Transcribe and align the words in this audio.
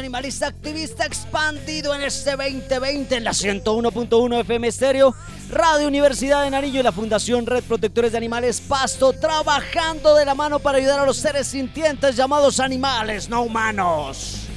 Animalista 0.00 0.46
Activista 0.46 1.04
expandido 1.04 1.94
en 1.94 2.00
este 2.00 2.30
2020 2.30 3.16
en 3.16 3.24
la 3.24 3.32
101.1 3.32 4.40
FM 4.40 4.68
Estéreo, 4.68 5.14
Radio 5.50 5.88
Universidad 5.88 6.42
de 6.42 6.50
Nariño 6.50 6.80
y 6.80 6.82
la 6.82 6.90
Fundación 6.90 7.44
Red 7.44 7.64
Protectores 7.64 8.12
de 8.12 8.18
Animales 8.18 8.62
Pasto, 8.62 9.12
trabajando 9.12 10.14
de 10.14 10.24
la 10.24 10.34
mano 10.34 10.58
para 10.58 10.78
ayudar 10.78 11.00
a 11.00 11.06
los 11.06 11.18
seres 11.18 11.48
sintientes 11.48 12.16
llamados 12.16 12.60
animales 12.60 13.28
no 13.28 13.42
humanos. 13.42 14.48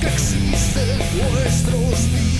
que 0.00 0.08
existe 0.08 0.80
en 0.80 1.32
nuestros 1.32 2.12
días. 2.12 2.31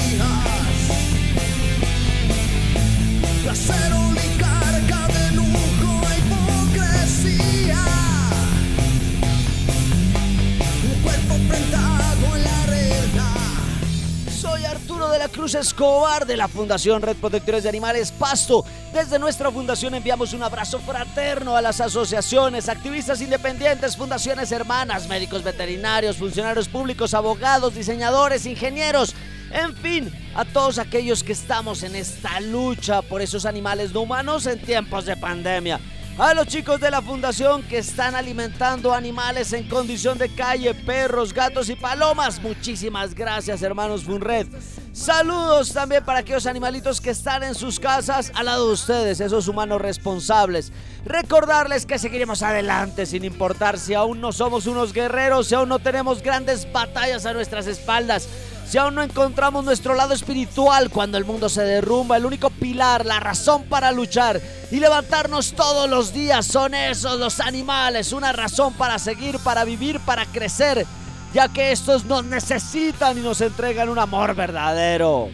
La 15.22 15.28
Cruz 15.28 15.54
Escobar 15.54 16.26
de 16.26 16.36
la 16.36 16.48
Fundación 16.48 17.00
Red 17.00 17.14
Protectores 17.14 17.62
de 17.62 17.68
Animales 17.68 18.10
Pasto. 18.10 18.64
Desde 18.92 19.20
nuestra 19.20 19.52
fundación 19.52 19.94
enviamos 19.94 20.32
un 20.32 20.42
abrazo 20.42 20.80
fraterno 20.80 21.54
a 21.56 21.62
las 21.62 21.80
asociaciones, 21.80 22.68
activistas 22.68 23.20
independientes, 23.20 23.96
fundaciones 23.96 24.50
hermanas, 24.50 25.06
médicos 25.06 25.44
veterinarios, 25.44 26.16
funcionarios 26.16 26.66
públicos, 26.66 27.14
abogados, 27.14 27.76
diseñadores, 27.76 28.46
ingenieros 28.46 29.14
en 29.52 29.76
fin, 29.76 30.12
a 30.34 30.44
todos 30.44 30.78
aquellos 30.78 31.22
que 31.22 31.32
estamos 31.32 31.84
en 31.84 31.94
esta 31.94 32.40
lucha 32.40 33.00
por 33.02 33.22
esos 33.22 33.46
animales 33.46 33.92
no 33.92 34.00
humanos 34.00 34.46
en 34.46 34.58
tiempos 34.58 35.04
de 35.04 35.16
pandemia. 35.16 35.78
A 36.18 36.34
los 36.34 36.46
chicos 36.46 36.78
de 36.78 36.90
la 36.90 37.00
fundación 37.00 37.62
que 37.62 37.78
están 37.78 38.14
alimentando 38.14 38.92
animales 38.92 39.54
en 39.54 39.66
condición 39.66 40.18
de 40.18 40.28
calle, 40.28 40.74
perros, 40.74 41.32
gatos 41.32 41.70
y 41.70 41.74
palomas. 41.74 42.40
Muchísimas 42.42 43.14
gracias, 43.14 43.62
hermanos 43.62 44.04
Funred. 44.04 44.46
Saludos 44.92 45.72
también 45.72 46.04
para 46.04 46.18
aquellos 46.18 46.44
animalitos 46.46 47.00
que 47.00 47.10
están 47.10 47.42
en 47.42 47.54
sus 47.54 47.80
casas 47.80 48.30
al 48.34 48.44
lado 48.44 48.66
de 48.66 48.74
ustedes, 48.74 49.20
esos 49.20 49.48
humanos 49.48 49.80
responsables. 49.80 50.70
Recordarles 51.06 51.86
que 51.86 51.98
seguiremos 51.98 52.42
adelante 52.42 53.06
sin 53.06 53.24
importar 53.24 53.78
si 53.78 53.94
aún 53.94 54.20
no 54.20 54.32
somos 54.32 54.66
unos 54.66 54.92
guerreros, 54.92 55.46
si 55.46 55.54
aún 55.54 55.70
no 55.70 55.78
tenemos 55.78 56.22
grandes 56.22 56.70
batallas 56.70 57.24
a 57.24 57.32
nuestras 57.32 57.66
espaldas. 57.66 58.28
Si 58.72 58.78
aún 58.78 58.94
no 58.94 59.02
encontramos 59.02 59.66
nuestro 59.66 59.94
lado 59.94 60.14
espiritual 60.14 60.88
cuando 60.88 61.18
el 61.18 61.26
mundo 61.26 61.50
se 61.50 61.62
derrumba, 61.62 62.16
el 62.16 62.24
único 62.24 62.48
pilar, 62.48 63.04
la 63.04 63.20
razón 63.20 63.64
para 63.64 63.92
luchar 63.92 64.40
y 64.70 64.80
levantarnos 64.80 65.52
todos 65.52 65.90
los 65.90 66.14
días 66.14 66.46
son 66.46 66.72
esos, 66.72 67.20
los 67.20 67.40
animales, 67.40 68.14
una 68.14 68.32
razón 68.32 68.72
para 68.72 68.98
seguir, 68.98 69.38
para 69.40 69.66
vivir, 69.66 70.00
para 70.00 70.24
crecer, 70.24 70.86
ya 71.34 71.48
que 71.48 71.70
estos 71.70 72.06
nos 72.06 72.24
necesitan 72.24 73.18
y 73.18 73.20
nos 73.20 73.42
entregan 73.42 73.90
un 73.90 73.98
amor 73.98 74.34
verdadero. 74.34 75.28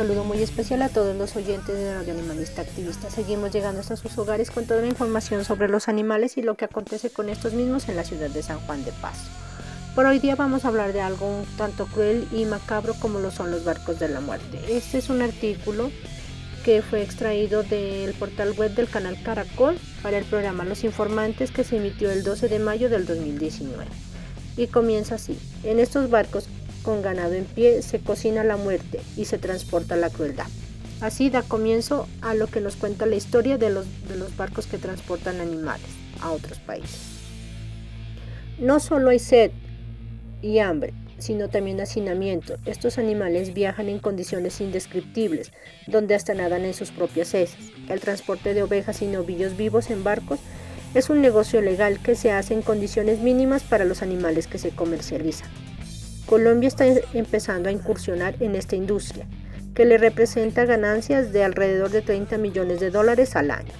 Saludo 0.00 0.24
muy 0.24 0.42
especial 0.42 0.80
a 0.80 0.88
todos 0.88 1.14
los 1.14 1.36
oyentes 1.36 1.76
de 1.76 1.94
Radio 1.94 2.14
Animalista 2.14 2.62
Activista. 2.62 3.10
Seguimos 3.10 3.52
llegando 3.52 3.80
hasta 3.80 3.96
sus 3.96 4.16
hogares 4.16 4.50
con 4.50 4.64
toda 4.64 4.80
la 4.80 4.86
información 4.86 5.44
sobre 5.44 5.68
los 5.68 5.88
animales 5.88 6.38
y 6.38 6.42
lo 6.42 6.54
que 6.54 6.64
acontece 6.64 7.10
con 7.10 7.28
estos 7.28 7.52
mismos 7.52 7.86
en 7.86 7.96
la 7.96 8.04
ciudad 8.04 8.30
de 8.30 8.42
San 8.42 8.60
Juan 8.60 8.82
de 8.82 8.92
Paz. 8.92 9.18
Por 9.94 10.06
hoy 10.06 10.18
día 10.18 10.36
vamos 10.36 10.64
a 10.64 10.68
hablar 10.68 10.94
de 10.94 11.02
algo 11.02 11.26
un 11.26 11.44
tanto 11.58 11.84
cruel 11.84 12.26
y 12.32 12.46
macabro 12.46 12.94
como 12.94 13.18
lo 13.18 13.30
son 13.30 13.50
los 13.50 13.62
barcos 13.62 13.98
de 13.98 14.08
la 14.08 14.22
muerte. 14.22 14.58
Este 14.70 14.96
es 14.96 15.10
un 15.10 15.20
artículo 15.20 15.90
que 16.64 16.80
fue 16.80 17.02
extraído 17.02 17.62
del 17.62 18.14
portal 18.14 18.54
web 18.56 18.74
del 18.74 18.88
canal 18.88 19.22
Caracol 19.22 19.78
para 20.02 20.16
el 20.16 20.24
programa 20.24 20.64
Los 20.64 20.82
Informantes 20.82 21.50
que 21.50 21.62
se 21.62 21.76
emitió 21.76 22.10
el 22.10 22.22
12 22.22 22.48
de 22.48 22.58
mayo 22.58 22.88
del 22.88 23.04
2019. 23.04 23.84
Y 24.56 24.66
comienza 24.68 25.16
así. 25.16 25.38
En 25.62 25.78
estos 25.78 26.08
barcos 26.08 26.48
con 26.82 27.02
ganado 27.02 27.34
en 27.34 27.44
pie 27.44 27.82
se 27.82 28.00
cocina 28.00 28.44
la 28.44 28.56
muerte 28.56 29.00
y 29.16 29.24
se 29.26 29.38
transporta 29.38 29.96
la 29.96 30.10
crueldad. 30.10 30.46
Así 31.00 31.30
da 31.30 31.42
comienzo 31.42 32.06
a 32.20 32.34
lo 32.34 32.46
que 32.46 32.60
nos 32.60 32.76
cuenta 32.76 33.06
la 33.06 33.16
historia 33.16 33.56
de 33.56 33.70
los, 33.70 33.86
de 34.08 34.16
los 34.16 34.36
barcos 34.36 34.66
que 34.66 34.78
transportan 34.78 35.40
animales 35.40 35.88
a 36.20 36.30
otros 36.30 36.58
países. 36.58 37.00
No 38.58 38.80
solo 38.80 39.10
hay 39.10 39.18
sed 39.18 39.52
y 40.42 40.58
hambre, 40.58 40.92
sino 41.18 41.48
también 41.48 41.80
hacinamiento. 41.80 42.56
Estos 42.66 42.98
animales 42.98 43.54
viajan 43.54 43.88
en 43.88 43.98
condiciones 43.98 44.60
indescriptibles, 44.60 45.52
donde 45.86 46.14
hasta 46.14 46.34
nadan 46.34 46.64
en 46.64 46.74
sus 46.74 46.90
propias 46.90 47.32
heces. 47.34 47.72
El 47.88 48.00
transporte 48.00 48.52
de 48.54 48.62
ovejas 48.62 49.00
y 49.02 49.06
novillos 49.06 49.56
vivos 49.56 49.90
en 49.90 50.04
barcos 50.04 50.40
es 50.94 51.08
un 51.08 51.20
negocio 51.20 51.62
legal 51.62 52.00
que 52.02 52.16
se 52.16 52.32
hace 52.32 52.52
en 52.52 52.62
condiciones 52.62 53.20
mínimas 53.20 53.62
para 53.62 53.84
los 53.84 54.02
animales 54.02 54.46
que 54.46 54.58
se 54.58 54.70
comercializan. 54.70 55.48
Colombia 56.26 56.68
está 56.68 56.86
empezando 57.14 57.68
a 57.68 57.72
incursionar 57.72 58.34
en 58.40 58.54
esta 58.54 58.76
industria, 58.76 59.26
que 59.74 59.84
le 59.84 59.98
representa 59.98 60.64
ganancias 60.64 61.32
de 61.32 61.44
alrededor 61.44 61.90
de 61.90 62.02
30 62.02 62.38
millones 62.38 62.80
de 62.80 62.90
dólares 62.90 63.36
al 63.36 63.50
año. 63.50 63.72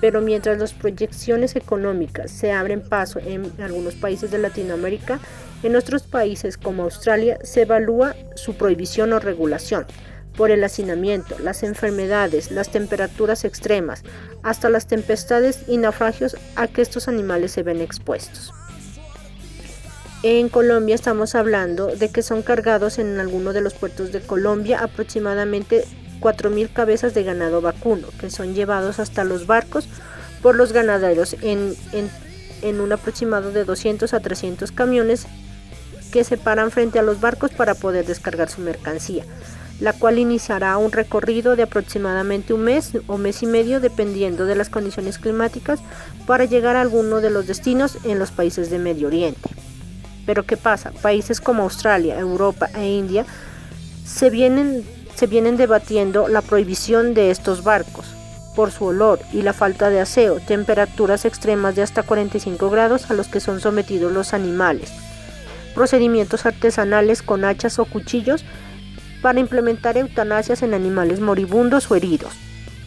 Pero 0.00 0.20
mientras 0.20 0.58
las 0.58 0.72
proyecciones 0.72 1.54
económicas 1.54 2.30
se 2.30 2.52
abren 2.52 2.82
paso 2.82 3.20
en 3.20 3.52
algunos 3.60 3.94
países 3.94 4.30
de 4.30 4.38
Latinoamérica, 4.38 5.20
en 5.62 5.76
otros 5.76 6.02
países 6.02 6.58
como 6.58 6.82
Australia 6.82 7.38
se 7.44 7.62
evalúa 7.62 8.16
su 8.34 8.54
prohibición 8.54 9.12
o 9.12 9.20
regulación 9.20 9.86
por 10.36 10.50
el 10.50 10.64
hacinamiento, 10.64 11.38
las 11.38 11.62
enfermedades, 11.62 12.50
las 12.50 12.70
temperaturas 12.70 13.44
extremas, 13.44 14.02
hasta 14.42 14.70
las 14.70 14.86
tempestades 14.86 15.64
y 15.68 15.76
naufragios 15.76 16.36
a 16.56 16.66
que 16.66 16.82
estos 16.82 17.06
animales 17.06 17.52
se 17.52 17.62
ven 17.62 17.80
expuestos. 17.80 18.52
En 20.24 20.48
Colombia 20.48 20.94
estamos 20.94 21.34
hablando 21.34 21.88
de 21.88 22.08
que 22.08 22.22
son 22.22 22.42
cargados 22.42 23.00
en 23.00 23.18
alguno 23.18 23.52
de 23.52 23.60
los 23.60 23.74
puertos 23.74 24.12
de 24.12 24.20
Colombia 24.20 24.78
aproximadamente 24.80 25.84
4.000 26.20 26.72
cabezas 26.72 27.12
de 27.12 27.24
ganado 27.24 27.60
vacuno, 27.60 28.06
que 28.20 28.30
son 28.30 28.54
llevados 28.54 29.00
hasta 29.00 29.24
los 29.24 29.48
barcos 29.48 29.88
por 30.40 30.54
los 30.54 30.72
ganaderos 30.72 31.34
en, 31.42 31.74
en 32.62 32.80
un 32.80 32.92
aproximado 32.92 33.50
de 33.50 33.64
200 33.64 34.14
a 34.14 34.20
300 34.20 34.70
camiones 34.70 35.26
que 36.12 36.22
se 36.22 36.36
paran 36.36 36.70
frente 36.70 37.00
a 37.00 37.02
los 37.02 37.20
barcos 37.20 37.50
para 37.50 37.74
poder 37.74 38.06
descargar 38.06 38.48
su 38.48 38.60
mercancía 38.60 39.24
la 39.80 39.92
cual 39.92 40.20
iniciará 40.20 40.76
un 40.76 40.92
recorrido 40.92 41.56
de 41.56 41.64
aproximadamente 41.64 42.54
un 42.54 42.62
mes 42.62 42.92
o 43.08 43.18
mes 43.18 43.42
y 43.42 43.46
medio 43.46 43.80
dependiendo 43.80 44.46
de 44.46 44.54
las 44.54 44.68
condiciones 44.68 45.18
climáticas 45.18 45.80
para 46.24 46.44
llegar 46.44 46.76
a 46.76 46.82
alguno 46.82 47.20
de 47.20 47.30
los 47.30 47.48
destinos 47.48 47.98
en 48.04 48.20
los 48.20 48.30
países 48.30 48.70
de 48.70 48.78
Medio 48.78 49.08
Oriente. 49.08 49.50
Pero 50.26 50.44
¿qué 50.44 50.56
pasa? 50.56 50.92
Países 51.02 51.40
como 51.40 51.64
Australia, 51.64 52.18
Europa 52.18 52.68
e 52.74 52.88
India 52.88 53.24
se 54.04 54.30
vienen, 54.30 54.84
se 55.14 55.26
vienen 55.26 55.56
debatiendo 55.56 56.28
la 56.28 56.42
prohibición 56.42 57.14
de 57.14 57.30
estos 57.30 57.64
barcos 57.64 58.06
por 58.54 58.70
su 58.70 58.84
olor 58.86 59.20
y 59.32 59.42
la 59.42 59.52
falta 59.52 59.90
de 59.90 60.00
aseo, 60.00 60.40
temperaturas 60.40 61.24
extremas 61.24 61.74
de 61.74 61.82
hasta 61.82 62.02
45 62.02 62.70
grados 62.70 63.10
a 63.10 63.14
los 63.14 63.28
que 63.28 63.40
son 63.40 63.60
sometidos 63.60 64.12
los 64.12 64.34
animales, 64.34 64.92
procedimientos 65.74 66.44
artesanales 66.44 67.22
con 67.22 67.44
hachas 67.44 67.78
o 67.78 67.84
cuchillos 67.86 68.44
para 69.22 69.40
implementar 69.40 69.96
eutanasias 69.96 70.62
en 70.62 70.74
animales 70.74 71.20
moribundos 71.20 71.90
o 71.90 71.96
heridos 71.96 72.34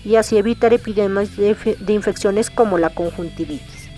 y 0.03 0.17
así 0.17 0.37
evitar 0.37 0.73
epidemias 0.73 1.35
de, 1.35 1.55
infecciones 1.87 2.51
como 2.51 2.77
la 2.77 2.91
conjuntivitis. 2.91 3.89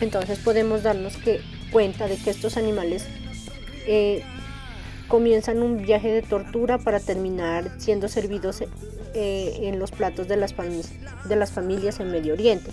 Entonces 0.00 0.38
podemos 0.38 0.82
darnos 0.82 1.16
que, 1.16 1.40
cuenta 1.72 2.08
de 2.08 2.16
que 2.16 2.30
estos 2.30 2.56
animales 2.56 3.06
eh, 3.86 4.22
comienzan 5.08 5.62
un 5.62 5.82
viaje 5.82 6.08
de 6.08 6.22
tortura 6.22 6.78
para 6.78 7.00
terminar 7.00 7.70
siendo 7.78 8.08
servidos 8.08 8.62
eh, 8.62 9.58
en 9.62 9.78
los 9.78 9.90
platos 9.90 10.28
de 10.28 10.36
las, 10.36 10.54
de 11.28 11.36
las 11.36 11.52
familias 11.52 12.00
en 12.00 12.10
Medio 12.10 12.34
Oriente 12.34 12.70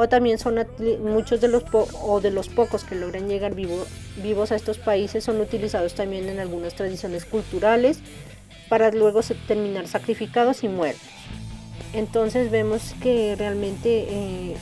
o 0.00 0.08
también 0.08 0.38
son 0.38 0.58
muchos 1.02 1.42
de 1.42 1.48
los 1.48 1.64
o 1.72 2.22
de 2.22 2.30
los 2.30 2.48
pocos 2.48 2.84
que 2.84 2.94
logran 2.94 3.28
llegar 3.28 3.54
vivos 3.54 4.50
a 4.50 4.56
estos 4.56 4.78
países 4.78 5.24
son 5.24 5.38
utilizados 5.40 5.94
también 5.94 6.26
en 6.30 6.38
algunas 6.38 6.74
tradiciones 6.74 7.26
culturales 7.26 7.98
para 8.70 8.90
luego 8.92 9.20
terminar 9.46 9.88
sacrificados 9.88 10.64
y 10.64 10.68
muertos. 10.68 11.02
Entonces 11.92 12.50
vemos 12.50 12.94
que 13.02 13.34
realmente 13.36 14.06
eh, 14.08 14.56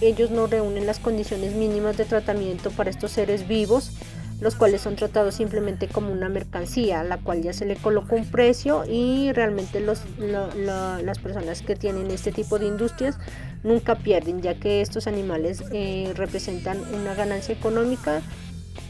ellos 0.00 0.30
no 0.30 0.46
reúnen 0.46 0.86
las 0.86 0.98
condiciones 0.98 1.54
mínimas 1.54 1.96
de 1.96 2.04
tratamiento 2.04 2.70
para 2.70 2.90
estos 2.90 3.12
seres 3.12 3.48
vivos, 3.48 3.92
los 4.40 4.54
cuales 4.54 4.82
son 4.82 4.94
tratados 4.94 5.34
simplemente 5.34 5.88
como 5.88 6.12
una 6.12 6.28
mercancía, 6.28 7.00
a 7.00 7.04
la 7.04 7.18
cual 7.18 7.42
ya 7.42 7.52
se 7.52 7.66
le 7.66 7.76
coloca 7.76 8.14
un 8.14 8.30
precio 8.30 8.84
y 8.88 9.32
realmente 9.32 9.80
los, 9.80 10.02
las 10.18 11.18
personas 11.18 11.62
que 11.62 11.74
tienen 11.74 12.10
este 12.10 12.30
tipo 12.30 12.58
de 12.58 12.66
industrias 12.66 13.18
nunca 13.64 13.96
pierden, 13.96 14.40
ya 14.40 14.54
que 14.54 14.80
estos 14.80 15.06
animales 15.08 15.64
eh, 15.72 16.12
representan 16.14 16.80
una 16.94 17.14
ganancia 17.14 17.54
económica 17.54 18.22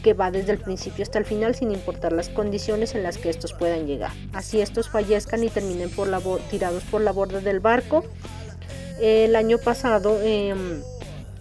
que 0.03 0.13
va 0.13 0.31
desde 0.31 0.51
el 0.53 0.59
principio 0.59 1.03
hasta 1.03 1.19
el 1.19 1.25
final 1.25 1.55
sin 1.55 1.71
importar 1.71 2.13
las 2.13 2.29
condiciones 2.29 2.95
en 2.95 3.03
las 3.03 3.17
que 3.17 3.29
estos 3.29 3.53
puedan 3.53 3.87
llegar. 3.87 4.11
Así 4.33 4.61
estos 4.61 4.87
fallezcan 4.89 5.43
y 5.43 5.49
terminen 5.49 5.89
por 5.89 6.07
la 6.07 6.21
tirados 6.49 6.83
por 6.83 7.01
la 7.01 7.11
borda 7.11 7.41
del 7.41 7.59
barco. 7.59 8.05
El 9.01 9.35
año 9.35 9.57
pasado 9.57 10.19
em, 10.21 10.81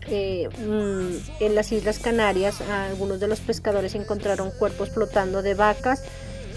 eh, 0.06 0.48
mm, 0.58 1.42
en 1.42 1.54
las 1.54 1.72
Islas 1.72 1.98
Canarias 1.98 2.60
algunos 2.60 3.20
de 3.20 3.28
los 3.28 3.40
pescadores 3.40 3.94
encontraron 3.94 4.50
cuerpos 4.50 4.90
flotando 4.90 5.42
de 5.42 5.54
vacas. 5.54 6.02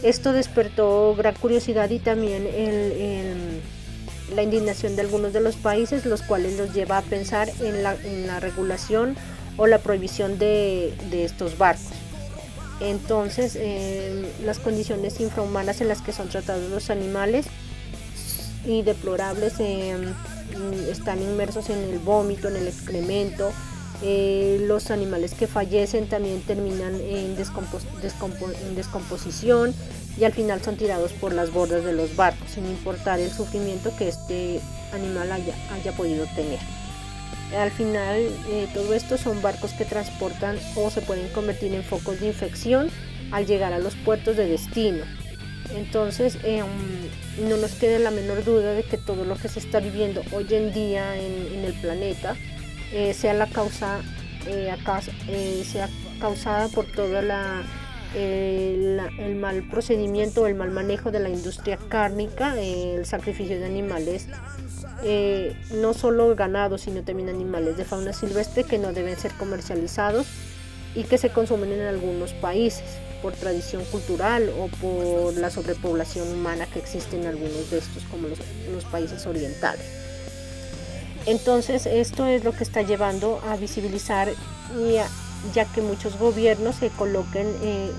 Esto 0.03 0.33
despertó 0.33 1.15
gran 1.15 1.35
curiosidad 1.35 1.89
y 1.89 1.99
también 1.99 2.47
la 4.35 4.43
indignación 4.43 4.95
de 4.95 5.01
algunos 5.01 5.33
de 5.33 5.41
los 5.41 5.55
países, 5.55 6.05
los 6.05 6.21
cuales 6.21 6.57
los 6.57 6.73
lleva 6.73 6.97
a 6.97 7.01
pensar 7.01 7.49
en 7.59 7.83
la, 7.83 7.95
en 7.95 8.27
la 8.27 8.39
regulación 8.39 9.15
o 9.57 9.67
la 9.67 9.79
prohibición 9.79 10.39
de, 10.39 10.93
estos 11.11 11.57
barcos. 11.57 11.87
Entonces, 12.79 13.55
eh, 13.59 14.31
las 14.43 14.57
condiciones 14.57 15.19
infrahumanas 15.19 15.81
en 15.81 15.87
las 15.87 16.01
que 16.01 16.13
son 16.13 16.29
tratados 16.29 16.69
los 16.71 16.89
animales 16.89 17.45
y 18.65 18.81
deplorables 18.81 19.53
eh, 19.59 19.97
están 20.89 21.21
inmersos 21.21 21.69
en 21.69 21.79
el 21.79 21.99
vómito, 21.99 22.47
en 22.47 22.57
el 22.57 22.67
excremento. 22.67 23.51
Eh, 24.03 24.63
los 24.67 24.89
animales 24.89 25.35
que 25.35 25.45
fallecen 25.45 26.07
también 26.07 26.41
terminan 26.41 26.99
en, 27.01 27.35
descomposición 27.35 29.75
y 30.17 30.23
al 30.23 30.33
final 30.33 30.59
son 30.61 30.75
tirados 30.75 31.13
por 31.13 31.33
las 31.33 31.51
bordas 31.51 31.85
de 31.85 31.93
los 31.93 32.15
barcos, 32.15 32.49
sin 32.49 32.65
importar 32.65 33.19
el 33.19 33.31
sufrimiento 33.31 33.91
que 33.97 34.07
este 34.07 34.59
animal 34.91 35.31
haya, 35.31 35.53
haya 35.71 35.91
podido 35.91 36.25
tener. 36.35 36.59
Al 37.55 37.69
final, 37.69 38.17
eh, 38.49 38.67
todo 38.73 38.93
esto 38.93 39.17
son 39.17 39.41
barcos 39.41 39.73
que 39.73 39.85
transportan 39.85 40.57
o 40.75 40.89
se 40.89 41.01
pueden 41.01 41.27
convertir 41.29 41.73
en 41.73 41.83
focos 41.83 42.19
de 42.19 42.27
infección 42.27 42.89
al 43.31 43.45
llegar 43.45 43.73
a 43.73 43.79
los 43.79 43.95
puertos 43.95 44.37
de 44.37 44.47
destino. 44.47 45.03
Entonces, 45.75 46.37
em, 46.43 46.65
no 47.47 47.57
nos 47.57 47.71
quede 47.73 47.99
la 47.99 48.11
menor 48.11 48.43
duda 48.43 48.73
de 48.73 48.83
que 48.83 48.97
todo 48.97 49.25
lo 49.25 49.35
que 49.35 49.47
se 49.47 49.59
está 49.59 49.79
viviendo 49.79 50.21
hoy 50.33 50.47
en 50.51 50.73
día 50.73 51.15
en, 51.17 51.63
el 51.63 51.73
planeta 51.73 52.35
eh, 52.91 53.13
sea 53.13 53.33
la 53.33 53.47
causa, 53.47 54.01
eh, 54.47 55.63
sea 55.65 55.89
causada 56.19 56.67
por 56.67 56.85
toda 56.85 57.21
la 57.21 57.63
el 58.13 59.37
mal 59.39 59.63
procedimiento 59.69 60.41
o 60.41 60.47
el 60.47 60.55
mal 60.55 60.69
manejo 60.71 61.11
de 61.11 61.21
la 61.21 61.29
industria 61.29 61.77
cárnica, 61.87 62.59
el 62.59 63.05
sacrificio 63.05 63.57
de 63.57 63.65
animales 63.65 64.27
eh, 65.03 65.55
no 65.73 65.93
solo 65.93 66.35
ganado, 66.35 66.77
sino 66.77 67.03
también 67.03 67.29
animales 67.29 67.77
de 67.77 67.85
fauna 67.85 68.13
silvestre 68.13 68.63
que 68.63 68.77
no 68.77 68.93
deben 68.93 69.17
ser 69.17 69.31
comercializados 69.33 70.27
y 70.93 71.03
que 71.05 71.17
se 71.17 71.29
consumen 71.29 71.71
en 71.71 71.81
algunos 71.81 72.33
países 72.33 72.83
por 73.21 73.33
tradición 73.33 73.83
cultural 73.85 74.49
o 74.59 74.67
por 74.67 75.35
la 75.37 75.49
sobrepoblación 75.49 76.27
humana 76.31 76.65
que 76.65 76.79
existe 76.79 77.19
en 77.19 77.27
algunos 77.27 77.69
de 77.69 77.77
estos, 77.77 78.03
como 78.05 78.27
los, 78.27 78.39
países 78.85 79.25
orientales. 79.25 79.85
Entonces, 81.25 81.85
esto 81.85 82.25
es 82.25 82.43
lo 82.43 82.51
que 82.51 82.63
está 82.63 82.81
llevando 82.81 83.39
a 83.47 83.55
visibilizar, 83.55 84.27
ya 85.53 85.65
que 85.65 85.81
muchos 85.81 86.17
gobiernos 86.17 86.75
se 86.75 86.89
coloquen 86.89 87.47
eh, 87.63 87.91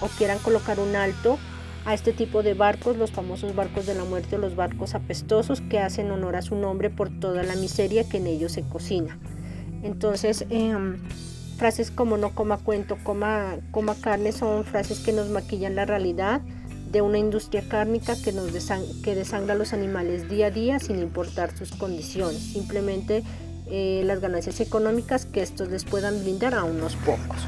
o 0.00 0.06
quieran 0.18 0.38
colocar 0.38 0.78
un 0.78 0.94
alto 0.94 1.38
a 1.84 1.94
este 1.94 2.12
tipo 2.12 2.42
de 2.42 2.52
barcos, 2.54 2.98
los 2.98 3.10
famosos 3.10 3.54
barcos 3.54 3.86
de 3.86 3.94
la 3.94 4.04
muerte 4.04 4.36
o 4.36 4.38
los 4.38 4.54
barcos 4.54 4.94
apestosos 4.94 5.62
que 5.62 5.78
hacen 5.78 6.10
honor 6.10 6.36
a 6.36 6.42
su 6.42 6.54
nombre 6.54 6.90
por 6.90 7.08
toda 7.08 7.42
la 7.42 7.56
miseria 7.56 8.06
que 8.06 8.18
en 8.18 8.26
ellos 8.26 8.52
se 8.52 8.62
cocina. 8.62 9.18
Entonces, 9.82 10.44
em, 10.50 10.98
frases 11.58 11.90
como 11.90 12.16
no 12.16 12.30
coma 12.30 12.56
cuento, 12.56 12.96
coma, 13.02 13.56
coma 13.72 13.96
carne 13.96 14.32
son 14.32 14.64
frases 14.64 15.00
que 15.00 15.12
nos 15.12 15.28
maquillan 15.28 15.74
la 15.74 15.84
realidad 15.84 16.40
de 16.90 17.02
una 17.02 17.18
industria 17.18 17.62
cárnica 17.68 18.16
que, 18.16 18.32
nos 18.32 18.52
desangra 18.52 19.54
a 19.54 19.56
los 19.56 19.72
animales 19.72 20.28
día 20.30 20.46
a 20.46 20.50
día 20.50 20.78
sin 20.78 20.98
importar 21.00 21.54
sus 21.56 21.72
condiciones, 21.72 22.38
simplemente 22.38 23.24
eh, 23.66 24.02
las 24.06 24.20
ganancias 24.20 24.60
económicas 24.60 25.26
que 25.26 25.42
estos 25.42 25.68
les 25.68 25.84
puedan 25.84 26.22
brindar 26.22 26.54
a 26.54 26.64
unos 26.64 26.96
pocos. 26.96 27.46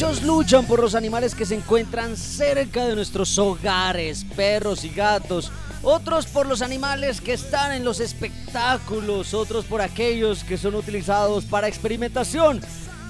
Muchos 0.00 0.22
luchan 0.22 0.64
por 0.64 0.80
los 0.80 0.94
animales 0.94 1.34
que 1.34 1.44
se 1.44 1.54
encuentran 1.54 2.16
cerca 2.16 2.86
de 2.86 2.94
nuestros 2.94 3.38
hogares, 3.38 4.24
perros 4.34 4.82
y 4.82 4.88
gatos, 4.88 5.52
otros 5.82 6.24
por 6.24 6.46
los 6.46 6.62
animales 6.62 7.20
que 7.20 7.34
están 7.34 7.72
en 7.72 7.84
los 7.84 8.00
espectáculos, 8.00 9.34
otros 9.34 9.66
por 9.66 9.82
aquellos 9.82 10.42
que 10.42 10.56
son 10.56 10.74
utilizados 10.74 11.44
para 11.44 11.68
experimentación. 11.68 12.62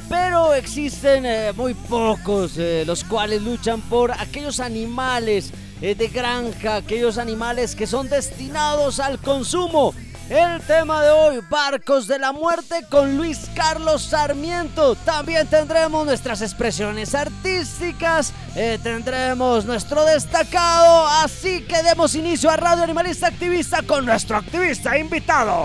Pero 0.08 0.52
existen 0.52 1.26
eh, 1.26 1.52
muy 1.54 1.74
pocos 1.74 2.58
eh, 2.58 2.82
los 2.84 3.04
cuales 3.04 3.40
luchan 3.40 3.82
por 3.82 4.10
aquellos 4.10 4.58
animales 4.58 5.52
eh, 5.80 5.94
de 5.94 6.08
granja, 6.08 6.74
aquellos 6.74 7.18
animales 7.18 7.76
que 7.76 7.86
son 7.86 8.08
destinados 8.08 8.98
al 8.98 9.20
consumo. 9.20 9.94
El 10.30 10.60
tema 10.60 11.02
de 11.02 11.10
hoy, 11.10 11.40
Barcos 11.50 12.06
de 12.06 12.16
la 12.16 12.30
Muerte 12.30 12.86
con 12.88 13.16
Luis 13.16 13.50
Carlos 13.52 14.02
Sarmiento. 14.02 14.94
También 14.94 15.44
tendremos 15.48 16.06
nuestras 16.06 16.40
expresiones 16.40 17.16
artísticas, 17.16 18.32
tendremos 18.54 19.64
nuestro 19.64 20.04
destacado, 20.04 21.08
así 21.24 21.62
que 21.62 21.82
demos 21.82 22.14
inicio 22.14 22.48
a 22.48 22.56
Radio 22.56 22.84
Animalista 22.84 23.26
Activista 23.26 23.82
con 23.82 24.06
nuestro 24.06 24.36
activista 24.36 24.96
invitado. 24.96 25.64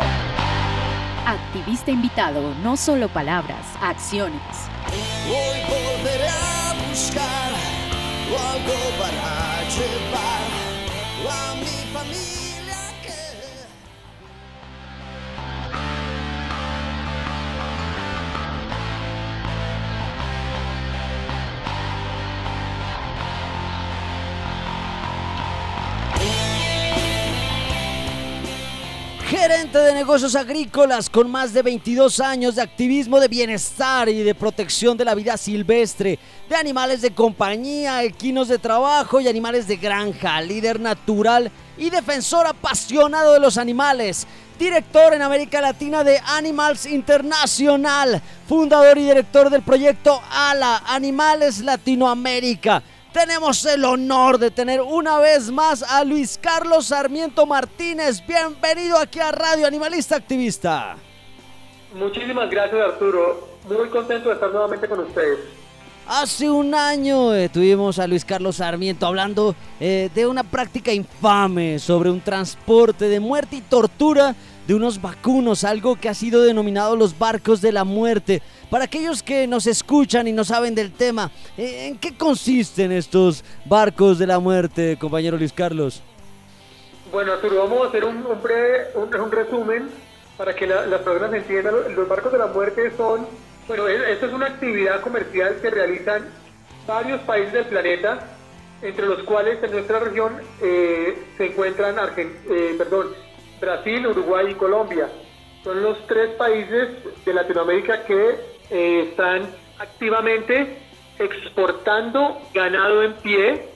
Activista 1.27 1.91
invitado, 1.91 2.55
no 2.63 2.75
solo 2.75 3.07
palabras, 3.09 3.67
acciones. 3.79 4.41
Hoy 5.27 5.59
volveré 5.69 6.27
a 6.27 6.73
buscar 6.89 7.53
algo 8.33 8.73
para 8.97 9.61
llevar 9.69 10.14
gerente 29.47 29.77
de 29.77 29.93
negocios 29.93 30.35
agrícolas 30.35 31.07
con 31.07 31.29
más 31.29 31.53
de 31.53 31.61
22 31.61 32.19
años 32.19 32.55
de 32.55 32.63
activismo 32.63 33.19
de 33.19 33.27
bienestar 33.27 34.09
y 34.09 34.23
de 34.23 34.33
protección 34.33 34.97
de 34.97 35.05
la 35.05 35.13
vida 35.13 35.37
silvestre, 35.37 36.17
de 36.49 36.55
animales 36.55 37.03
de 37.03 37.13
compañía, 37.13 38.01
equinos 38.01 38.47
de 38.47 38.57
trabajo 38.57 39.21
y 39.21 39.27
animales 39.27 39.67
de 39.67 39.75
granja, 39.75 40.41
líder 40.41 40.79
natural 40.79 41.51
y 41.77 41.91
defensor 41.91 42.47
apasionado 42.47 43.33
de 43.33 43.39
los 43.39 43.59
animales. 43.59 44.25
Director 44.57 45.13
en 45.13 45.21
América 45.21 45.61
Latina 45.61 46.03
de 46.03 46.19
Animals 46.25 46.87
International, 46.87 48.19
fundador 48.47 48.97
y 48.97 49.03
director 49.03 49.51
del 49.51 49.61
proyecto 49.61 50.23
ALA, 50.31 50.81
Animales 50.87 51.59
Latinoamérica 51.59 52.81
tenemos 53.15 53.65
el 53.65 53.85
honor 53.85 54.37
de 54.37 54.51
tener 54.51 54.81
una 54.81 55.19
vez 55.19 55.49
más 55.49 55.81
a 55.83 56.03
Luis 56.03 56.37
Carlos 56.37 56.87
Sarmiento 56.87 57.45
Martínez. 57.45 58.21
Bienvenido 58.27 58.97
aquí 58.97 59.21
a 59.21 59.31
Radio 59.31 59.65
Animalista 59.65 60.17
Activista. 60.17 60.97
Muchísimas 61.93 62.51
gracias 62.51 62.81
Arturo, 62.81 63.47
muy 63.69 63.87
contento 63.87 64.27
de 64.27 64.35
estar 64.35 64.51
nuevamente 64.51 64.89
con 64.89 64.99
ustedes. 64.99 65.39
Hace 66.05 66.49
un 66.49 66.75
año 66.75 67.33
eh, 67.33 67.47
tuvimos 67.47 67.99
a 67.99 68.05
Luis 68.05 68.25
Carlos 68.25 68.57
Sarmiento 68.57 69.07
hablando 69.07 69.55
eh, 69.79 70.09
de 70.13 70.27
una 70.27 70.43
práctica 70.43 70.91
infame 70.91 71.79
sobre 71.79 72.09
un 72.09 72.19
transporte 72.19 73.07
de 73.07 73.21
muerte 73.21 73.55
y 73.55 73.61
tortura 73.61 74.35
de 74.67 74.73
unos 74.73 75.01
vacunos, 75.01 75.63
algo 75.63 75.95
que 75.95 76.09
ha 76.09 76.13
sido 76.13 76.43
denominado 76.43 76.95
los 76.95 77.17
barcos 77.17 77.61
de 77.61 77.71
la 77.71 77.83
muerte. 77.83 78.41
Para 78.69 78.85
aquellos 78.85 79.21
que 79.21 79.47
nos 79.47 79.67
escuchan 79.67 80.27
y 80.27 80.31
no 80.31 80.43
saben 80.43 80.73
del 80.75 80.91
tema, 80.91 81.31
¿en 81.57 81.97
qué 81.97 82.17
consisten 82.17 82.91
estos 82.91 83.43
barcos 83.65 84.17
de 84.17 84.27
la 84.27 84.39
muerte, 84.39 84.97
compañero 84.99 85.37
Luis 85.37 85.53
Carlos? 85.53 86.01
Bueno, 87.11 87.33
Arturo, 87.33 87.59
vamos 87.59 87.85
a 87.85 87.89
hacer 87.89 88.03
un, 88.03 88.25
un, 88.25 89.31
resumen 89.31 89.89
para 90.37 90.55
que 90.55 90.65
las 90.67 91.01
personas 91.01 91.33
entiendan. 91.33 91.75
Los 91.95 92.07
barcos 92.07 92.31
de 92.31 92.39
la 92.39 92.47
muerte 92.47 92.91
son, 92.97 93.27
bueno, 93.67 93.87
esto 93.87 94.25
es 94.25 94.33
una 94.33 94.47
actividad 94.47 95.01
comercial 95.01 95.55
que 95.61 95.69
realizan 95.69 96.23
varios 96.87 97.21
países 97.21 97.53
del 97.53 97.65
planeta, 97.65 98.19
entre 98.81 99.05
los 99.05 99.23
cuales 99.23 99.63
en 99.63 99.71
nuestra 99.71 99.99
región 99.99 100.33
eh, 100.61 101.17
se 101.37 101.45
encuentran 101.45 101.95
eh, 102.17 102.75
perdón, 102.77 103.07
Brasil, 103.59 104.07
Uruguay 104.07 104.47
y 104.51 104.55
Colombia. 104.55 105.07
Son 105.63 105.81
los 105.81 106.05
tres 106.07 106.31
países 106.31 106.89
de 107.25 107.33
Latinoamérica 107.33 108.03
que 108.03 108.35
eh, 108.69 109.07
están 109.09 109.43
activamente 109.79 110.77
exportando 111.19 112.41
ganado 112.53 113.03
en 113.03 113.13
pie 113.15 113.69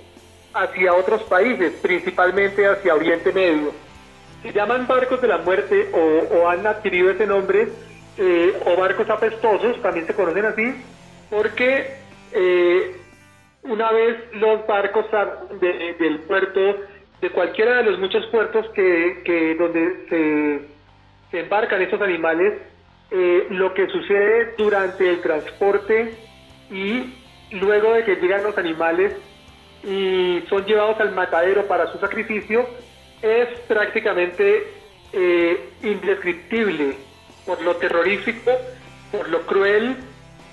hacia 0.53 0.93
otros 0.93 1.23
países, 1.23 1.73
principalmente 1.81 2.67
hacia 2.67 2.95
Oriente 2.95 3.31
Medio. 3.31 3.71
Se 4.41 4.53
llaman 4.53 4.87
barcos 4.87 5.21
de 5.21 5.27
la 5.27 5.37
muerte 5.37 5.91
o, 5.93 6.47
han 6.47 6.65
adquirido 6.65 7.11
ese 7.11 7.25
nombre, 7.25 7.69
eh, 8.17 8.61
o 8.65 8.79
barcos 8.79 9.09
apestosos, 9.09 9.81
también 9.81 10.07
se 10.07 10.13
conocen 10.13 10.45
así, 10.45 10.75
porque 11.29 11.97
eh, 12.31 12.95
una 13.63 13.91
vez 13.91 14.17
los 14.33 14.65
barcos 14.65 15.05
del 15.59 16.19
puerto, 16.19 16.75
de 17.21 17.29
cualquiera 17.31 17.77
de 17.77 17.83
los 17.83 17.99
muchos 17.99 18.25
puertos 18.27 18.65
que, 18.73 19.55
donde 19.57 20.69
se, 21.31 21.39
embarcan 21.39 21.81
estos 21.81 22.01
animales, 22.01 22.53
eh, 23.11 23.47
lo 23.49 23.73
que 23.73 23.87
sucede 23.87 24.53
durante 24.57 25.09
el 25.09 25.21
transporte 25.21 26.13
y 26.71 27.13
luego 27.51 27.93
de 27.93 28.03
que 28.03 28.15
llegan 28.15 28.43
los 28.43 28.57
animales 28.57 29.13
y 29.83 30.43
son 30.47 30.65
llevados 30.65 30.99
al 30.99 31.13
matadero 31.13 31.65
para 31.67 31.91
su 31.91 31.97
sacrificio 31.97 32.67
es 33.21 33.47
prácticamente 33.67 34.67
eh, 35.13 35.69
indescriptible 35.81 36.95
por 37.45 37.61
lo 37.63 37.75
terrorífico, 37.77 38.51
por 39.11 39.27
lo 39.29 39.41
cruel 39.41 39.95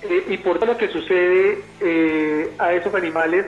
eh, 0.01 0.25
y 0.29 0.37
por 0.37 0.57
todo 0.59 0.73
lo 0.73 0.77
que 0.77 0.87
sucede 0.87 1.59
a 2.57 2.73
esos 2.73 2.93
animales 2.95 3.45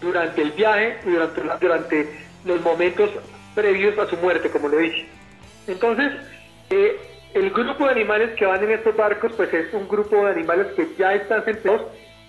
durante 0.00 0.42
el 0.42 0.52
viaje 0.52 0.98
y 1.04 1.10
durante, 1.10 1.42
durante 1.60 2.24
los 2.44 2.60
momentos 2.62 3.10
previos 3.54 3.98
a 3.98 4.06
su 4.06 4.16
muerte, 4.16 4.50
como 4.50 4.68
lo 4.68 4.78
dije. 4.78 5.06
Entonces, 5.66 6.12
el 6.70 7.50
grupo 7.50 7.86
de 7.86 7.92
animales 7.92 8.30
que 8.36 8.46
van 8.46 8.62
en 8.62 8.72
estos 8.72 8.96
barcos, 8.96 9.32
pues 9.36 9.52
es 9.52 9.72
un 9.72 9.88
grupo 9.88 10.24
de 10.24 10.32
animales 10.32 10.68
que 10.76 10.88
ya 10.98 11.14
están 11.14 11.44
sentados 11.44 11.82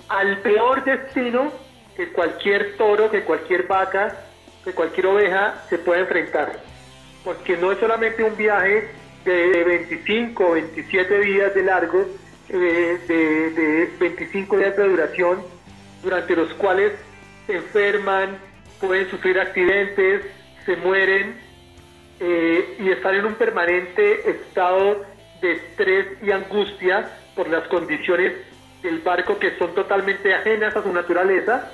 al 0.10 0.38
peor 0.40 0.84
destino 0.84 1.52
que 1.96 2.12
cualquier 2.12 2.76
toro, 2.78 3.10
que 3.10 3.24
cualquier 3.24 3.68
vaca, 3.68 4.16
que 4.64 4.74
cualquier 4.74 5.08
oveja 5.08 5.64
se 5.70 5.78
pueda 5.78 6.02
enfrentar. 6.02 6.60
Porque 7.24 7.58
no 7.58 7.72
es 7.72 7.80
solamente 7.80 8.24
un 8.24 8.36
viaje 8.36 8.90
de 9.24 9.64
25 9.64 10.46
o 10.46 10.52
27 10.54 11.20
días 11.22 11.54
de 11.56 11.64
largo, 11.64 12.06
eh, 12.50 13.00
de, 13.08 13.52
de 13.52 13.90
25 14.00 14.58
días 14.58 14.76
de 14.76 14.88
duración, 14.88 15.42
durante 16.04 16.36
los 16.36 16.54
cuales 16.56 16.94
se 17.48 17.56
enferman, 17.56 18.38
pueden 18.88 19.10
sufrir 19.10 19.40
accidentes, 19.40 20.22
se 20.66 20.76
mueren 20.78 21.36
eh, 22.20 22.78
y 22.80 22.90
estar 22.90 23.14
en 23.14 23.26
un 23.26 23.36
permanente 23.36 24.30
estado 24.30 25.06
de 25.42 25.54
estrés 25.54 26.08
y 26.22 26.32
angustia 26.32 27.10
por 27.36 27.50
las 27.50 27.68
condiciones 27.68 28.34
del 28.82 29.00
barco 29.00 29.38
que 29.40 29.58
son 29.58 29.74
totalmente 29.74 30.34
ajenas 30.34 30.76
a 30.76 30.84
su 30.84 30.94
naturaleza, 30.94 31.72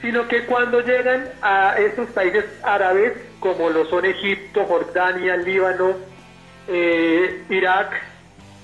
sino 0.00 0.28
que 0.28 0.44
cuando 0.46 0.80
llegan 0.80 1.28
a 1.42 1.76
esos 1.78 2.08
países 2.10 2.44
árabes, 2.62 3.14
como 3.40 3.68
lo 3.70 3.84
son 3.86 4.04
Egipto, 4.04 4.64
Jordania, 4.64 5.36
Líbano, 5.36 5.94
eh, 6.68 7.42
Irak, 7.48 8.00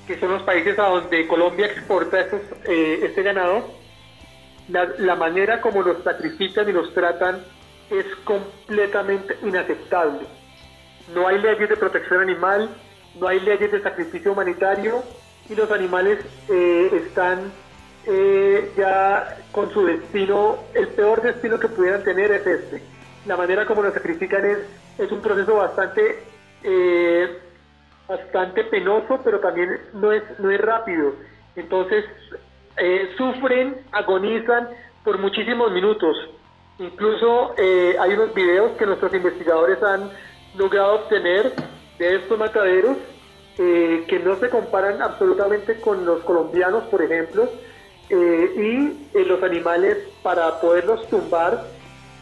que 0.07 0.19
son 0.19 0.31
los 0.31 0.43
países 0.43 0.79
a 0.79 0.85
donde 0.85 1.27
Colombia 1.27 1.67
exporta 1.67 2.21
estos, 2.21 2.41
eh, 2.65 3.01
este 3.03 3.23
ganado, 3.23 3.84
la, 4.69 4.89
la 4.99 5.15
manera 5.15 5.61
como 5.61 5.83
los 5.83 6.03
sacrifican 6.03 6.69
y 6.69 6.73
los 6.73 6.93
tratan 6.95 7.43
es 7.91 8.07
completamente 8.25 9.37
inaceptable 9.43 10.27
no 11.13 11.27
hay 11.27 11.39
leyes 11.41 11.69
de 11.69 11.77
protección 11.77 12.21
animal, 12.21 12.71
no 13.19 13.29
hay 13.29 13.41
leyes 13.41 13.71
de 13.71 13.83
sacrificio 13.83 14.33
humanitario 14.33 15.03
y 15.49 15.55
los 15.55 15.71
animales 15.71 16.19
eh, 16.49 16.91
están 17.07 17.53
eh, 18.07 18.73
ya 18.77 19.39
con 19.53 19.71
su 19.71 19.85
destino, 19.85 20.59
el 20.75 20.89
peor 20.89 21.23
destino 21.23 21.59
que 21.59 21.69
pudieran 21.69 22.03
tener 22.05 22.33
es 22.33 22.47
este. 22.47 22.83
La 23.27 23.37
manera 23.37 23.67
como 23.67 23.83
los 23.83 23.95
sacrifican 23.95 24.45
es, 24.45 24.59
es 24.99 25.11
un 25.11 25.21
proceso 25.21 25.57
bastante, 25.57 26.23
eh, 26.63 27.39
bastante 28.09 28.65
penoso, 28.65 29.21
pero 29.23 29.41
también 29.41 29.79
no 29.95 30.13
es, 30.13 30.23
no 30.39 30.51
es 30.51 30.61
rápido. 30.61 31.15
Entonces, 31.57 32.05
sufren, 33.17 33.77
agonizan 33.93 34.69
por 35.05 35.19
muchísimos 35.19 35.73
minutos. 35.73 36.17
Incluso 36.79 37.55
hay 37.57 38.13
unos 38.15 38.35
videos 38.35 38.73
que 38.77 38.87
nuestros 38.87 39.15
investigadores 39.15 39.83
han 39.83 40.11
logrado 40.57 40.95
obtener 40.97 41.53
de 41.99 42.17
estos 42.17 42.39
mataderos 42.39 42.97
eh, 43.59 44.05
que 44.09 44.19
no 44.19 44.37
se 44.37 44.49
comparan 44.49 45.01
absolutamente 45.01 45.81
con 45.81 46.05
los 46.05 46.23
colombianos, 46.25 46.85
por 46.85 47.03
ejemplo, 47.03 47.49
eh, 48.11 48.53
y 48.57 49.17
eh, 49.17 49.25
los 49.25 49.43
animales 49.43 49.97
para 50.23 50.61
poderlos 50.61 51.09
tumbar 51.09 51.65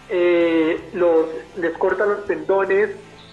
eh, 0.09 0.78
los, 0.92 1.26
les 1.56 1.73
cortan 1.78 2.11
los 2.11 2.26
tendones, 2.26 2.90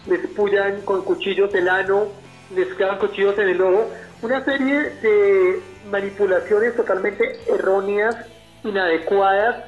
les 0.07 0.27
pullan 0.27 0.81
con 0.81 1.03
cuchillos 1.03 1.53
el 1.53 1.67
ano, 1.67 2.07
les 2.55 2.73
clavan 2.75 2.99
cuchillos 2.99 3.37
en 3.37 3.49
el 3.49 3.61
ojo. 3.61 3.89
Una 4.21 4.43
serie 4.45 4.89
de 5.01 5.61
manipulaciones 5.89 6.75
totalmente 6.75 7.39
erróneas, 7.47 8.15
inadecuadas, 8.63 9.63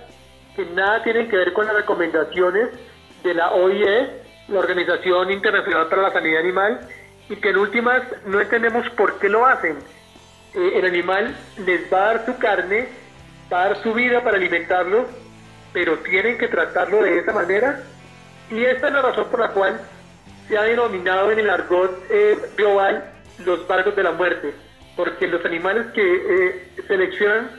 que 0.56 0.66
nada 0.66 1.04
tienen 1.04 1.30
que 1.30 1.38
ver 1.38 1.54
con 1.54 1.66
las 1.66 1.75
recomendaciones 1.75 2.70
de 3.24 3.34
la 3.34 3.51
OIE, 3.51 4.10
la 4.48 4.60
Organización 4.60 5.32
Internacional 5.32 5.88
para 5.88 6.01
la 6.04 6.12
Sanidad 6.12 6.42
Animal, 6.42 6.80
y 7.30 7.36
que 7.38 7.50
en 7.50 7.58
últimas 7.58 8.01
no 8.25 8.42
entendemos 8.42 8.90
por 8.92 9.20
qué 9.20 9.30
lo 9.30 9.46
hacen. 9.46 9.78
Eh, 10.54 10.72
el 10.75 10.86
animal 10.86 11.36
les 11.66 11.92
va 11.92 11.98
a 11.98 12.13
dar 12.13 12.25
su 12.25 12.38
carne, 12.38 12.88
va 13.51 13.63
a 13.63 13.68
dar 13.70 13.84
su 13.84 13.94
vida 13.94 14.22
para 14.22 14.38
alimentarlo, 14.38 15.06
pero 15.72 15.98
tienen 16.00 16.38
que 16.38 16.50
tratarlo 16.50 17.04
de 17.04 17.20
esa 17.20 17.32
manera. 17.32 17.82
Y 18.50 18.66
esta 18.66 18.88
es 18.88 18.94
la 18.94 19.01
razón 19.01 19.28
por 19.32 19.40
la 19.40 19.50
cual 19.50 19.80
se 20.48 20.58
ha 20.58 20.63
denominado 20.63 21.32
en 21.32 21.40
el 21.40 21.50
argot 21.50 22.06
eh, 22.10 22.38
global 22.58 23.10
los 23.46 23.66
barcos 23.68 23.96
de 23.96 24.04
la 24.04 24.12
muerte, 24.12 24.54
porque 25.01 25.25
los 25.25 25.43
animales 25.46 25.88
que 25.96 26.03
eh, 26.03 26.84
seleccionan 26.88 27.50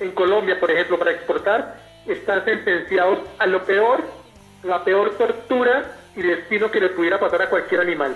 en 0.00 0.10
Colombia, 0.10 0.60
por 0.60 0.70
ejemplo, 0.70 0.98
para 0.98 1.12
exportar, 1.12 1.80
están 2.06 2.44
sentenciados 2.44 3.20
a 3.38 3.46
lo 3.46 3.64
peor, 3.64 4.04
la 4.62 4.84
peor 4.84 5.16
tortura 5.16 5.96
y 6.14 6.20
destino 6.20 6.70
que 6.70 6.78
le 6.78 6.90
pudiera 6.90 7.18
pasar 7.18 7.40
a 7.40 7.48
cualquier 7.48 7.80
animal. 7.80 8.14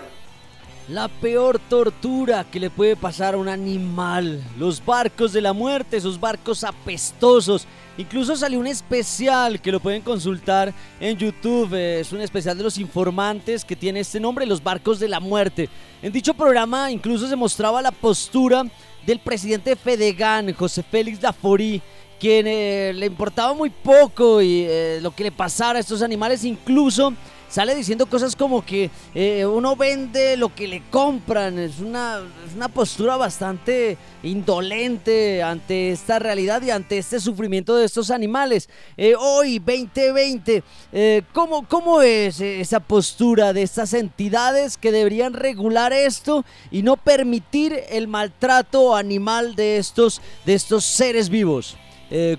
La 0.90 1.08
peor 1.08 1.58
tortura 1.70 2.44
que 2.44 2.60
le 2.60 2.68
puede 2.68 2.94
pasar 2.94 3.32
a 3.32 3.38
un 3.38 3.48
animal. 3.48 4.42
Los 4.58 4.84
barcos 4.84 5.32
de 5.32 5.40
la 5.40 5.54
muerte, 5.54 5.96
esos 5.96 6.20
barcos 6.20 6.62
apestosos. 6.62 7.66
Incluso 7.96 8.34
salió 8.34 8.58
un 8.58 8.66
especial 8.66 9.60
que 9.60 9.70
lo 9.70 9.78
pueden 9.78 10.02
consultar 10.02 10.74
en 10.98 11.16
YouTube. 11.16 11.74
eh, 11.74 12.00
Es 12.00 12.12
un 12.12 12.20
especial 12.20 12.58
de 12.58 12.64
los 12.64 12.78
informantes 12.78 13.64
que 13.64 13.76
tiene 13.76 14.00
este 14.00 14.18
nombre, 14.18 14.46
Los 14.46 14.62
barcos 14.62 14.98
de 14.98 15.06
la 15.06 15.20
muerte. 15.20 15.68
En 16.02 16.12
dicho 16.12 16.34
programa 16.34 16.90
incluso 16.90 17.28
se 17.28 17.36
mostraba 17.36 17.80
la 17.80 17.92
postura 17.92 18.64
del 19.06 19.20
presidente 19.20 19.70
de 19.70 19.76
Fedegan, 19.76 20.52
José 20.54 20.82
Félix 20.82 21.20
Daforí, 21.20 21.80
quien 22.18 22.46
eh, 22.48 22.92
le 22.94 23.06
importaba 23.06 23.54
muy 23.54 23.70
poco 23.70 24.42
y 24.42 24.64
eh, 24.68 24.98
lo 25.00 25.14
que 25.14 25.24
le 25.24 25.32
pasara 25.32 25.78
a 25.78 25.80
estos 25.80 26.02
animales. 26.02 26.42
Incluso 26.44 27.12
sale 27.54 27.76
diciendo 27.76 28.06
cosas 28.06 28.34
como 28.34 28.66
que 28.66 28.90
eh, 29.14 29.46
uno 29.46 29.76
vende 29.76 30.36
lo 30.36 30.52
que 30.52 30.66
le 30.66 30.82
compran. 30.90 31.56
Es 31.60 31.78
una, 31.78 32.20
es 32.48 32.56
una 32.56 32.66
postura 32.66 33.16
bastante 33.16 33.96
indolente 34.24 35.40
ante 35.40 35.90
esta 35.90 36.18
realidad 36.18 36.62
y 36.62 36.72
ante 36.72 36.98
este 36.98 37.20
sufrimiento 37.20 37.76
de 37.76 37.84
estos 37.84 38.10
animales. 38.10 38.68
Eh, 38.96 39.14
hoy, 39.16 39.60
2020, 39.60 40.64
eh, 40.92 41.22
¿cómo, 41.32 41.68
¿cómo 41.68 42.02
es 42.02 42.40
esa 42.40 42.80
postura 42.80 43.52
de 43.52 43.62
estas 43.62 43.94
entidades 43.94 44.76
que 44.76 44.90
deberían 44.90 45.32
regular 45.32 45.92
esto 45.92 46.44
y 46.72 46.82
no 46.82 46.96
permitir 46.96 47.84
el 47.88 48.08
maltrato 48.08 48.96
animal 48.96 49.54
de 49.54 49.76
estos, 49.76 50.20
de 50.44 50.54
estos 50.54 50.84
seres 50.84 51.28
vivos? 51.28 51.76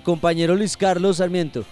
Compañero 0.04 0.54
Luis 0.54 0.74
Carlos 0.74 1.18
Sarmiento. 1.18 1.64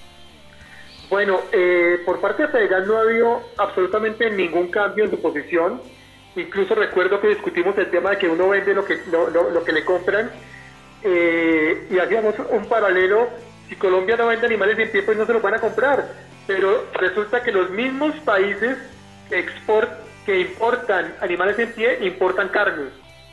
Bueno, 1.15 1.43
eh, 1.53 2.01
por 2.05 2.21
parte 2.21 2.43
de 2.43 2.49
Fedegan 2.49 2.89
no 2.89 2.97
ha 2.97 3.03
habido 3.03 3.41
absolutamente 3.57 4.29
ningún 4.31 4.69
cambio 4.69 5.05
en 5.05 5.13
su 5.13 5.23
posición. 5.23 5.81
Incluso 6.35 6.75
recuerdo 6.75 7.21
que 7.21 7.29
discutimos 7.29 7.79
el 7.79 7.89
tema 7.89 8.11
de 8.11 8.19
que 8.19 8.27
uno 8.29 8.49
vende 8.49 8.75
lo 8.75 8.85
que, 8.85 8.99
lo, 9.13 9.31
lo- 9.31 9.49
lo 9.51 9.63
que 9.63 9.71
le 9.71 9.85
compran 9.85 10.29
eh, 11.05 11.87
y 11.89 11.99
hacíamos 12.01 12.35
un 12.51 12.67
paralelo. 12.69 13.29
Si 13.69 13.77
Colombia 13.77 14.17
no 14.17 14.27
vende 14.27 14.45
animales 14.47 14.77
en 14.77 14.91
pie, 14.91 15.05
pues 15.05 15.17
no 15.17 15.25
se 15.25 15.35
los 15.35 15.41
van 15.41 15.55
a 15.55 15.61
comprar. 15.61 16.05
Pero 16.49 16.85
resulta 16.95 17.45
que 17.45 17.53
los 17.53 17.71
mismos 17.71 18.17
países 18.25 18.77
que, 19.29 19.39
export, 19.39 19.93
que 20.27 20.41
importan 20.41 21.15
animales 21.21 21.57
en 21.61 21.73
pie 21.75 21.99
importan 22.05 22.49
carne. 22.49 22.87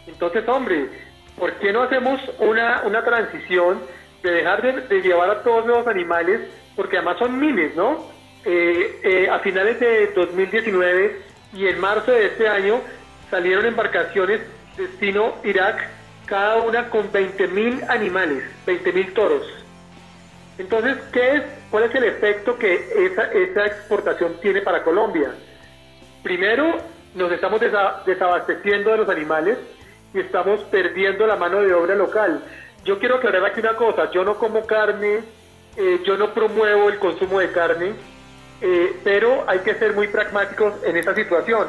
Entonces, 0.05 0.47
hombre, 0.47 0.87
¿por 1.35 1.51
qué 1.53 1.73
no 1.73 1.81
hacemos 1.81 2.21
una, 2.37 2.83
una 2.85 3.03
transición 3.03 3.79
de 4.21 4.31
dejar 4.33 4.61
de, 4.61 4.81
de 4.81 5.01
llevar 5.01 5.31
a 5.31 5.41
todos 5.41 5.65
los 5.65 5.87
animales, 5.87 6.41
porque 6.75 6.97
además 6.97 7.17
son 7.19 7.39
miles, 7.39 7.75
¿no? 7.75 8.05
Eh, 8.45 8.99
eh, 9.03 9.29
a 9.29 9.39
finales 9.39 9.79
de 9.79 10.07
2019 10.15 11.21
y 11.53 11.67
en 11.67 11.79
marzo 11.79 12.11
de 12.11 12.25
este 12.27 12.47
año 12.47 12.79
salieron 13.29 13.65
embarcaciones 13.65 14.41
destino 14.77 15.35
Irak, 15.43 15.87
cada 16.25 16.57
una 16.57 16.89
con 16.89 17.11
20.000 17.11 17.87
animales, 17.89 18.43
20.000 18.65 19.13
toros. 19.13 19.45
Entonces, 20.57 20.97
¿qué 21.11 21.35
es, 21.35 21.43
¿cuál 21.69 21.83
es 21.83 21.95
el 21.95 22.03
efecto 22.05 22.57
que 22.57 22.73
esa, 23.05 23.23
esa 23.31 23.65
exportación 23.65 24.39
tiene 24.41 24.61
para 24.61 24.83
Colombia? 24.83 25.31
Primero, 26.23 26.77
nos 27.15 27.31
estamos 27.31 27.59
desa- 27.61 28.03
desabasteciendo 28.05 28.91
de 28.91 28.97
los 28.97 29.09
animales 29.09 29.57
y 30.13 30.19
estamos 30.19 30.61
perdiendo 30.65 31.25
la 31.27 31.35
mano 31.35 31.61
de 31.61 31.73
obra 31.73 31.95
local. 31.95 32.43
Yo 32.85 32.99
quiero 32.99 33.15
aclarar 33.15 33.45
aquí 33.45 33.59
una 33.59 33.75
cosa, 33.75 34.09
yo 34.11 34.23
no 34.23 34.35
como 34.35 34.65
carne, 34.65 35.19
eh, 35.75 36.01
yo 36.03 36.17
no 36.17 36.33
promuevo 36.33 36.89
el 36.89 36.99
consumo 36.99 37.39
de 37.39 37.51
carne, 37.51 37.93
eh, 38.61 38.95
pero 39.03 39.43
hay 39.47 39.59
que 39.59 39.75
ser 39.75 39.93
muy 39.93 40.07
pragmáticos 40.07 40.73
en 40.83 40.97
esta 40.97 41.15
situación. 41.15 41.67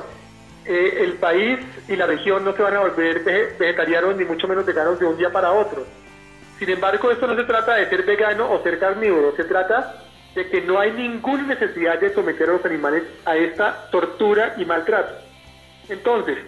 Eh, 0.64 0.98
el 1.00 1.14
país 1.14 1.58
y 1.88 1.96
la 1.96 2.06
región 2.06 2.44
no 2.44 2.54
se 2.54 2.62
van 2.62 2.76
a 2.76 2.80
volver 2.80 3.24
vege- 3.24 3.58
vegetarianos 3.58 4.16
ni 4.16 4.24
mucho 4.24 4.46
menos 4.46 4.64
veganos 4.64 4.98
de 5.00 5.06
un 5.06 5.16
día 5.16 5.30
para 5.30 5.50
otro. 5.52 5.84
Sin 6.58 6.70
embargo, 6.70 7.10
esto 7.10 7.26
no 7.26 7.34
se 7.34 7.44
trata 7.44 7.74
de 7.74 7.88
ser 7.88 8.04
vegano 8.04 8.50
o 8.52 8.62
ser 8.62 8.78
carnívoro, 8.78 9.34
se 9.36 9.44
trata 9.44 10.04
de 10.34 10.48
que 10.48 10.60
no 10.62 10.78
hay 10.78 10.92
ninguna 10.92 11.42
necesidad 11.44 11.98
de 11.98 12.14
someter 12.14 12.48
a 12.48 12.52
los 12.52 12.64
animales 12.64 13.02
a 13.24 13.36
esta 13.36 13.90
tortura 13.90 14.54
y 14.56 14.64
maltrato. 14.64 15.14
Entonces, 15.88 16.38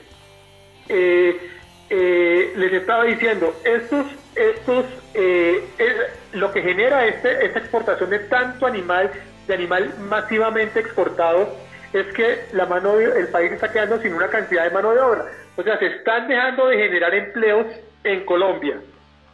eh, 0.89 1.51
eh, 1.97 2.53
les 2.57 2.73
estaba 2.73 3.05
diciendo, 3.05 3.55
estos, 3.65 4.05
estos, 4.35 4.85
eh, 5.15 5.65
es- 5.79 6.35
lo 6.41 6.51
que 6.53 6.61
genera 6.63 7.07
este, 7.07 7.47
esta 7.47 7.61
exportación 7.61 8.11
de 8.11 8.19
tanto 8.21 8.67
animal, 8.67 9.11
de 9.47 9.55
animal 9.55 9.95
masivamente 10.09 10.81
exportado, 10.81 11.55
es 11.93 12.07
que 12.15 12.47
la 12.53 12.67
mano 12.67 12.97
de- 12.97 13.05
el 13.21 13.29
país 13.29 13.53
está 13.53 13.71
quedando 13.73 14.01
sin 14.01 14.13
una 14.15 14.27
cantidad 14.29 14.65
de 14.65 14.71
mano 14.71 14.91
de 14.93 14.99
obra. 15.01 15.27
O 15.57 15.63
sea, 15.63 15.79
se 15.79 15.87
están 15.87 16.27
dejando 16.27 16.67
de 16.67 16.77
generar 16.79 17.15
empleos 17.15 17.67
en 18.03 18.25
Colombia, 18.25 18.77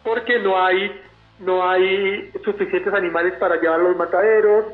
porque 0.05 0.39
no 0.41 0.63
hay, 0.63 1.01
no 1.39 1.67
hay 1.67 2.31
suficientes 2.45 2.93
animales 2.93 3.33
para 3.39 3.57
llevar 3.59 3.81
los 3.81 3.97
mataderos, 3.97 4.67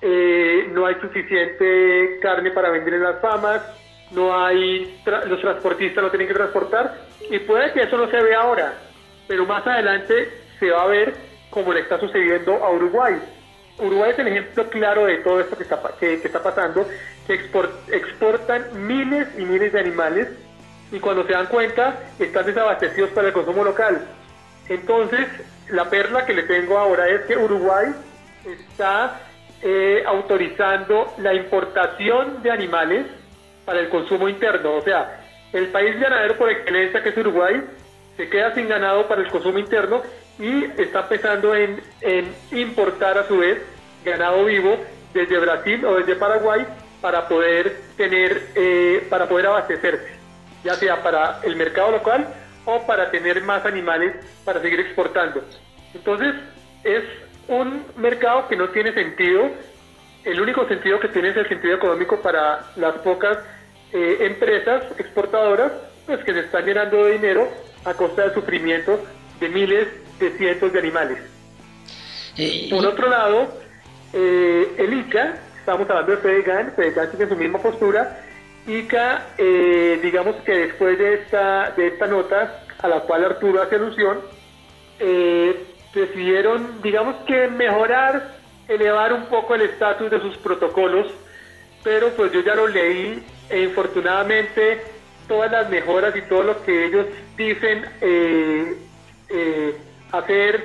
eh, 0.00 0.68
no 0.72 0.86
hay 0.86 0.94
suficiente 1.00 2.18
carne 2.22 2.52
para 2.52 2.70
vender 2.70 2.94
en 2.94 3.02
las 3.02 3.20
famas, 3.20 3.60
no 4.12 4.44
hay, 4.44 5.00
tra- 5.04 5.24
los 5.24 5.40
transportistas 5.40 6.02
no 6.02 6.10
tienen 6.10 6.28
que 6.28 6.34
transportar, 6.34 6.94
y 7.30 7.38
puede 7.40 7.72
que 7.72 7.82
eso 7.82 7.96
no 7.96 8.10
se 8.10 8.22
vea 8.22 8.40
ahora, 8.40 8.74
pero 9.26 9.46
más 9.46 9.66
adelante 9.66 10.30
se 10.58 10.70
va 10.70 10.82
a 10.82 10.86
ver 10.86 11.14
como 11.50 11.72
le 11.72 11.80
está 11.80 11.98
sucediendo 11.98 12.54
a 12.64 12.70
Uruguay. 12.70 13.14
Uruguay 13.78 14.10
es 14.10 14.18
el 14.18 14.28
ejemplo 14.28 14.68
claro 14.68 15.06
de 15.06 15.16
todo 15.18 15.40
esto 15.40 15.56
que 15.56 15.62
está, 15.62 15.80
que, 15.98 16.20
que 16.20 16.26
está 16.26 16.42
pasando, 16.42 16.86
que 17.26 17.34
export- 17.34 17.88
exportan 17.90 18.86
miles 18.86 19.28
y 19.38 19.42
miles 19.42 19.72
de 19.72 19.80
animales 19.80 20.28
y 20.90 21.00
cuando 21.00 21.26
se 21.26 21.32
dan 21.32 21.46
cuenta 21.46 22.00
están 22.18 22.44
desabastecidos 22.44 23.10
para 23.10 23.28
el 23.28 23.32
consumo 23.32 23.64
local. 23.64 24.02
Entonces, 24.68 25.26
la 25.70 25.88
perla 25.88 26.26
que 26.26 26.34
le 26.34 26.42
tengo 26.42 26.78
ahora 26.78 27.08
es 27.08 27.22
que 27.22 27.36
Uruguay 27.36 27.86
está 28.44 29.20
eh, 29.62 30.02
autorizando 30.06 31.14
la 31.18 31.32
importación 31.34 32.42
de 32.42 32.50
animales 32.50 33.06
para 33.64 33.80
el 33.80 33.88
consumo 33.88 34.28
interno. 34.28 34.74
O 34.74 34.82
sea, 34.82 35.20
el 35.52 35.68
país 35.68 35.98
ganadero 35.98 36.36
por 36.36 36.50
excelencia 36.50 37.02
que 37.02 37.10
es 37.10 37.16
Uruguay 37.16 37.62
se 38.16 38.28
queda 38.28 38.54
sin 38.54 38.68
ganado 38.68 39.06
para 39.08 39.22
el 39.22 39.30
consumo 39.30 39.58
interno 39.58 40.02
y 40.38 40.64
está 40.80 41.08
pensando 41.08 41.54
en, 41.54 41.80
importar 42.50 43.18
a 43.18 43.26
su 43.26 43.38
vez 43.38 43.62
ganado 44.04 44.44
vivo 44.44 44.76
desde 45.14 45.38
Brasil 45.38 45.84
o 45.84 45.96
desde 45.96 46.16
Paraguay 46.16 46.66
para 47.00 47.28
poder 47.28 47.76
tener, 47.96 48.48
eh, 48.54 49.06
para 49.10 49.28
poder 49.28 49.46
abastecerse, 49.46 50.12
ya 50.64 50.74
sea 50.74 51.02
para 51.02 51.40
el 51.42 51.56
mercado 51.56 51.90
local 51.92 52.26
o 52.64 52.86
para 52.86 53.10
tener 53.10 53.42
más 53.42 53.64
animales 53.66 54.14
para 54.44 54.60
seguir 54.60 54.80
exportando. 54.80 55.42
Entonces, 55.94 56.34
es 56.84 57.02
un 57.48 57.84
mercado 57.96 58.48
que 58.48 58.56
no 58.56 58.68
tiene 58.68 58.92
sentido. 58.92 59.50
El 60.24 60.40
único 60.40 60.66
sentido 60.68 61.00
que 61.00 61.08
tiene 61.08 61.30
es 61.30 61.36
el 61.36 61.48
sentido 61.48 61.74
económico 61.74 62.20
para 62.20 62.60
las 62.76 62.94
pocas 62.98 63.38
eh, 63.92 64.18
empresas 64.20 64.84
exportadoras 64.98 65.72
pues, 66.06 66.24
que 66.24 66.32
se 66.32 66.40
están 66.40 66.64
llenando 66.64 67.04
de 67.04 67.12
dinero 67.12 67.48
a 67.84 67.94
costa 67.94 68.22
del 68.22 68.34
sufrimiento 68.34 69.00
de 69.40 69.48
miles 69.48 69.88
de 70.18 70.30
cientos 70.32 70.72
de 70.72 70.78
animales. 70.78 71.18
Eh, 72.38 72.68
Por 72.70 72.86
otro 72.86 73.08
lado, 73.08 73.48
eh, 74.12 74.74
el 74.78 74.94
ICA, 74.94 75.38
estamos 75.58 75.88
hablando 75.90 76.12
de 76.12 76.18
FEDEGAN, 76.18 76.72
FEDEGAN 76.76 77.10
tiene 77.10 77.28
su 77.28 77.36
misma 77.36 77.58
postura. 77.58 78.20
ICA, 78.66 79.26
eh, 79.38 79.98
digamos 80.02 80.36
que 80.44 80.52
después 80.52 80.98
de 80.98 81.14
esta, 81.14 81.70
de 81.70 81.88
esta 81.88 82.06
nota 82.06 82.62
a 82.80 82.88
la 82.88 83.00
cual 83.00 83.24
Arturo 83.24 83.60
hace 83.60 83.74
alusión, 83.74 84.20
eh, 84.98 85.66
decidieron, 85.94 86.80
digamos 86.80 87.16
que 87.26 87.48
mejorar 87.48 88.41
elevar 88.74 89.12
un 89.12 89.26
poco 89.26 89.54
el 89.54 89.62
estatus 89.62 90.10
de 90.10 90.20
sus 90.20 90.36
protocolos, 90.38 91.06
pero 91.82 92.10
pues 92.10 92.32
yo 92.32 92.40
ya 92.40 92.54
lo 92.54 92.66
leí 92.66 93.22
e 93.48 93.62
infortunadamente 93.62 94.82
todas 95.28 95.50
las 95.50 95.70
mejoras 95.70 96.14
y 96.16 96.22
todo 96.22 96.42
lo 96.42 96.64
que 96.64 96.86
ellos 96.86 97.06
dicen 97.36 97.84
eh, 98.00 98.76
eh, 99.28 99.76
hacer, 100.10 100.64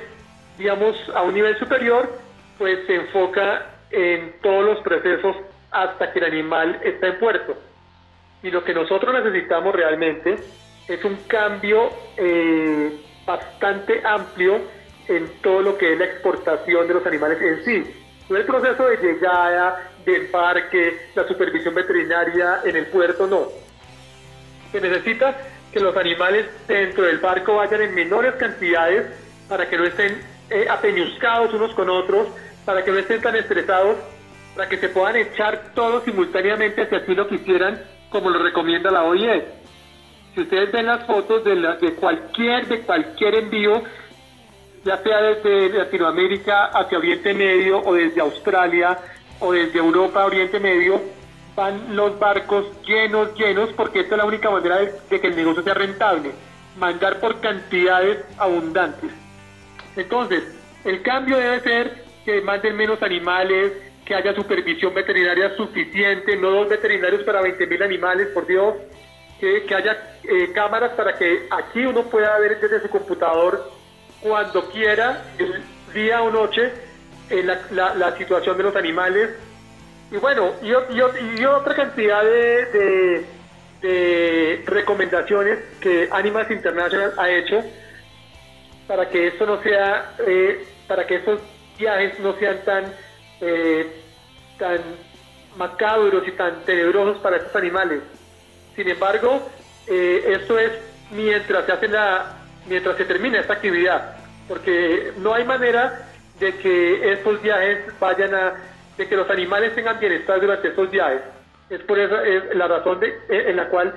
digamos, 0.56 0.96
a 1.14 1.22
un 1.22 1.34
nivel 1.34 1.58
superior, 1.58 2.18
pues 2.58 2.86
se 2.86 2.96
enfoca 2.96 3.66
en 3.90 4.34
todos 4.42 4.64
los 4.64 4.80
procesos 4.80 5.36
hasta 5.70 6.12
que 6.12 6.18
el 6.18 6.24
animal 6.26 6.80
está 6.84 7.08
en 7.08 7.18
puerto. 7.18 7.56
Y 8.42 8.50
lo 8.50 8.62
que 8.64 8.74
nosotros 8.74 9.14
necesitamos 9.24 9.74
realmente 9.74 10.36
es 10.86 11.04
un 11.04 11.16
cambio 11.26 11.90
eh, 12.16 13.00
bastante 13.26 14.00
amplio 14.04 14.60
en 15.08 15.28
todo 15.42 15.62
lo 15.62 15.78
que 15.78 15.92
es 15.92 15.98
la 15.98 16.04
exportación 16.04 16.86
de 16.86 16.94
los 16.94 17.06
animales 17.06 17.40
en 17.40 17.64
sí. 17.64 17.94
No 18.28 18.36
el 18.36 18.44
proceso 18.44 18.86
de 18.86 18.96
llegada, 18.98 19.90
del 20.04 20.26
parque, 20.26 21.08
la 21.14 21.26
supervisión 21.26 21.74
veterinaria 21.74 22.60
en 22.64 22.76
el 22.76 22.86
puerto, 22.86 23.26
no. 23.26 23.48
Se 24.72 24.80
necesita 24.80 25.36
que 25.72 25.80
los 25.80 25.96
animales 25.96 26.46
dentro 26.66 27.04
del 27.04 27.18
barco 27.18 27.56
vayan 27.56 27.82
en 27.82 27.94
menores 27.94 28.34
cantidades 28.34 29.06
para 29.48 29.68
que 29.68 29.76
no 29.76 29.84
estén 29.84 30.20
eh, 30.50 30.66
apeñuscados 30.68 31.52
unos 31.54 31.74
con 31.74 31.88
otros, 31.90 32.28
para 32.64 32.84
que 32.84 32.90
no 32.90 32.98
estén 32.98 33.20
tan 33.20 33.36
estresados, 33.36 33.96
para 34.54 34.68
que 34.68 34.78
se 34.78 34.88
puedan 34.88 35.16
echar 35.16 35.72
todos 35.74 36.04
simultáneamente 36.04 36.86
si 36.88 36.94
así 36.94 37.14
lo 37.14 37.28
quisieran, 37.28 37.82
como 38.10 38.30
lo 38.30 38.42
recomienda 38.42 38.90
la 38.90 39.04
OIE. 39.04 39.44
Si 40.34 40.42
ustedes 40.42 40.72
ven 40.72 40.86
las 40.86 41.06
fotos 41.06 41.44
de, 41.44 41.54
de 41.54 41.94
cualquier 41.94 42.66
de 42.66 42.80
cualquier 42.80 43.34
envío, 43.36 43.82
ya 44.88 45.02
sea 45.02 45.20
desde 45.20 45.68
Latinoamérica 45.68 46.64
hacia 46.66 46.96
Oriente 46.96 47.34
Medio 47.34 47.82
o 47.84 47.92
desde 47.92 48.22
Australia 48.22 48.98
o 49.38 49.52
desde 49.52 49.78
Europa 49.78 50.22
a 50.22 50.26
Oriente 50.26 50.58
Medio, 50.58 50.98
van 51.54 51.94
los 51.94 52.18
barcos 52.18 52.64
llenos, 52.86 53.34
llenos, 53.34 53.68
porque 53.76 54.00
esta 54.00 54.14
es 54.14 54.18
la 54.18 54.24
única 54.24 54.50
manera 54.50 54.78
de, 54.78 55.20
que 55.20 55.26
el 55.26 55.36
negocio 55.36 55.62
sea 55.62 55.74
rentable, 55.74 56.30
mandar 56.78 57.20
por 57.20 57.38
cantidades 57.40 58.24
abundantes. 58.38 59.10
Entonces, 59.94 60.42
el 60.84 61.02
cambio 61.02 61.36
debe 61.36 61.60
ser 61.60 62.04
que 62.24 62.40
manden 62.40 62.74
menos 62.74 63.02
animales, 63.02 63.72
que 64.06 64.14
haya 64.14 64.34
supervisión 64.34 64.94
veterinaria 64.94 65.54
suficiente, 65.54 66.34
no 66.36 66.50
dos 66.50 66.68
veterinarios 66.70 67.24
para 67.24 67.42
20.000 67.42 67.84
animales, 67.84 68.28
por 68.28 68.46
Dios, 68.46 68.74
que, 69.38 69.74
haya 69.74 70.14
eh, 70.24 70.50
cámaras 70.54 70.92
para 70.92 71.14
que 71.18 71.46
aquí 71.50 71.84
uno 71.84 72.04
pueda 72.04 72.38
ver 72.38 72.58
desde 72.58 72.80
su 72.80 72.88
computador 72.88 73.77
cuando 74.20 74.70
quiera, 74.70 75.24
el 75.38 75.62
día 75.92 76.22
o 76.22 76.30
noche, 76.30 76.72
eh, 77.30 77.42
la, 77.70 78.16
situación 78.16 78.56
de 78.56 78.62
los 78.62 78.76
animales. 78.76 79.30
Y 80.10 80.16
bueno, 80.16 80.54
y, 80.62 80.68
y, 81.40 81.44
otra 81.44 81.74
cantidad 81.74 82.22
de, 82.22 83.24
de, 83.82 84.62
recomendaciones 84.66 85.58
que 85.80 86.08
Animals 86.10 86.50
International 86.50 87.12
ha 87.18 87.30
hecho 87.30 87.62
para 88.86 89.08
que 89.10 89.28
esto 89.28 89.44
no 89.44 89.62
sea, 89.62 90.14
eh, 90.26 90.66
para 90.86 91.06
que 91.06 91.16
estos 91.16 91.40
viajes 91.78 92.18
no 92.20 92.34
sean 92.38 92.64
tan, 92.64 92.84
eh, 93.42 94.02
tan 94.58 94.78
macabros 95.56 96.26
y 96.26 96.32
tan 96.32 96.64
tenebrosos 96.64 97.18
para 97.18 97.36
estos 97.36 97.54
animales. 97.54 98.00
Sin 98.74 98.88
embargo, 98.88 99.46
eh, 99.86 100.38
esto 100.40 100.58
es 100.58 100.72
mientras 101.10 101.66
se 101.66 101.72
hace 101.72 101.88
la, 101.88 102.38
mientras 102.68 102.96
se 102.96 103.04
termina 103.04 103.40
esta 103.40 103.54
actividad, 103.54 104.16
porque 104.46 105.12
no 105.18 105.34
hay 105.34 105.44
manera 105.44 106.06
de 106.38 106.54
que 106.56 107.12
estos 107.12 107.42
viajes 107.42 107.78
vayan 107.98 108.34
a, 108.34 108.54
de 108.96 109.08
que 109.08 109.16
los 109.16 109.28
animales 109.30 109.74
tengan 109.74 109.98
bienestar 109.98 110.40
durante 110.40 110.68
estos 110.68 110.90
viajes. 110.90 111.20
Es 111.70 111.80
por 111.82 111.98
eso 111.98 112.20
es 112.20 112.54
la 112.54 112.68
razón 112.68 113.00
de, 113.00 113.14
en 113.28 113.56
la 113.56 113.68
cual, 113.68 113.94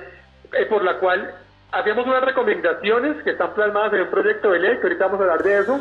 por 0.68 0.84
la 0.84 0.98
cual 0.98 1.34
hacemos 1.70 2.06
unas 2.06 2.22
recomendaciones 2.22 3.22
que 3.22 3.30
están 3.30 3.54
plasmadas 3.54 3.94
en 3.94 4.02
un 4.02 4.10
proyecto 4.10 4.50
de 4.50 4.58
ley, 4.58 4.76
que 4.78 4.82
ahorita 4.82 5.06
vamos 5.06 5.20
a 5.20 5.22
hablar 5.24 5.42
de 5.42 5.58
eso, 5.58 5.80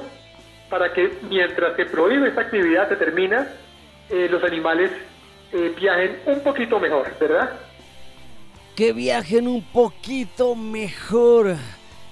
para 0.70 0.94
que 0.94 1.12
mientras 1.24 1.76
se 1.76 1.86
prohíbe 1.86 2.30
esta 2.30 2.42
actividad, 2.42 2.88
se 2.88 2.96
termina, 2.96 3.48
eh, 4.10 4.28
los 4.30 4.44
animales 4.44 4.92
eh, 5.52 5.74
viajen 5.78 6.20
un 6.26 6.42
poquito 6.42 6.80
mejor, 6.80 7.08
¿verdad? 7.20 7.50
Que 8.76 8.94
viajen 8.94 9.48
un 9.48 9.64
poquito 9.66 10.56
mejor. 10.56 11.58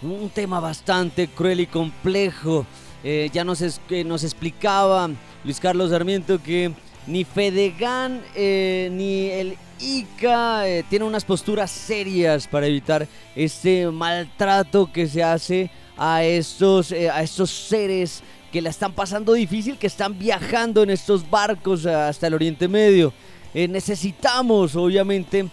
Un 0.01 0.29
tema 0.29 0.59
bastante 0.59 1.27
cruel 1.27 1.59
y 1.59 1.67
complejo. 1.67 2.65
Eh, 3.03 3.29
ya 3.33 3.43
nos, 3.43 3.62
nos 4.05 4.23
explicaba 4.23 5.09
Luis 5.43 5.59
Carlos 5.59 5.91
Sarmiento 5.91 6.41
que 6.41 6.71
ni 7.07 7.23
Fedegan 7.23 8.21
ni 8.35 9.29
el 9.29 9.57
ICA 9.79 10.63
tienen 10.89 11.07
unas 11.07 11.23
posturas 11.25 11.71
serias 11.71 12.47
para 12.47 12.67
evitar 12.67 13.07
este 13.35 13.89
maltrato 13.89 14.91
que 14.91 15.07
se 15.07 15.23
hace 15.23 15.71
a 15.97 16.23
estos, 16.23 16.91
a 16.91 17.21
estos 17.21 17.49
seres 17.49 18.21
que 18.51 18.62
la 18.62 18.69
están 18.69 18.93
pasando 18.93 19.33
difícil, 19.33 19.77
que 19.77 19.88
están 19.88 20.17
viajando 20.17 20.83
en 20.83 20.89
estos 20.89 21.29
barcos 21.29 21.85
hasta 21.85 22.27
el 22.27 22.33
Oriente 22.33 22.67
Medio. 22.67 23.13
Eh, 23.53 23.67
necesitamos, 23.67 24.75
obviamente, 24.75 25.47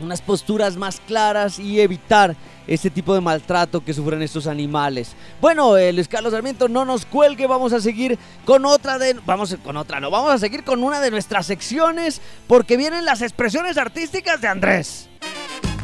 unas 0.00 0.20
posturas 0.20 0.76
más 0.76 1.00
claras 1.00 1.58
y 1.58 1.80
evitar 1.80 2.36
este 2.66 2.90
tipo 2.90 3.14
de 3.14 3.20
maltrato 3.20 3.84
que 3.84 3.94
sufren 3.94 4.22
estos 4.22 4.46
animales. 4.46 5.14
Bueno, 5.40 5.76
el 5.76 5.96
Luis 5.96 6.08
Carlos 6.08 6.32
Sarmiento, 6.32 6.68
no 6.68 6.84
nos 6.84 7.06
cuelgue, 7.06 7.46
vamos 7.46 7.72
a 7.72 7.80
seguir 7.80 8.18
con 8.44 8.64
otra 8.64 8.98
de... 8.98 9.14
Vamos 9.24 9.56
con 9.64 9.76
otra, 9.76 10.00
no, 10.00 10.10
vamos 10.10 10.32
a 10.32 10.38
seguir 10.38 10.64
con 10.64 10.82
una 10.82 11.00
de 11.00 11.10
nuestras 11.10 11.46
secciones 11.46 12.20
porque 12.46 12.76
vienen 12.76 13.04
las 13.04 13.22
expresiones 13.22 13.78
artísticas 13.78 14.40
de 14.40 14.48
Andrés. 14.48 15.08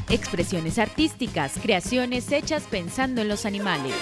Expresiones 0.08 0.78
artísticas, 0.78 1.52
creaciones 1.62 2.30
hechas 2.32 2.64
pensando 2.68 3.22
en 3.22 3.28
los 3.28 3.46
animales. 3.46 3.94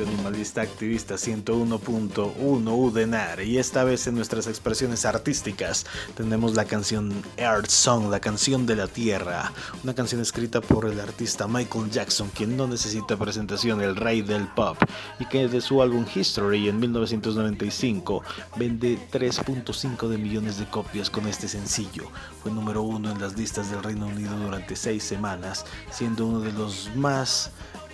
Animalista 0.00 0.62
Activista 0.62 1.16
101.1 1.16 2.34
UDENAR 2.38 3.42
y 3.42 3.58
esta 3.58 3.84
vez 3.84 4.06
en 4.06 4.14
nuestras 4.14 4.46
expresiones 4.46 5.04
artísticas 5.04 5.84
tenemos 6.16 6.54
la 6.54 6.64
canción 6.64 7.12
Earth 7.36 7.68
Song, 7.68 8.10
la 8.10 8.18
canción 8.18 8.64
de 8.64 8.74
la 8.76 8.86
tierra, 8.86 9.52
una 9.84 9.94
canción 9.94 10.22
escrita 10.22 10.62
por 10.62 10.86
el 10.86 10.98
artista 10.98 11.46
Michael 11.46 11.90
Jackson, 11.90 12.30
quien 12.34 12.56
no 12.56 12.66
necesita 12.66 13.18
presentación, 13.18 13.82
el 13.82 13.94
rey 13.94 14.22
del 14.22 14.48
pop, 14.48 14.78
y 15.20 15.26
que 15.26 15.46
de 15.46 15.60
su 15.60 15.82
álbum 15.82 16.06
History 16.12 16.68
en 16.68 16.80
1995 16.80 18.22
vende 18.56 18.98
3.5 19.12 20.08
de 20.08 20.16
millones 20.16 20.58
de 20.58 20.66
copias 20.68 21.10
con 21.10 21.28
este 21.28 21.48
sencillo. 21.48 22.08
Fue 22.42 22.50
número 22.50 22.82
uno 22.82 23.10
en 23.10 23.20
las 23.20 23.36
listas 23.36 23.70
del 23.70 23.82
Reino 23.82 24.06
Unido 24.06 24.36
durante 24.38 24.74
seis 24.74 25.04
semanas, 25.04 25.66
siendo 25.90 26.26
uno 26.26 26.40
de 26.40 26.52
los 26.52 26.90
más 26.96 27.50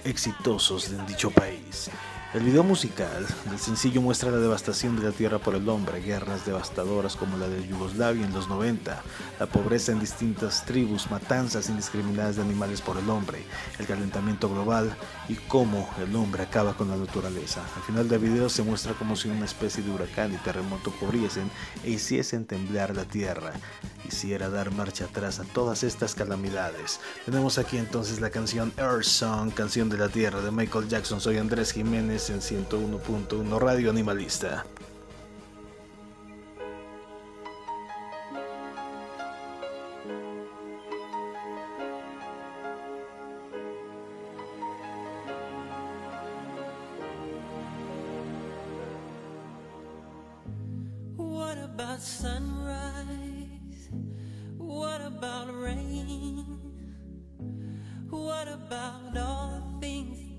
exitosos 0.09 0.91
en 0.91 1.07
dicho 1.07 1.31
país. 1.31 1.91
El 2.35 2.43
video 2.43 2.63
musical 2.63 3.27
del 3.49 3.59
sencillo 3.59 4.03
muestra 4.03 4.31
la 4.31 4.37
devastación 4.37 4.95
de 4.97 5.03
la 5.03 5.13
tierra 5.13 5.39
por 5.39 5.55
el 5.55 5.67
hombre, 5.67 6.03
guerras 6.03 6.45
devastadoras 6.45 7.17
como 7.17 7.39
la 7.39 7.49
de 7.49 7.67
Yugoslavia 7.67 8.27
en 8.27 8.35
los 8.35 8.51
90, 8.51 9.03
la 9.41 9.47
pobreza 9.47 9.93
en 9.93 10.01
distintas 10.01 10.67
tribus, 10.67 11.11
matanzas 11.11 11.71
indiscriminadas 11.71 12.37
de 12.37 12.43
animales 12.43 12.83
por 12.83 12.99
el 12.99 13.09
hombre, 13.09 13.43
el 13.79 13.87
calentamiento 13.87 14.51
global 14.51 14.95
y 15.31 15.37
cómo 15.37 15.89
el 15.99 16.15
hombre 16.17 16.43
acaba 16.43 16.75
con 16.75 16.91
la 16.91 16.99
naturaleza. 16.99 17.63
Al 17.75 17.83
final 17.85 18.07
del 18.11 18.19
video 18.19 18.51
se 18.51 18.63
muestra 18.63 18.93
como 18.93 19.17
si 19.17 19.31
una 19.31 19.47
especie 19.47 19.83
de 19.83 19.91
huracán 19.91 20.35
y 20.35 20.37
terremoto 20.37 20.93
cubriesen 21.01 21.51
e 21.83 21.93
hiciesen 21.93 22.45
temblar 22.45 22.95
la 22.95 23.07
tierra. 23.07 23.55
Quisiera 24.03 24.51
dar 24.51 24.71
marcha 24.71 25.07
atrás 25.07 25.41
a 25.41 25.45
todas 25.45 25.83
estas 25.83 26.15
calamidades. 26.15 27.01
Tenemos 27.25 27.57
aquí 27.57 27.79
entonces 27.79 28.21
la 28.21 28.31
canción 28.31 28.73
Earth 28.77 29.05
Song, 29.05 29.51
canción 29.53 29.89
de 29.89 29.97
la 29.97 30.09
tierra 30.11 30.41
de 30.43 30.51
Michael 30.51 30.89
Jackson. 30.89 31.21
Soy 31.21 31.39
Andrés 31.39 31.73
Jiménez 31.73 32.18
en 32.19 32.41
101.1 32.41 33.59
Radio 33.61 33.91
Animalista. 33.91 34.67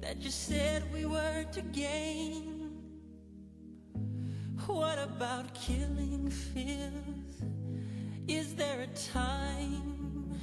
That 0.10 0.24
you 0.24 0.32
said 0.32 0.82
we 0.92 1.06
were 1.06 1.46
to 1.52 1.62
gain. 1.62 2.72
What 4.66 4.98
about 4.98 5.54
killing 5.54 6.32
fears? 6.32 7.36
Is 8.28 8.56
there 8.56 8.82
a 8.82 8.88
time? 8.88 10.34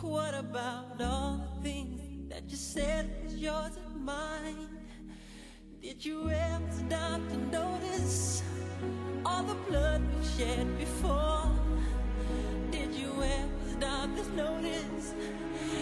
What 0.00 0.32
about 0.34 0.98
all 1.02 1.42
the 1.56 1.62
things 1.62 2.30
that 2.30 2.44
you 2.48 2.56
said 2.56 3.10
was 3.22 3.34
yours 3.36 3.76
and 3.76 4.02
mine? 4.02 4.78
Did 5.82 6.02
you 6.02 6.30
ever 6.30 6.72
stop 6.72 7.20
to 7.28 7.36
notice 7.52 8.42
all 9.26 9.42
the 9.42 9.58
blood 9.68 10.00
we 10.16 10.26
shed 10.26 10.66
before? 10.78 11.50
Did 12.70 12.94
you 12.94 13.12
ever 13.12 13.70
stop 13.76 14.08
to 14.16 14.24
notice 14.34 15.12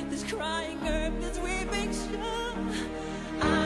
this 0.09 0.25
crying 0.25 0.79
earth, 0.87 1.21
this 1.21 1.39
weeping 1.39 1.93
shore? 1.93 3.66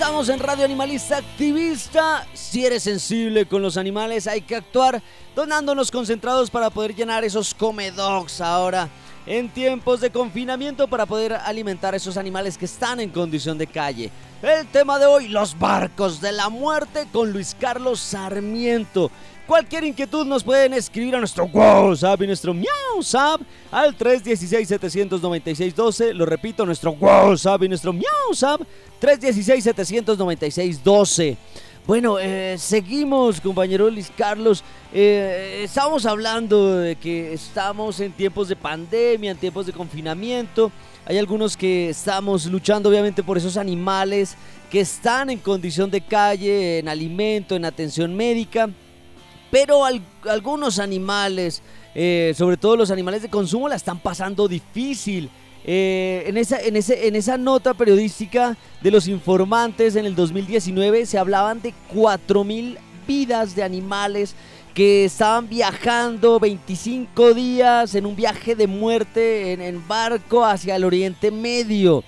Estamos 0.00 0.30
en 0.30 0.40
Radio 0.40 0.64
Animalista 0.64 1.18
Activista. 1.18 2.26
Si 2.32 2.64
eres 2.64 2.84
sensible 2.84 3.44
con 3.44 3.60
los 3.60 3.76
animales, 3.76 4.26
hay 4.26 4.40
que 4.40 4.56
actuar 4.56 5.02
donándonos 5.36 5.90
concentrados 5.90 6.48
para 6.48 6.70
poder 6.70 6.94
llenar 6.94 7.22
esos 7.22 7.52
comedogs 7.52 8.40
ahora 8.40 8.88
en 9.26 9.50
tiempos 9.50 10.00
de 10.00 10.10
confinamiento 10.10 10.88
para 10.88 11.04
poder 11.04 11.34
alimentar 11.34 11.92
a 11.92 11.98
esos 11.98 12.16
animales 12.16 12.56
que 12.56 12.64
están 12.64 12.98
en 12.98 13.10
condición 13.10 13.58
de 13.58 13.66
calle. 13.66 14.10
El 14.40 14.66
tema 14.68 14.98
de 14.98 15.04
hoy, 15.04 15.28
los 15.28 15.58
barcos 15.58 16.22
de 16.22 16.32
la 16.32 16.48
muerte 16.48 17.06
con 17.12 17.30
Luis 17.30 17.54
Carlos 17.60 18.00
Sarmiento. 18.00 19.10
Cualquier 19.50 19.82
inquietud 19.82 20.24
nos 20.26 20.44
pueden 20.44 20.74
escribir 20.74 21.16
a 21.16 21.18
nuestro 21.18 21.46
WhatsApp 21.46 22.22
y 22.22 22.28
nuestro 22.28 22.54
MiauSap 22.54 23.40
al 23.72 23.98
316-796-12. 23.98 26.12
Lo 26.12 26.24
repito, 26.24 26.64
nuestro 26.64 26.92
WhatsApp 26.92 27.64
y 27.64 27.68
nuestro 27.68 27.92
MiauSap 27.92 28.60
316-796-12. 29.00 31.36
Bueno, 31.84 32.20
eh, 32.20 32.54
seguimos, 32.58 33.40
compañero 33.40 33.90
Luis 33.90 34.12
Carlos. 34.16 34.62
Eh, 34.92 35.62
estamos 35.64 36.06
hablando 36.06 36.76
de 36.76 36.94
que 36.94 37.32
estamos 37.32 37.98
en 37.98 38.12
tiempos 38.12 38.46
de 38.46 38.54
pandemia, 38.54 39.32
en 39.32 39.36
tiempos 39.36 39.66
de 39.66 39.72
confinamiento. 39.72 40.70
Hay 41.04 41.18
algunos 41.18 41.56
que 41.56 41.88
estamos 41.88 42.46
luchando 42.46 42.88
obviamente 42.88 43.24
por 43.24 43.36
esos 43.36 43.56
animales 43.56 44.36
que 44.70 44.78
están 44.78 45.28
en 45.28 45.40
condición 45.40 45.90
de 45.90 46.02
calle, 46.02 46.78
en 46.78 46.88
alimento, 46.88 47.56
en 47.56 47.64
atención 47.64 48.14
médica. 48.14 48.70
Pero 49.50 49.84
al- 49.84 50.02
algunos 50.28 50.78
animales, 50.78 51.62
eh, 51.94 52.32
sobre 52.36 52.56
todo 52.56 52.76
los 52.76 52.90
animales 52.90 53.22
de 53.22 53.28
consumo, 53.30 53.68
la 53.68 53.76
están 53.76 53.98
pasando 53.98 54.46
difícil. 54.48 55.28
Eh, 55.64 56.24
en, 56.26 56.36
esa, 56.38 56.58
en, 56.60 56.76
ese, 56.76 57.06
en 57.08 57.16
esa 57.16 57.36
nota 57.36 57.74
periodística 57.74 58.56
de 58.80 58.90
los 58.90 59.06
informantes 59.08 59.94
en 59.96 60.06
el 60.06 60.14
2019 60.14 61.04
se 61.04 61.18
hablaban 61.18 61.60
de 61.60 61.74
4.000 61.94 62.78
vidas 63.06 63.54
de 63.54 63.62
animales 63.62 64.34
que 64.72 65.04
estaban 65.04 65.48
viajando 65.50 66.38
25 66.40 67.34
días 67.34 67.94
en 67.94 68.06
un 68.06 68.16
viaje 68.16 68.54
de 68.54 68.66
muerte 68.68 69.52
en, 69.52 69.60
en 69.60 69.86
barco 69.86 70.44
hacia 70.46 70.76
el 70.76 70.84
Oriente 70.84 71.30
Medio. 71.30 72.04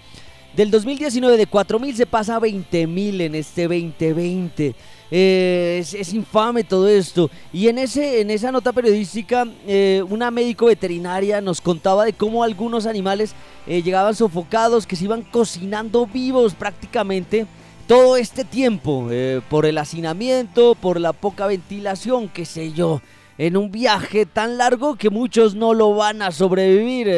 Del 0.56 0.70
2019 0.70 1.36
de 1.36 1.48
4.000 1.48 1.94
se 1.94 2.06
pasa 2.06 2.36
a 2.36 2.40
20.000 2.40 3.20
en 3.22 3.34
este 3.34 3.62
2020. 3.64 4.74
Eh, 5.14 5.84
es, 5.92 6.14
infame 6.14 6.64
todo 6.64 6.88
esto. 6.88 7.30
Y 7.52 7.68
en, 7.68 7.76
ese, 7.76 8.22
en 8.22 8.30
esa 8.30 8.50
nota 8.50 8.72
periodística, 8.72 9.46
eh, 9.66 10.02
una 10.08 10.30
médico 10.30 10.66
veterinaria 10.66 11.42
nos 11.42 11.60
contaba 11.60 12.06
de 12.06 12.14
cómo 12.14 12.42
algunos 12.42 12.86
animales 12.86 13.34
eh, 13.66 13.82
llegaban 13.82 14.14
sofocados, 14.14 14.86
que 14.86 14.96
se 14.96 15.04
iban 15.04 15.20
cocinando 15.20 16.06
vivos 16.06 16.54
prácticamente 16.54 17.46
todo 17.86 18.16
este 18.16 18.44
tiempo, 18.44 19.10
por 19.50 19.66
el 19.66 19.76
hacinamiento, 19.76 20.74
por 20.76 20.98
la 20.98 21.12
poca 21.12 21.46
ventilación, 21.46 22.28
qué 22.28 22.46
sé 22.46 22.72
yo. 22.72 23.02
En 23.36 23.56
un 23.56 23.70
viaje 23.70 24.24
tan 24.24 24.56
largo 24.56 24.96
que 24.96 25.10
muchos 25.10 25.54
no 25.54 25.74
lo 25.74 25.94
van 25.94 26.22
a 26.22 26.30
sobrevivir. 26.30 27.12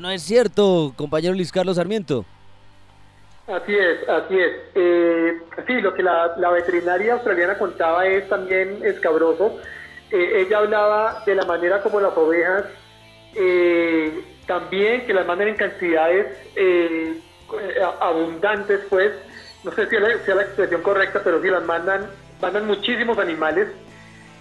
¿No 0.00 0.10
es 0.10 0.22
cierto, 0.22 0.92
compañero 0.96 1.34
Luis 1.34 1.52
Carlos 1.52 1.76
Sarmiento? 1.76 2.24
Así 3.46 3.74
es, 3.76 4.08
así 4.08 4.38
es. 4.38 4.52
Eh, 4.74 5.40
sí, 5.66 5.80
lo 5.80 5.92
que 5.94 6.02
la, 6.02 6.34
la 6.36 6.50
veterinaria 6.50 7.14
australiana 7.14 7.58
contaba 7.58 8.06
es 8.06 8.28
también 8.28 8.78
escabroso. 8.84 9.60
Eh, 10.10 10.42
ella 10.46 10.58
hablaba 10.58 11.22
de 11.26 11.34
la 11.34 11.44
manera 11.44 11.82
como 11.82 12.00
las 12.00 12.16
ovejas 12.16 12.66
eh, 13.34 14.24
también 14.46 15.06
que 15.06 15.14
las 15.14 15.26
mandan 15.26 15.48
en 15.48 15.56
cantidades 15.56 16.26
eh, 16.56 17.20
abundantes, 18.00 18.80
pues, 18.88 19.12
no 19.64 19.72
sé 19.72 19.88
si 19.88 19.96
es 19.96 20.02
la 20.28 20.42
expresión 20.42 20.82
correcta, 20.82 21.20
pero 21.22 21.40
sí 21.40 21.48
las 21.48 21.64
mandan, 21.64 22.06
mandan 22.40 22.66
muchísimos 22.66 23.18
animales 23.18 23.68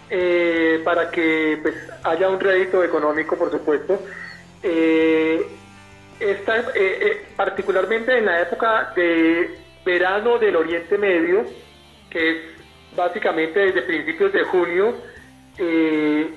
eh, 0.09 0.81
para 0.83 1.09
que 1.11 1.59
pues, 1.61 1.75
haya 2.03 2.29
un 2.29 2.39
rédito 2.39 2.83
económico, 2.83 3.37
por 3.37 3.51
supuesto. 3.51 3.99
Eh, 4.63 5.45
esta, 6.21 6.57
eh, 6.57 6.63
eh, 6.75 7.25
particularmente 7.35 8.17
en 8.17 8.25
la 8.25 8.41
época 8.41 8.91
de 8.95 9.57
verano 9.85 10.37
del 10.37 10.55
Oriente 10.55 10.97
Medio, 10.97 11.45
que 12.09 12.29
es 12.31 12.37
básicamente 12.95 13.59
desde 13.59 13.81
principios 13.81 14.31
de 14.33 14.43
junio, 14.43 14.95
eh, 15.57 16.29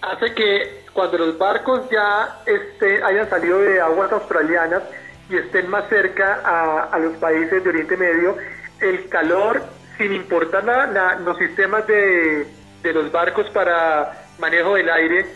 hace 0.00 0.34
que 0.34 0.82
cuando 0.92 1.18
los 1.18 1.38
barcos 1.38 1.88
ya 1.90 2.40
estén, 2.46 3.02
hayan 3.04 3.28
salido 3.28 3.60
de 3.60 3.80
aguas 3.80 4.10
australianas 4.12 4.82
y 5.30 5.36
estén 5.36 5.68
más 5.70 5.88
cerca 5.88 6.40
a, 6.44 6.84
a 6.84 6.98
los 6.98 7.16
países 7.18 7.62
de 7.62 7.68
Oriente 7.70 7.96
Medio, 7.96 8.36
el 8.80 9.08
calor, 9.08 9.62
sin 9.96 10.12
importar 10.12 10.64
la- 10.64 10.86
la- 10.86 11.14
los 11.20 11.36
sistemas 11.38 11.86
de, 11.86 12.46
de 12.82 12.92
los 12.92 13.10
barcos 13.12 13.48
para 13.50 14.26
manejo 14.38 14.74
del 14.74 14.90
aire, 14.90 15.26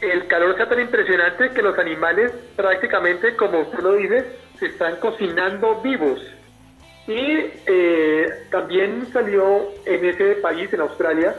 el 0.00 0.26
calor 0.28 0.56
sea 0.56 0.68
tan 0.68 0.80
impresionante 0.80 1.50
que 1.50 1.62
los 1.62 1.78
animales 1.78 2.32
prácticamente, 2.56 3.34
como 3.36 3.60
usted 3.60 3.80
lo 3.80 3.94
dice, 3.94 4.24
se 4.58 4.66
están 4.66 4.96
cocinando 4.96 5.80
vivos. 5.82 6.20
Y 7.06 7.50
eh, 7.66 8.26
también 8.50 9.08
salió 9.12 9.68
en 9.86 10.04
ese 10.04 10.34
país, 10.36 10.72
en 10.72 10.80
Australia, 10.82 11.34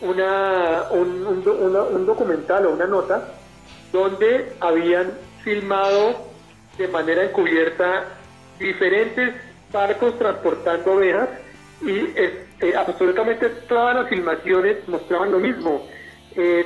una- 0.00 0.84
un 0.92 2.06
documental 2.06 2.66
o 2.66 2.72
una 2.72 2.86
nota 2.86 3.28
donde 3.92 4.52
habían 4.60 5.12
filmado 5.42 6.28
de 6.78 6.88
manera 6.88 7.24
encubierta 7.24 8.04
diferentes 8.58 9.34
barcos 9.72 10.18
transportando 10.18 10.92
ovejas 10.92 11.28
y 11.82 11.90
eh, 12.16 12.46
eh, 12.60 12.74
absolutamente 12.76 13.48
todas 13.68 13.96
las 13.96 14.08
filmaciones 14.08 14.86
mostraban 14.88 15.32
lo 15.32 15.38
mismo. 15.40 15.86
Eh, 16.36 16.64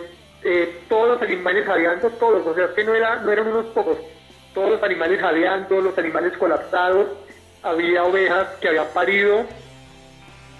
eh, 0.48 0.78
todos 0.88 1.08
los 1.08 1.22
animales 1.22 1.66
jadeando, 1.66 2.08
todos, 2.10 2.46
o 2.46 2.54
sea, 2.54 2.72
que 2.72 2.84
no, 2.84 2.94
era, 2.94 3.16
no 3.16 3.32
eran 3.32 3.48
unos 3.48 3.66
pocos, 3.66 3.98
todos 4.54 4.70
los 4.70 4.82
animales 4.84 5.20
jadeando, 5.20 5.80
los 5.80 5.98
animales 5.98 6.36
colapsados, 6.38 7.08
había 7.64 8.04
ovejas 8.04 8.46
que 8.60 8.68
habían 8.68 8.86
parido, 8.94 9.44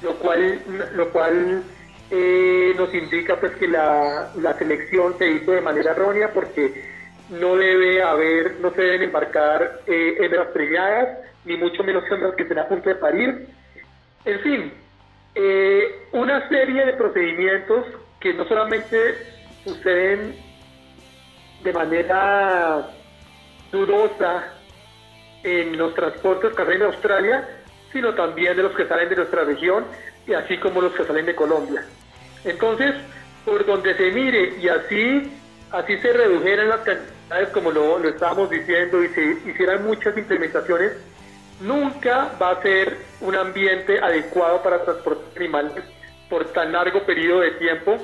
lo 0.02 0.14
cual, 0.16 0.60
lo 0.96 1.08
cual 1.10 1.62
eh, 2.10 2.74
nos 2.76 2.92
indica 2.94 3.36
pues 3.36 3.54
que 3.56 3.68
la, 3.68 4.32
la 4.40 4.54
selección 4.58 5.16
se 5.18 5.30
hizo 5.30 5.52
de 5.52 5.60
manera 5.60 5.92
errónea 5.92 6.32
porque 6.34 6.84
no 7.30 7.54
debe 7.54 8.02
haber, 8.02 8.56
no 8.60 8.72
se 8.72 8.82
deben 8.82 9.02
embarcar 9.02 9.82
eh, 9.86 10.16
hembras 10.18 10.48
preñadas, 10.48 11.18
ni 11.44 11.56
mucho 11.56 11.84
menos 11.84 12.02
hembras 12.10 12.34
que 12.34 12.42
estén 12.42 12.58
a 12.58 12.66
punto 12.66 12.88
de 12.88 12.96
parir. 12.96 13.46
En 14.24 14.40
fin, 14.40 14.72
eh, 15.36 16.06
una 16.10 16.48
serie 16.48 16.86
de 16.86 16.92
procedimientos 16.94 17.86
que 18.18 18.34
no 18.34 18.48
solamente 18.48 19.35
suceden 19.66 20.36
de 21.64 21.72
manera 21.72 22.88
dudosa 23.72 24.52
en 25.42 25.76
los 25.76 25.92
transportes 25.94 26.50
que 26.50 26.56
salen 26.56 26.78
de 26.78 26.84
Australia, 26.86 27.48
sino 27.92 28.14
también 28.14 28.56
de 28.56 28.62
los 28.62 28.72
que 28.72 28.86
salen 28.86 29.08
de 29.08 29.16
nuestra 29.16 29.44
región 29.44 29.84
y 30.26 30.34
así 30.34 30.56
como 30.58 30.80
los 30.80 30.94
que 30.94 31.04
salen 31.04 31.26
de 31.26 31.34
Colombia. 31.34 31.84
Entonces, 32.44 32.94
por 33.44 33.66
donde 33.66 33.96
se 33.96 34.12
mire 34.12 34.54
y 34.60 34.68
así, 34.68 35.32
así 35.72 35.98
se 35.98 36.12
redujeran 36.12 36.68
las 36.68 36.80
cantidades 36.80 37.48
como 37.48 37.72
lo, 37.72 37.98
lo 37.98 38.08
estábamos 38.08 38.48
diciendo 38.50 39.02
y 39.02 39.08
se 39.08 39.50
hicieran 39.50 39.84
muchas 39.84 40.16
implementaciones, 40.16 40.92
nunca 41.60 42.30
va 42.40 42.50
a 42.50 42.62
ser 42.62 42.98
un 43.20 43.34
ambiente 43.34 43.98
adecuado 43.98 44.62
para 44.62 44.84
transportar 44.84 45.24
animales 45.36 45.84
por 46.30 46.44
tan 46.52 46.72
largo 46.72 47.02
periodo 47.04 47.40
de 47.40 47.52
tiempo 47.52 47.98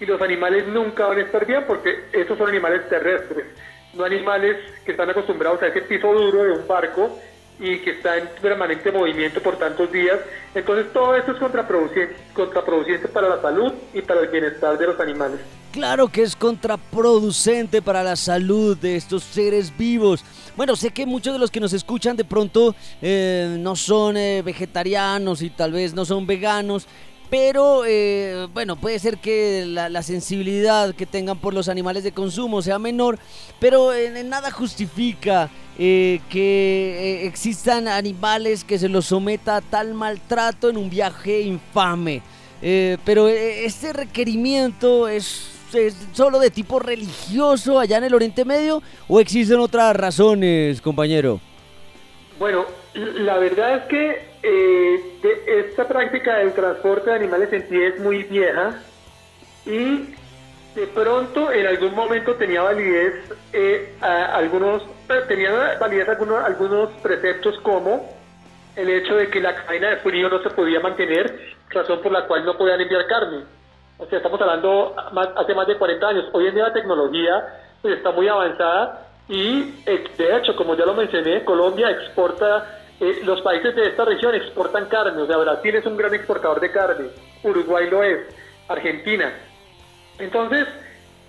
y 0.00 0.06
los 0.06 0.20
animales 0.20 0.66
nunca 0.68 1.06
van 1.06 1.18
a 1.18 1.22
estar 1.22 1.46
bien 1.46 1.64
porque 1.66 2.04
esos 2.12 2.36
son 2.36 2.48
animales 2.48 2.88
terrestres, 2.88 3.46
no 3.94 4.04
animales 4.04 4.56
que 4.84 4.92
están 4.92 5.10
acostumbrados 5.10 5.62
a 5.62 5.68
ese 5.68 5.82
piso 5.82 6.12
duro 6.12 6.44
de 6.44 6.52
un 6.52 6.66
barco 6.66 7.18
y 7.58 7.78
que 7.78 7.92
está 7.92 8.18
en 8.18 8.28
permanente 8.42 8.92
movimiento 8.92 9.40
por 9.40 9.58
tantos 9.58 9.90
días. 9.90 10.18
Entonces 10.54 10.92
todo 10.92 11.16
esto 11.16 11.32
es 11.32 11.38
contraproducente, 11.38 12.16
contraproducente 12.34 13.08
para 13.08 13.28
la 13.28 13.40
salud 13.40 13.72
y 13.94 14.02
para 14.02 14.20
el 14.20 14.28
bienestar 14.28 14.76
de 14.76 14.86
los 14.86 15.00
animales. 15.00 15.40
Claro 15.72 16.08
que 16.08 16.22
es 16.22 16.36
contraproducente 16.36 17.82
para 17.82 18.02
la 18.02 18.16
salud 18.16 18.76
de 18.76 18.96
estos 18.96 19.22
seres 19.22 19.76
vivos. 19.76 20.24
Bueno, 20.56 20.74
sé 20.74 20.90
que 20.90 21.04
muchos 21.04 21.34
de 21.34 21.38
los 21.38 21.50
que 21.50 21.60
nos 21.60 21.72
escuchan 21.74 22.16
de 22.16 22.24
pronto 22.24 22.74
eh, 23.02 23.56
no 23.58 23.76
son 23.76 24.16
eh, 24.16 24.42
vegetarianos 24.42 25.42
y 25.42 25.50
tal 25.50 25.72
vez 25.72 25.92
no 25.92 26.06
son 26.06 26.26
veganos, 26.26 26.86
pero 27.30 27.84
eh, 27.86 28.48
bueno, 28.52 28.76
puede 28.76 28.98
ser 28.98 29.18
que 29.18 29.64
la, 29.66 30.02
sensibilidad 30.02 30.94
que 30.94 31.06
tengan 31.06 31.38
por 31.38 31.54
los 31.54 31.68
animales 31.68 32.04
de 32.04 32.12
consumo 32.12 32.62
sea 32.62 32.78
menor, 32.78 33.18
pero 33.58 33.92
en 33.92 34.28
nada 34.28 34.50
justifica 34.50 35.50
eh, 35.78 36.20
que 36.30 37.20
eh, 37.22 37.26
existan 37.26 37.88
animales 37.88 38.64
que 38.64 38.78
se 38.78 38.88
los 38.88 39.06
someta 39.06 39.56
a 39.56 39.60
tal 39.60 39.94
maltrato 39.94 40.70
en 40.70 40.76
un 40.76 40.88
viaje 40.88 41.42
infame. 41.42 42.22
Eh, 42.62 42.96
pero 43.04 43.28
eh, 43.28 43.64
este 43.66 43.92
requerimiento 43.92 45.08
es 45.08 45.52
solo 46.12 46.38
de 46.38 46.50
tipo 46.50 46.78
religioso 46.78 47.78
allá 47.78 47.98
en 47.98 48.04
el 48.04 48.14
Oriente 48.14 48.44
Medio 48.44 48.82
o 49.08 49.20
existen 49.20 49.58
otras 49.58 49.94
razones, 49.94 50.80
compañero? 50.80 51.40
Bueno, 52.38 52.64
la 52.94 53.36
verdad 53.36 53.76
es 53.76 53.82
que 53.84 54.35
eh, 54.48 55.18
de- 55.22 55.60
esta 55.60 55.88
práctica 55.88 56.36
del 56.38 56.52
transporte 56.52 57.10
de 57.10 57.16
animales 57.16 57.52
en 57.52 57.68
sí 57.68 57.82
es 57.82 57.98
muy 57.98 58.22
vieja 58.24 58.74
y 59.64 60.14
de 60.74 60.86
pronto 60.94 61.50
en 61.50 61.66
algún 61.66 61.94
momento 61.94 62.34
tenía 62.36 62.62
validez 62.62 63.14
eh, 63.52 63.94
algunos 64.00 64.82
eh, 65.08 65.22
tenía 65.26 65.76
validez 65.80 66.08
algunos, 66.08 66.44
algunos 66.44 66.90
preceptos 67.02 67.58
como 67.60 68.14
el 68.76 68.88
hecho 68.90 69.16
de 69.16 69.28
que 69.30 69.40
la 69.40 69.54
cadena 69.54 69.90
de 69.90 69.96
frío 69.96 70.28
no 70.28 70.42
se 70.42 70.50
podía 70.50 70.78
mantener, 70.80 71.54
razón 71.70 72.00
por 72.02 72.12
la 72.12 72.26
cual 72.26 72.44
no 72.44 72.58
podían 72.58 72.78
enviar 72.80 73.06
carne. 73.06 73.44
O 73.98 74.04
sea, 74.04 74.18
estamos 74.18 74.38
hablando 74.38 74.94
más- 75.12 75.30
hace 75.34 75.54
más 75.54 75.66
de 75.66 75.78
40 75.78 76.08
años. 76.08 76.26
Hoy 76.34 76.46
en 76.48 76.54
día 76.54 76.64
la 76.64 76.72
tecnología 76.74 77.42
pues, 77.80 77.96
está 77.96 78.10
muy 78.10 78.28
avanzada 78.28 79.06
y, 79.28 79.74
eh, 79.86 80.04
de 80.18 80.36
hecho, 80.36 80.54
como 80.56 80.74
ya 80.76 80.84
lo 80.84 80.92
mencioné, 80.92 81.42
Colombia 81.44 81.90
exporta, 81.90 82.80
eh, 83.00 83.20
los 83.24 83.40
países 83.42 83.74
de 83.74 83.88
esta 83.88 84.04
región 84.04 84.34
exportan 84.34 84.86
carne. 84.86 85.20
O 85.20 85.26
sea, 85.26 85.36
Brasil 85.36 85.74
es 85.76 85.86
un 85.86 85.96
gran 85.96 86.14
exportador 86.14 86.60
de 86.60 86.70
carne, 86.70 87.08
Uruguay 87.42 87.88
lo 87.90 88.02
es, 88.02 88.20
Argentina. 88.68 89.32
Entonces, 90.18 90.66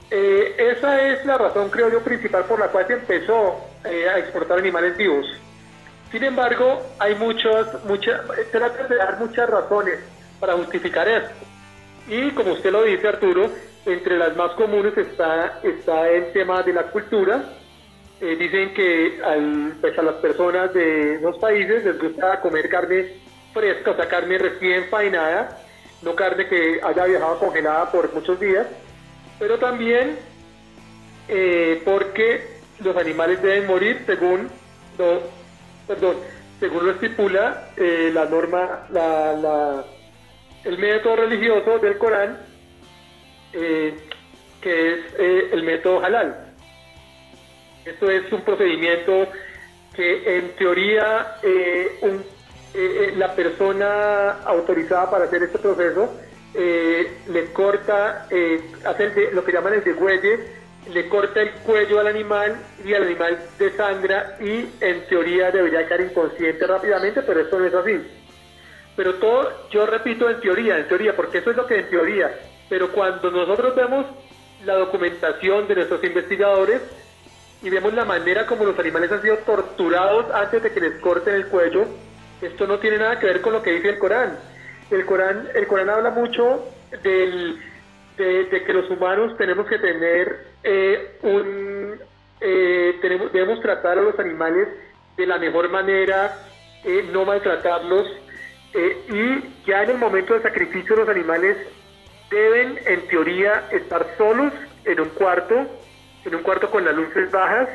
eh, 0.10 0.56
esa 0.58 1.08
es 1.08 1.26
la 1.26 1.38
razón, 1.38 1.70
creo 1.70 1.92
yo, 1.92 2.02
principal 2.02 2.46
por 2.46 2.60
la 2.60 2.68
cual 2.70 2.88
se 2.88 2.94
empezó 2.94 3.58
eh, 3.84 4.08
a 4.08 4.18
exportar 4.18 4.60
animales 4.60 4.96
vivos. 4.96 5.26
Sin 6.12 6.24
embargo, 6.24 6.82
hay 7.00 7.16
muchos, 7.16 7.84
muchas, 7.84 8.22
trata 8.52 8.88
de 8.88 8.96
dar 8.96 9.20
muchas 9.20 9.50
razones 9.50 10.00
para 10.40 10.54
justificar 10.54 11.08
esto. 11.08 11.34
Y 12.08 12.32
como 12.32 12.54
usted 12.54 12.72
lo 12.72 12.84
dice, 12.84 13.06
Arturo, 13.10 13.50
entre 13.86 14.18
las 14.18 14.36
más 14.38 14.52
comunes 14.52 14.98
está, 14.98 15.60
está 15.64 16.10
el 16.10 16.32
tema 16.32 16.64
de 16.64 16.74
la 16.74 16.84
cultura. 16.84 17.44
Eh, 18.20 18.36
dicen 18.36 18.74
que 18.74 19.22
al, 19.24 19.76
pues 19.80 19.98
a 19.98 20.02
las 20.02 20.16
personas 20.16 20.74
de 20.74 21.20
los 21.22 21.38
países 21.38 21.86
les 21.86 22.00
gusta 22.00 22.42
comer 22.42 22.68
carne 22.68 23.14
fresca, 23.54 23.92
o 23.92 23.96
sea, 23.96 24.08
carne 24.08 24.40
recién 24.40 24.86
faenada, 24.86 25.60
no 26.02 26.16
carne 26.16 26.48
que 26.48 26.80
haya 26.82 27.06
viajado 27.06 27.38
congelada 27.38 27.92
por 27.92 28.12
muchos 28.16 28.40
días, 28.40 28.66
pero 29.38 29.60
también 29.60 30.18
eh, 31.28 31.80
porque 31.86 32.58
los 32.80 32.98
animales 32.98 33.40
deben 33.40 33.68
morir 33.68 34.02
según 34.08 34.50
lo, 34.98 35.22
según 36.60 36.86
lo 36.88 36.92
estipula 36.94 37.70
eh, 37.78 38.10
la 38.12 38.26
norma, 38.26 38.88
la, 38.90 39.86
el 40.64 40.78
método 40.80 41.18
religioso 41.18 41.78
del 41.78 42.00
Corán, 42.00 42.40
que 43.52 43.94
es 44.64 45.00
el 45.54 45.62
método 45.62 46.04
halal. 46.04 46.47
Esto 47.88 48.12
es 48.12 48.30
un 48.34 48.42
procedimiento 48.42 49.30
que 49.96 50.38
en 50.38 50.50
teoría 50.58 51.38
eh, 51.42 52.00
eh, 52.02 52.20
eh, 52.74 53.14
la 53.16 53.34
persona 53.34 54.42
autorizada 54.44 55.10
para 55.10 55.26
hacer 55.26 55.44
este 55.44 55.58
proceso 55.58 56.14
le 56.54 57.54
corta, 57.54 58.28
hace 58.84 59.32
lo 59.32 59.46
que 59.46 59.52
llaman 59.52 59.76
el 59.76 59.84
degüelle, 59.84 60.40
le 60.92 61.08
corta 61.08 61.42
el 61.42 61.52
cuello 61.52 62.00
al 62.00 62.08
animal 62.08 62.58
y 62.84 62.94
el 62.94 63.04
animal 63.04 63.38
desangra 63.60 64.38
y 64.40 64.68
en 64.82 65.06
teoría 65.08 65.52
debería 65.52 65.86
quedar 65.86 66.02
inconsciente 66.02 66.66
rápidamente, 66.66 67.22
pero 67.22 67.42
esto 67.42 67.60
no 67.60 67.66
es 67.66 67.74
así. 67.76 68.00
Pero 68.96 69.14
todo, 69.16 69.70
yo 69.70 69.86
repito 69.86 70.28
en 70.30 70.42
teoría, 70.42 70.80
en 70.80 70.88
teoría, 70.88 71.16
porque 71.16 71.38
eso 71.40 71.52
es 71.52 71.58
lo 71.58 71.68
que 71.68 71.78
en 71.78 71.90
teoría, 71.92 72.36
pero 72.70 72.92
cuando 72.92 73.30
nosotros 73.30 73.76
vemos 73.76 74.08
la 74.66 74.74
documentación 74.78 75.68
de 75.68 75.76
nuestros 75.76 76.04
investigadores 76.04 76.82
y 77.62 77.70
vemos 77.70 77.94
la 77.94 78.06
manera 78.06 78.46
como 78.46 78.66
los 78.66 78.78
animales 78.78 79.12
han 79.12 79.22
sido 79.22 79.38
torturados 79.40 80.32
antes 80.34 80.62
de 80.64 80.72
que 80.72 80.80
les 80.80 81.00
corten 81.00 81.36
el 81.36 81.48
cuello, 81.48 81.86
esto 82.42 82.68
no 82.68 82.80
tiene 82.80 82.98
nada 82.98 83.20
que 83.20 83.26
ver 83.26 83.42
con 83.42 83.54
lo 83.54 83.64
que 83.64 83.72
dice 83.72 83.90
el 83.90 83.98
Corán. 83.98 84.38
El 84.92 85.06
Corán, 85.06 85.48
el 85.56 85.68
Corán 85.68 85.90
habla 85.90 86.12
mucho 86.12 86.66
del, 87.04 87.60
de, 88.16 88.64
que 88.66 88.74
los 88.74 88.90
humanos 88.90 89.36
tenemos 89.38 89.68
que 89.68 89.80
tener 89.80 90.46
eh, 90.64 91.18
un... 91.24 92.00
eh, 92.40 93.00
debemos 93.34 93.60
tratar 93.62 93.98
a 93.98 94.02
los 94.02 94.18
animales 94.20 94.68
de 95.18 95.26
la 95.26 95.40
mejor 95.40 95.70
manera, 95.70 96.38
eh, 96.84 97.10
no 97.12 97.26
maltratarlos, 97.26 98.08
eh, 98.74 98.98
y 99.10 99.66
ya 99.70 99.84
en 99.84 99.92
el 99.92 99.98
momento 99.98 100.34
del 100.34 100.44
sacrificio 100.44 100.96
los 100.96 101.10
animales 101.10 101.58
deben, 102.30 102.80
en 102.86 103.08
teoría, 103.08 103.68
estar 103.72 104.06
solos 104.18 104.54
en 104.86 105.00
un 105.00 105.10
cuarto, 105.10 105.66
en 106.28 106.36
un 106.36 106.44
cuarto 106.44 106.70
con 106.70 106.86
las 106.86 106.96
luces 106.96 107.32
bajas, 107.32 107.68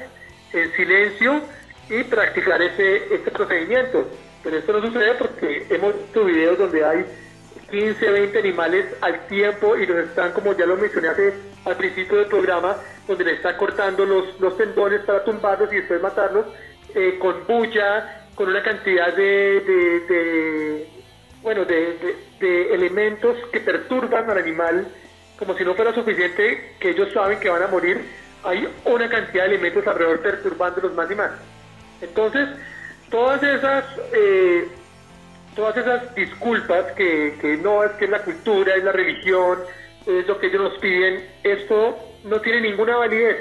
en 0.53 0.70
silencio 0.72 1.40
y 1.88 2.03
practicar 2.05 2.61
ese, 2.62 3.14
este 3.14 3.30
procedimiento. 3.30 4.09
Pero 4.44 4.59
esto 4.59 4.72
no 4.72 4.86
sucede 4.86 5.14
porque 5.14 5.66
hemos 5.70 5.96
visto 5.96 6.24
videos 6.24 6.59
donde 6.59 6.84
hay 6.84 7.05
15, 7.70 8.11
20 8.11 8.38
animales 8.38 8.86
al 9.00 9.26
tiempo 9.28 9.76
y 9.76 9.86
los 9.86 9.96
están, 9.98 10.32
como 10.32 10.53
ya 10.57 10.66
lo 10.66 10.76
mencioné 10.76 11.09
hace, 11.09 11.32
al 11.64 11.76
principio 11.76 12.18
del 12.18 12.26
programa, 12.26 12.76
donde 13.09 13.24
le 13.24 13.32
están 13.34 13.57
cortando 13.57 14.05
los, 14.05 14.38
los 14.40 14.57
tendones 14.59 15.00
para 15.03 15.24
tumbarlos 15.24 15.72
y 15.72 15.76
después 15.76 16.03
matarlos, 16.03 16.46
eh, 16.94 17.16
con 17.18 17.46
bulla, 17.46 18.26
con 18.34 18.48
una 18.48 18.62
cantidad 18.62 19.14
de, 19.14 19.61
de, 19.61 20.00
de 20.14 20.88
bueno, 21.42 21.64
de, 21.64 21.74
de- 21.98 22.16
de 22.40 22.74
elementos 22.74 23.36
que 23.53 23.61
perturban 23.61 24.28
al 24.28 24.36
animal, 24.38 24.86
como 25.38 25.55
si 25.57 25.64
no 25.64 25.74
fuera 25.74 25.94
suficiente 25.94 26.74
que 26.80 26.90
ellos 26.90 27.12
saben 27.12 27.38
que 27.38 27.48
van 27.48 27.62
a 27.62 27.68
morir, 27.68 28.00
hay 28.45 28.68
una 28.84 29.09
cantidad 29.09 29.45
de 29.45 29.55
elementos 29.55 29.86
alrededor 29.86 30.20
perturbándolos 30.20 30.95
más 30.95 31.11
y 31.11 31.14
más. 31.14 31.30
Entonces, 32.01 32.49
todas 33.11 33.43
esas, 33.43 33.84
eh, 34.12 34.68
todas 35.55 35.76
esas 35.76 36.14
disculpas 36.14 36.93
que, 36.93 37.36
que 37.40 37.57
no 37.59 37.84
es 37.84 37.93
que 37.93 38.07
es 38.07 38.11
la 38.11 38.22
cultura, 38.22 38.74
es 38.74 38.84
la 38.84 38.93
religión, 38.93 39.59
es 40.07 40.26
lo 40.26 40.38
que 40.38 40.49
ellos 40.49 40.62
nos 40.62 40.78
piden, 40.78 41.24
esto 41.43 41.99
no 42.24 42.40
tiene 42.40 42.61
ninguna 42.62 42.97
validez. 42.97 43.36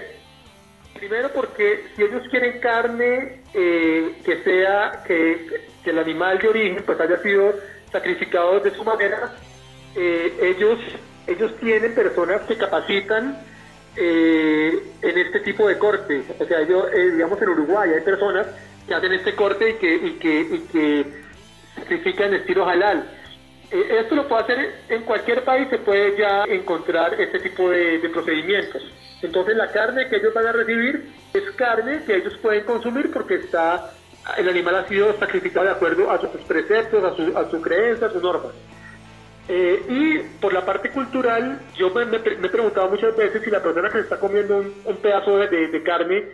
Primero 0.94 1.30
porque 1.34 1.86
si 1.96 2.04
ellos 2.04 2.24
quieren 2.30 2.60
carne 2.60 3.42
eh, 3.54 4.16
que 4.24 4.44
sea, 4.44 5.04
que, 5.08 5.72
el 5.84 5.98
animal 5.98 6.38
de 6.38 6.48
origen 6.48 6.84
pues 6.86 7.00
haya 7.00 7.18
sido 7.24 7.56
sacrificado 7.92 8.60
de 8.60 8.70
su 8.70 8.84
manera, 8.84 9.34
eh, 9.96 10.32
ellos, 10.42 10.78
ellos 11.26 11.58
tienen 11.60 11.96
personas 11.96 12.42
que 12.42 12.56
capacitan 12.56 13.36
eh, 13.96 14.84
en 15.02 15.18
este 15.18 15.40
tipo 15.42 15.68
de 15.68 15.78
corte. 15.78 16.24
O 16.40 16.46
sea, 16.46 16.62
ellos, 16.62 16.86
eh, 16.94 17.12
digamos 17.12 17.42
en 17.42 17.50
Uruguay 17.50 17.92
hay 17.94 18.02
personas 18.02 18.48
que 18.88 18.94
hacen 18.94 19.14
este 19.14 19.36
corte 19.36 19.72
y 19.72 19.74
que, 19.74 19.96
y 19.96 20.12
que, 20.14 20.40
y 20.42 20.60
que 20.72 21.06
sacrifican 21.76 22.34
estilo 22.34 22.68
halal. 22.68 23.10
Eh, 23.72 24.00
esto 24.00 24.16
lo 24.16 24.28
puede 24.28 24.44
hacer 24.44 24.76
en 24.90 25.04
cualquier 25.04 25.44
país, 25.44 25.68
se 25.70 25.78
puede 25.78 26.18
ya 26.18 26.44
encontrar 26.46 27.20
este 27.20 27.40
tipo 27.40 27.70
de, 27.70 28.00
de 28.00 28.10
procedimientos. 28.10 28.82
Entonces 29.22 29.56
la 29.56 29.72
carne 29.72 30.08
que 30.10 30.18
ellos 30.18 30.34
van 30.34 30.48
a 30.48 30.52
recibir 30.52 31.14
es 31.34 31.52
carne 31.52 32.04
que 32.06 32.16
ellos 32.16 32.38
pueden 32.42 32.64
consumir 32.66 33.12
porque 33.12 33.36
está 33.36 33.94
el 34.38 34.50
animal 34.50 34.76
ha 34.76 34.88
sido 34.88 35.18
sacrificado 35.18 35.66
de 35.66 35.72
acuerdo 35.72 36.10
a 36.12 36.20
sus 36.20 36.30
preceptos, 36.42 37.04
a 37.04 37.16
su, 37.16 37.38
a 37.38 37.50
su 37.50 37.62
creencia, 37.62 38.08
a 38.08 38.12
sus 38.12 38.22
normas. 38.22 38.52
Eh, 39.48 39.86
y 39.90 40.18
por 40.40 40.54
la 40.54 40.66
parte 40.66 40.92
cultural, 40.92 41.68
yo 41.74 41.90
me, 41.94 42.06
me- 42.06 42.20
me 42.20 42.48
he 42.48 42.50
preguntado 42.50 42.90
muchas 42.90 43.16
veces 43.16 43.42
si 43.44 43.50
la 43.50 43.62
persona 43.62 43.90
que 43.92 44.00
está 44.00 44.20
comiendo 44.20 44.58
un, 44.60 44.82
un 44.86 44.98
pedazo 45.02 45.38
de, 45.40 45.48
de- 45.48 45.68
de 45.68 45.84
carne 45.84 46.26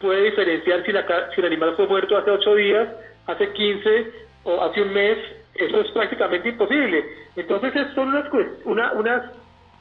puede 0.00 0.24
diferenciar 0.24 0.84
si, 0.84 0.92
la, 0.92 1.06
si 1.34 1.40
el 1.40 1.46
animal 1.46 1.74
fue 1.76 1.86
muerto 1.86 2.16
hace 2.18 2.30
8 2.30 2.54
días, 2.54 2.88
hace 3.26 3.52
15 3.52 4.10
o 4.44 4.62
hace 4.62 4.82
un 4.82 4.92
mes. 4.92 5.18
Eso 5.54 5.80
es 5.80 5.90
prácticamente 5.92 6.50
imposible. 6.50 7.04
Entonces, 7.36 7.74
es- 7.76 7.94
son 7.94 8.08
unas, 8.08 8.26
una- 8.64 8.92
unas, 8.92 9.22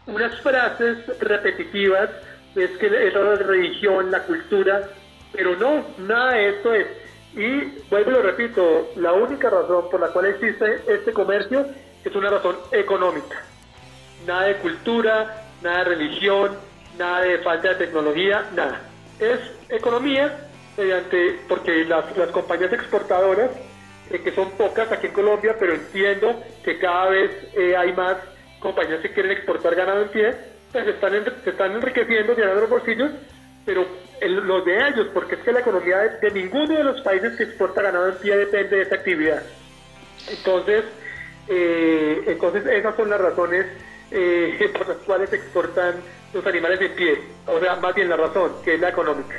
unas 0.07 0.41
frases 0.41 0.97
repetitivas, 1.19 2.09
es 2.55 2.69
que 2.77 2.85
es 2.85 3.13
la 3.13 3.35
religión, 3.35 4.09
la 4.11 4.23
cultura, 4.23 4.89
pero 5.33 5.57
no, 5.57 5.85
nada 5.97 6.31
de 6.33 6.49
esto 6.49 6.73
es. 6.73 6.87
Y 7.33 7.89
vuelvo 7.89 8.11
y 8.11 8.13
lo 8.13 8.21
repito, 8.21 8.91
la 8.95 9.11
única 9.11 9.49
razón 9.49 9.89
por 9.91 9.99
la 9.99 10.07
cual 10.13 10.27
existe 10.27 10.83
este 10.87 11.11
comercio 11.11 11.65
es 12.09 12.15
una 12.15 12.29
razón 12.29 12.57
económica. 12.71 13.41
Nada 14.25 14.43
de 14.43 14.55
cultura, 14.57 15.43
nada 15.61 15.79
de 15.79 15.83
religión, 15.85 16.57
nada 16.97 17.21
de 17.21 17.39
falta 17.39 17.69
de 17.69 17.75
tecnología, 17.75 18.45
nada. 18.55 18.81
Es 19.19 19.39
economía 19.69 20.47
mediante, 20.77 21.39
porque 21.47 21.85
las, 21.85 22.15
las 22.17 22.29
compañías 22.29 22.71
exportadoras, 22.73 23.51
eh, 24.11 24.21
que 24.21 24.31
son 24.33 24.51
pocas 24.51 24.91
aquí 24.91 25.07
en 25.07 25.13
Colombia, 25.13 25.55
pero 25.59 25.73
entiendo 25.73 26.41
que 26.63 26.77
cada 26.79 27.09
vez 27.09 27.31
eh, 27.55 27.75
hay 27.75 27.91
más 27.93 28.17
compañías 28.59 28.99
que 29.01 29.11
quieren 29.11 29.31
exportar 29.31 29.73
ganado 29.75 30.01
en 30.03 30.09
pie, 30.09 30.35
pues 30.71 30.87
están, 30.87 31.13
enri- 31.13 31.43
se 31.43 31.49
están 31.51 31.71
enriqueciendo, 31.73 32.33
llenando 32.35 32.61
los 32.61 32.69
bolsillos, 32.69 33.11
pero 33.65 33.85
el- 34.21 34.35
los 34.47 34.65
de 34.65 34.75
ellos, 34.89 35.07
porque 35.13 35.35
es 35.35 35.41
que 35.41 35.51
la 35.53 35.61
economía 35.61 35.97
de, 35.97 36.19
de 36.19 36.31
ninguno 36.31 36.75
de 36.75 36.83
los 36.83 37.01
países 37.01 37.35
que 37.37 37.43
exporta 37.43 37.81
ganado 37.81 38.09
en 38.09 38.15
pie 38.17 38.37
depende 38.37 38.75
de 38.77 38.81
esta 38.83 38.95
actividad. 38.95 39.41
Entonces, 40.29 40.83
eh, 41.47 42.23
entonces 42.27 42.65
esas 42.65 42.95
son 42.95 43.09
las 43.09 43.19
razones 43.21 43.65
eh, 44.11 44.71
por 44.77 44.87
las 44.87 44.97
cuales 44.97 45.29
se 45.29 45.37
exportan 45.37 45.95
los 46.33 46.45
animales 46.45 46.79
de 46.79 46.89
pie, 46.89 47.19
o 47.47 47.59
sea, 47.59 47.75
más 47.77 47.95
bien 47.95 48.09
la 48.09 48.17
razón, 48.17 48.51
que 48.63 48.75
es 48.75 48.79
la 48.79 48.89
económica. 48.89 49.35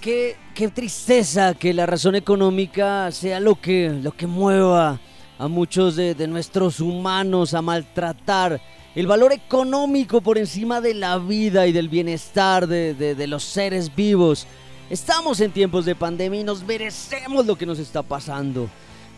Qué, 0.00 0.36
qué 0.54 0.68
tristeza 0.68 1.54
que 1.54 1.74
la 1.74 1.84
razón 1.84 2.14
económica 2.14 3.10
sea 3.10 3.38
lo 3.40 3.54
que, 3.60 3.90
lo 3.90 4.12
que 4.12 4.26
mueva 4.26 4.98
a 5.38 5.48
muchos 5.48 5.96
de, 5.96 6.14
de 6.14 6.26
nuestros 6.26 6.80
humanos 6.80 7.52
a 7.54 7.60
maltratar 7.62 8.60
el 8.94 9.06
valor 9.06 9.32
económico 9.32 10.20
por 10.20 10.38
encima 10.38 10.80
de 10.80 10.94
la 10.94 11.18
vida 11.18 11.66
y 11.66 11.72
del 11.72 11.88
bienestar 11.88 12.66
de, 12.66 12.94
de- 12.94 13.14
de 13.14 13.26
los 13.26 13.44
seres 13.44 13.94
vivos. 13.94 14.46
Estamos 14.88 15.40
en 15.40 15.52
tiempos 15.52 15.84
de 15.84 15.94
pandemia 15.94 16.40
y 16.40 16.44
nos 16.44 16.64
merecemos 16.64 17.46
lo 17.46 17.56
que 17.56 17.66
nos 17.66 17.78
está 17.78 18.02
pasando. 18.02 18.68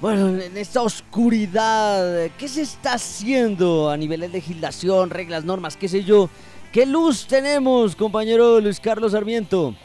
Bueno, 0.03 0.31
en 0.43 0.57
esta 0.57 0.83
oscuridad, 0.83 2.29
¿qué 2.37 2.49
se 2.49 2.63
está 2.63 2.95
haciendo 2.95 3.89
a 3.89 3.97
nivel 3.97 4.21
de 4.23 4.29
legislación, 4.31 5.11
reglas, 5.11 5.45
normas, 5.45 5.77
qué 5.77 5.87
sé 5.89 6.03
yo? 6.03 6.29
¿Qué 6.73 6.87
luz 6.87 7.29
tenemos, 7.29 7.95
compañero 7.95 8.59
Luis 8.61 8.81
Carlos 8.81 9.13
Sarmiento? 9.13 9.77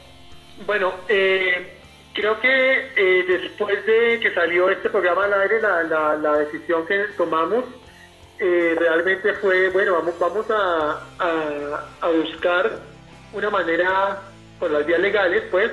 Bueno, 0.66 0.92
eh, 1.08 1.72
creo 2.16 2.40
que 2.40 2.48
eh, 2.96 3.26
después 3.28 3.86
de 3.86 4.20
que 4.20 4.34
salió 4.34 4.72
este 4.72 4.90
programa 4.90 5.26
al 5.26 5.34
aire, 5.36 5.62
la, 5.62 5.84
la- 5.84 6.38
decisión 6.40 6.88
que 6.88 6.98
tomamos 7.16 7.66
eh, 8.40 8.76
realmente 8.80 9.34
fue, 9.36 9.70
bueno, 9.70 9.94
vamos, 9.94 10.16
a 10.50 12.10
buscar 12.10 12.80
una 13.34 13.52
manera, 13.52 14.24
por 14.60 14.72
las 14.72 14.84
vías 14.84 15.00
legales, 15.00 15.44
pues, 15.52 15.70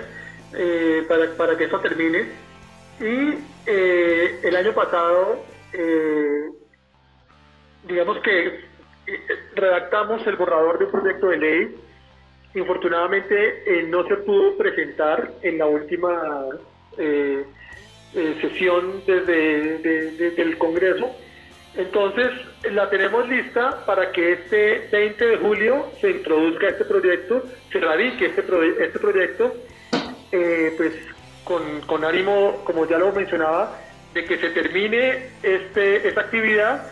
eh, 0.52 1.02
para, 1.08 1.30
para 1.34 1.56
que 1.56 1.64
eso 1.64 1.80
termine. 1.80 2.26
Y 3.00 3.53
eh, 3.66 4.40
el 4.42 4.56
año 4.56 4.72
pasado, 4.74 5.44
eh, 5.72 6.48
digamos 7.84 8.18
que 8.20 8.46
eh, 8.46 9.20
redactamos 9.54 10.26
el 10.26 10.36
borrador 10.36 10.78
de 10.78 10.84
un 10.86 10.90
proyecto 10.92 11.28
de 11.28 11.36
ley 11.38 11.74
Infortunadamente 12.56 13.34
eh, 13.66 13.82
no 13.88 14.06
se 14.06 14.14
pudo 14.18 14.56
presentar 14.56 15.28
en 15.42 15.58
la 15.58 15.66
última 15.66 16.46
eh, 16.96 17.44
sesión 18.40 19.02
desde 19.04 19.78
de- 19.80 20.10
de- 20.12 20.30
del 20.30 20.56
Congreso. 20.56 21.10
Entonces 21.74 22.30
la 22.70 22.88
tenemos 22.90 23.28
lista 23.28 23.84
para 23.84 24.12
que 24.12 24.34
este 24.34 24.88
20 24.92 25.26
de 25.26 25.36
julio 25.38 25.90
se 26.00 26.10
introduzca 26.12 26.68
este 26.68 26.84
proyecto, 26.84 27.42
se 27.72 27.80
radique 27.80 28.26
este, 28.26 28.42
este 28.84 28.98
proyecto, 29.00 29.52
pues 30.30 30.92
con, 31.44 31.80
con 31.82 32.04
ánimo, 32.04 32.62
como 32.64 32.86
ya 32.86 32.98
lo 32.98 33.12
mencionaba, 33.12 33.78
de 34.12 34.24
que 34.24 34.38
se 34.38 34.50
termine 34.50 35.28
este, 35.42 36.08
esta 36.08 36.22
actividad, 36.22 36.86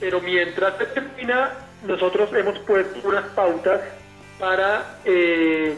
pero 0.00 0.20
mientras 0.20 0.76
se 0.78 0.86
termina, 0.86 1.52
nosotros 1.84 2.30
hemos 2.34 2.58
puesto 2.60 3.00
unas 3.08 3.24
pautas 3.34 3.80
para, 4.38 5.00
eh, 5.04 5.74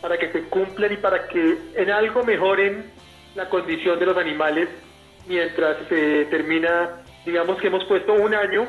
para 0.00 0.18
que 0.18 0.30
se 0.32 0.42
cumplan 0.44 0.92
y 0.92 0.96
para 0.98 1.26
que 1.28 1.56
en 1.74 1.90
algo 1.90 2.22
mejoren 2.24 2.90
la 3.34 3.48
condición 3.48 3.98
de 3.98 4.06
los 4.06 4.16
animales 4.16 4.68
mientras 5.26 5.76
se 5.88 6.26
termina, 6.26 7.02
digamos 7.24 7.58
que 7.60 7.68
hemos 7.68 7.84
puesto 7.84 8.12
un 8.12 8.34
año, 8.34 8.66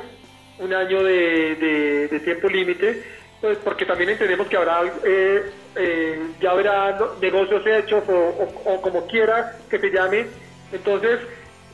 un 0.60 0.74
año 0.74 1.04
de, 1.04 1.56
de- 1.56 2.08
de 2.08 2.20
tiempo 2.22 2.48
límite, 2.48 3.04
pues 3.44 3.58
porque 3.58 3.86
también 3.86 4.10
entendemos 4.10 4.48
que 4.48 4.56
habrá, 4.56 4.84
eh, 5.04 5.52
eh, 5.76 6.28
ya 6.40 6.52
habrá 6.52 6.98
negocios 7.20 7.62
hechos 7.68 8.02
o, 8.08 8.82
como 8.82 9.06
quiera 9.08 9.58
que 9.70 9.80
se 9.80 9.90
llame, 9.92 10.28
entonces 10.72 11.20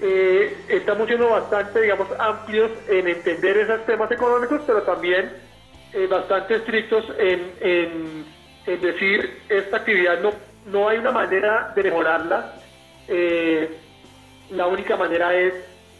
eh, 0.02 0.66
estamos 0.68 1.06
siendo 1.08 1.30
bastante, 1.30 1.80
digamos, 1.82 2.08
amplios 2.18 2.72
en 2.88 3.08
entender 3.08 3.56
esos 3.58 3.86
temas 3.86 4.10
económicos, 4.12 4.62
pero 4.66 4.82
también 4.82 5.32
eh, 5.94 6.08
bastante 6.08 6.56
estrictos 6.56 7.06
en, 7.20 7.52
en- 7.62 8.26
en 8.66 8.82
decir 8.82 9.30
esta 9.50 9.78
actividad 9.78 10.22
no, 10.22 10.32
no 10.66 10.90
hay 10.90 10.98
una 10.98 11.12
manera 11.12 11.72
de 11.76 11.84
mejorarla. 11.84 12.52
eh, 13.08 13.70
la 14.50 14.66
única 14.66 14.98
manera 14.98 15.36
es 15.36 15.54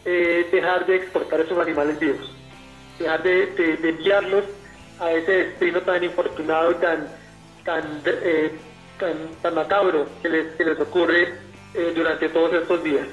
eh, 0.04 0.48
dejar 0.50 0.84
de 0.86 0.96
exportar 0.96 1.38
esos 1.42 1.56
animales 1.60 1.96
vivos, 2.00 2.28
dejar 2.98 3.22
de, 3.22 3.46
de- 3.46 3.76
de 3.76 3.88
enviarlos 3.90 4.44
a 5.00 5.12
ese 5.12 5.32
destino 5.32 5.80
tan 5.80 6.04
infortunado 6.04 6.72
y 6.72 6.74
tan, 6.74 7.08
tan, 7.64 8.02
eh, 8.04 8.52
tan, 8.98 9.16
tan 9.42 9.54
macabro 9.54 10.06
que 10.22 10.28
les, 10.28 10.54
que 10.56 10.64
les 10.64 10.78
ocurre 10.78 11.34
eh, 11.74 11.92
durante 11.94 12.28
todos 12.28 12.52
estos 12.52 12.84
días. 12.84 13.06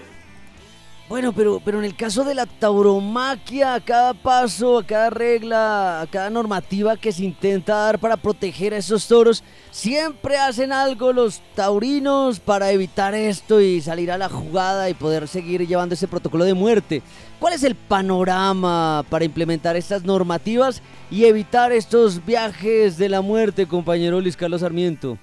Bueno, 1.09 1.31
pero, 1.31 1.61
pero 1.63 1.79
en 1.79 1.85
el 1.85 1.95
caso 1.95 2.25
de 2.25 2.35
la 2.35 2.45
tauromaquia, 2.45 3.75
a 3.75 3.79
cada 3.79 4.13
paso, 4.13 4.79
a 4.79 4.85
cada 4.85 5.09
regla, 5.09 6.01
a 6.01 6.07
cada 6.07 6.29
normativa 6.29 6.97
que 6.97 7.13
se 7.13 7.23
intenta 7.23 7.75
dar 7.75 7.97
para 7.97 8.17
proteger 8.17 8.73
a 8.73 8.77
esos 8.77 9.07
toros, 9.07 9.41
siempre 9.71 10.37
hacen 10.37 10.73
algo 10.73 11.13
los 11.13 11.41
taurinos 11.55 12.41
para 12.41 12.71
evitar 12.71 13.15
esto 13.15 13.61
y 13.61 13.79
salir 13.79 14.11
a 14.11 14.17
la 14.17 14.27
jugada 14.27 14.89
y 14.89 14.95
poder 14.95 15.29
seguir 15.29 15.65
llevando 15.65 15.95
ese 15.95 16.09
protocolo 16.09 16.43
de 16.43 16.53
muerte. 16.53 17.01
¿Cuál 17.39 17.53
es 17.53 17.63
el 17.63 17.75
panorama 17.75 19.03
para 19.09 19.23
implementar 19.25 19.75
estas 19.75 20.03
normativas 20.03 20.81
y 21.11 21.25
evitar 21.25 21.71
estos 21.71 22.25
viajes 22.25 22.97
de 22.97 23.09
la 23.09 23.21
muerte, 23.21 23.67
compañero 23.67 24.19
Luis 24.19 24.35
Carlos 24.35 24.61
Sarmiento? 24.61 25.17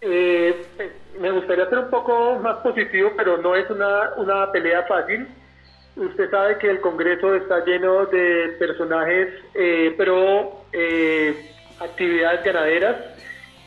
Eh, 0.00 0.66
me 1.20 1.30
gustaría 1.30 1.68
ser 1.68 1.78
un 1.78 1.90
poco 1.90 2.38
más 2.42 2.56
positivo, 2.56 3.10
pero 3.16 3.38
no 3.38 3.54
es 3.54 3.70
una, 3.70 4.10
una 4.16 4.50
pelea 4.50 4.82
fácil. 4.88 5.28
Usted 5.96 6.28
sabe 6.28 6.58
que 6.58 6.70
el 6.70 6.80
Congreso 6.80 7.36
está 7.36 7.64
lleno 7.64 8.04
de 8.06 8.56
personajes 8.58 9.28
eh, 9.54 9.94
pro 9.96 10.64
eh, 10.72 11.50
actividades 11.78 12.44
ganaderas. 12.44 12.96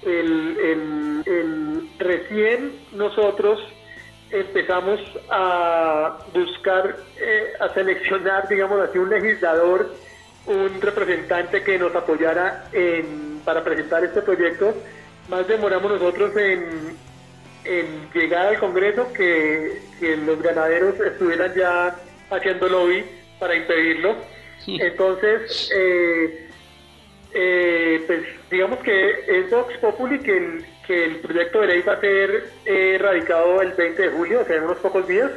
El, 0.03 0.57
el- 0.59 1.23
el- 1.25 1.89
recién 1.99 2.73
nosotros 2.93 3.59
empezamos 4.31 4.99
a 5.29 6.17
buscar, 6.33 6.97
eh, 7.19 7.53
a 7.59 7.73
seleccionar, 7.73 8.47
digamos 8.47 8.79
así, 8.81 8.97
un 8.97 9.09
legislador, 9.09 9.93
un 10.45 10.81
representante 10.81 11.63
que 11.63 11.77
nos 11.77 11.95
apoyara 11.95 12.69
en, 12.71 13.41
para 13.43 13.63
presentar 13.63 14.03
este 14.03 14.21
proyecto. 14.21 14.73
Más 15.29 15.47
demoramos 15.47 15.91
nosotros 15.91 16.35
en, 16.37 16.95
en 17.65 18.09
llegar 18.13 18.47
al 18.47 18.59
Congreso 18.59 19.11
que, 19.13 19.81
que 19.99 20.17
los 20.17 20.41
ganaderos 20.41 20.99
estuvieran 20.99 21.53
ya 21.55 21.95
haciendo 22.29 22.69
lobby 22.69 23.05
para 23.39 23.55
impedirlo. 23.55 24.15
Entonces, 24.67 25.69
eh, 25.73 26.49
eh, 27.33 28.03
pues 28.05 28.21
digamos 28.49 28.79
que 28.79 29.11
es 29.27 29.49
Vox 29.49 29.77
Populi 29.77 30.19
que 30.19 30.37
el, 30.37 30.65
que 30.87 31.03
el 31.05 31.17
proyecto 31.17 31.61
de 31.61 31.67
ley 31.67 31.81
va 31.81 31.93
a 31.93 31.99
ser 32.01 32.49
eh, 32.65 32.97
radicado 32.99 33.61
el 33.61 33.73
20 33.73 34.01
de 34.01 34.09
julio, 34.09 34.41
o 34.41 34.45
sea, 34.45 34.55
en 34.55 34.63
unos 34.63 34.77
pocos 34.77 35.05
días, 35.07 35.29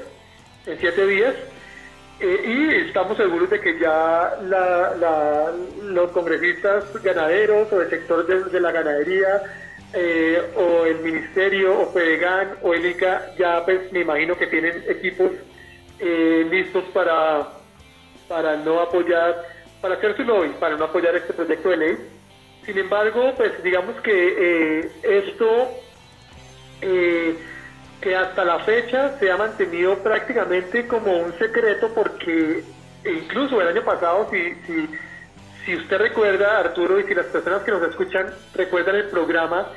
en 0.66 0.78
siete 0.78 1.06
días. 1.06 1.34
Eh, 2.20 2.42
y 2.44 2.86
estamos 2.86 3.16
seguros 3.16 3.50
de 3.50 3.60
que 3.60 3.78
ya 3.78 4.36
la- 4.42 5.52
los 5.82 6.10
congresistas 6.12 6.84
ganaderos 7.02 7.72
o 7.72 7.80
el 7.80 7.88
sector 7.90 8.26
de, 8.26 8.44
de 8.44 8.60
la 8.60 8.70
ganadería 8.72 9.42
eh, 9.94 10.40
o 10.54 10.84
el 10.84 10.98
ministerio 11.00 11.80
o 11.80 11.92
FEDEGAN 11.92 12.58
o 12.62 12.74
el 12.74 12.84
ICA 12.86 13.34
ya 13.38 13.64
pues 13.64 13.90
me 13.90 14.00
imagino 14.00 14.36
que 14.36 14.46
tienen 14.48 14.84
equipos 14.86 15.30
eh, 15.98 16.46
listos 16.50 16.84
para, 16.92 17.48
para 18.28 18.56
no 18.56 18.80
apoyar, 18.80 19.42
para 19.80 19.94
hacer 19.94 20.14
su 20.16 20.22
lobby, 20.22 20.50
para 20.60 20.76
no 20.76 20.84
apoyar 20.84 21.16
este 21.16 21.32
proyecto 21.32 21.70
de 21.70 21.76
ley. 21.78 21.96
Sin 22.64 22.78
embargo, 22.78 23.34
pues 23.36 23.62
digamos 23.62 24.00
que 24.02 24.12
eh, 24.12 24.92
esto 25.02 25.70
eh, 26.82 27.36
que 28.00 28.16
hasta 28.16 28.44
la 28.44 28.60
fecha 28.60 29.18
se 29.18 29.30
ha 29.30 29.36
mantenido 29.36 29.98
prácticamente 30.02 30.86
como 30.86 31.12
un 31.16 31.36
secreto 31.38 31.92
porque 31.94 32.62
incluso 33.04 33.60
el 33.60 33.68
año 33.68 33.82
pasado, 33.82 34.28
si, 34.30 34.54
si, 35.64 35.76
usted 35.76 35.98
recuerda, 35.98 36.58
Arturo, 36.58 36.98
y 36.98 37.04
si 37.04 37.14
las 37.14 37.26
personas 37.26 37.62
que 37.62 37.70
nos 37.70 37.82
escuchan 37.82 38.32
recuerdan 38.54 38.96
el 38.96 39.08
programa 39.08 39.68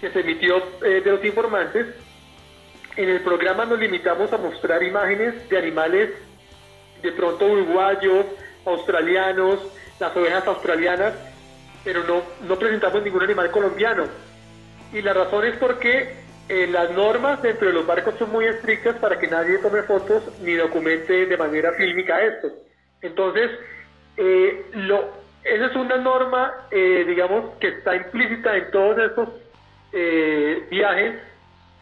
que 0.00 0.10
se 0.10 0.20
emitió 0.20 0.56
eh, 0.84 1.00
de 1.04 1.10
los 1.10 1.24
informantes, 1.24 1.86
en 2.96 3.08
el 3.08 3.20
programa 3.22 3.64
nos 3.64 3.78
limitamos 3.78 4.32
a 4.32 4.38
mostrar 4.38 4.82
imágenes 4.82 5.48
de 5.48 5.58
animales 5.58 6.10
de 7.02 7.12
pronto 7.12 7.46
uruguayos, 7.46 8.26
australianos, 8.64 9.60
las 9.98 10.16
ovejas 10.16 10.46
australianas, 10.46 11.14
pero 11.84 12.02
no, 12.04 12.22
no 12.48 12.58
presentamos 12.58 13.02
ningún 13.02 13.22
animal 13.22 13.50
colombiano. 13.50 14.04
Y 14.92 15.02
la 15.02 15.12
razón 15.12 15.44
es 15.44 15.56
porque 15.56 16.16
eh, 16.48 16.66
las 16.66 16.90
normas 16.92 17.42
dentro 17.42 17.68
de 17.68 17.74
los 17.74 17.86
barcos 17.86 18.14
son 18.18 18.32
muy 18.32 18.46
estrictas 18.46 18.96
para 18.96 19.18
que 19.18 19.26
nadie 19.28 19.58
tome 19.58 19.82
fotos 19.82 20.22
ni 20.40 20.54
documente 20.54 21.26
de 21.26 21.36
manera 21.36 21.72
fílmica 21.72 22.20
esto. 22.22 22.48
Entonces, 23.02 23.50
eh, 24.16 24.66
lo, 24.72 25.10
esa 25.42 25.66
es 25.66 25.76
una 25.76 25.96
norma, 25.96 26.66
eh, 26.70 27.04
digamos, 27.06 27.56
que 27.58 27.68
está 27.68 27.94
implícita 27.94 28.56
en 28.56 28.70
todos 28.70 28.98
estos 28.98 29.28
eh, 29.92 30.66
viajes 30.70 31.16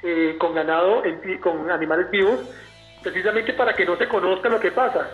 eh, 0.03 0.36
con 0.38 0.55
ganado, 0.55 1.05
en 1.05 1.38
con 1.38 1.70
animales 1.70 2.11
vivos, 2.11 2.40
precisamente 3.03 3.53
para 3.53 3.74
que 3.74 3.84
no 3.84 3.96
se 3.96 4.09
conozca 4.09 4.48
lo 4.48 4.59
que 4.59 4.72
pasa. 4.72 5.09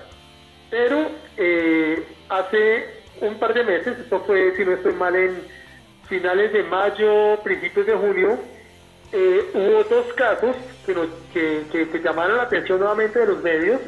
Pero 0.70 1.10
eh, 1.36 2.02
hace 2.28 2.97
un 3.20 3.38
par 3.38 3.54
de 3.54 3.64
meses, 3.64 3.98
esto 3.98 4.20
fue, 4.26 4.54
si 4.56 4.64
no 4.64 4.72
estoy 4.72 4.92
mal, 4.94 5.14
en 5.16 5.36
finales 6.08 6.52
de 6.52 6.62
mayo, 6.64 7.38
principios 7.42 7.86
de 7.86 7.94
junio, 7.94 8.38
eh, 9.12 9.50
hubo 9.54 9.84
dos 9.84 10.12
casos 10.14 10.56
que, 10.84 10.94
nos- 10.94 11.08
que- 11.32 11.64
que 11.70 11.98
llamaron 12.00 12.36
la 12.36 12.44
atención 12.44 12.78
nuevamente 12.78 13.18
de 13.18 13.26
los 13.26 13.42
medios 13.42 13.80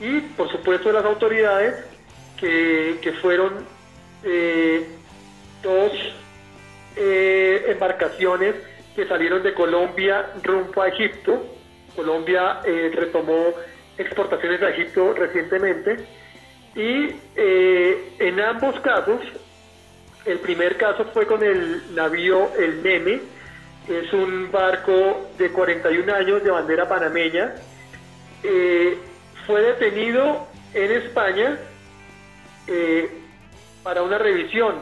y, 0.00 0.20
por 0.36 0.50
supuesto, 0.50 0.88
de 0.88 0.94
las 0.94 1.04
autoridades, 1.04 1.74
que, 2.38 2.98
que 3.00 3.12
fueron 3.12 3.64
eh, 4.24 4.86
dos 5.62 5.92
eh, 6.96 7.64
embarcaciones 7.68 8.54
que 8.96 9.06
salieron 9.06 9.42
de 9.42 9.54
Colombia 9.54 10.30
rumbo 10.42 10.82
a 10.82 10.88
Egipto. 10.88 11.44
Colombia 11.96 12.60
eh, 12.64 12.90
retomó 12.94 13.52
exportaciones 13.96 14.60
a 14.62 14.70
Egipto 14.70 15.12
recientemente 15.14 15.96
y 16.74 17.16
eh, 17.36 18.14
en 18.18 18.40
ambos 18.40 18.78
casos, 18.80 19.20
el 20.24 20.38
primer 20.38 20.76
caso 20.76 21.04
fue 21.12 21.26
con 21.26 21.42
el 21.42 21.94
navío 21.94 22.50
El 22.58 22.82
Neme, 22.82 23.20
es 23.88 24.12
un 24.12 24.50
barco 24.50 25.30
de 25.36 25.50
41 25.50 26.14
años 26.14 26.42
de 26.42 26.50
bandera 26.50 26.88
panameña, 26.88 27.54
eh, 28.42 28.96
fue 29.46 29.60
detenido 29.60 30.46
en 30.72 30.92
España 30.92 31.58
eh, 32.66 33.10
para 33.82 34.02
una 34.02 34.18
revisión. 34.18 34.80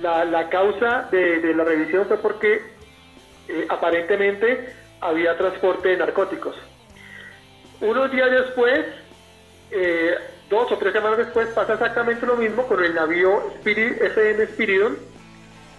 La, 0.00 0.24
la 0.24 0.48
causa 0.48 1.08
de, 1.10 1.54
la 1.54 1.64
revisión 1.64 2.06
fue 2.06 2.18
porque 2.18 2.62
aparentemente 3.68 4.72
había 5.00 5.36
transporte 5.36 5.88
de 5.88 5.96
narcóticos. 5.96 6.56
Unos 7.80 8.10
días 8.10 8.30
después, 8.30 8.84
dos 10.48 10.70
o 10.72 10.78
tres 10.78 10.92
semanas 10.92 11.18
después, 11.18 11.48
pasa 11.48 11.74
exactamente 11.74 12.26
lo 12.26 12.36
mismo 12.36 12.66
con 12.66 12.82
el 12.82 12.94
navío 12.94 13.50
Spirit, 13.56 14.00
FM 14.00 14.46
Spiridon, 14.46 14.98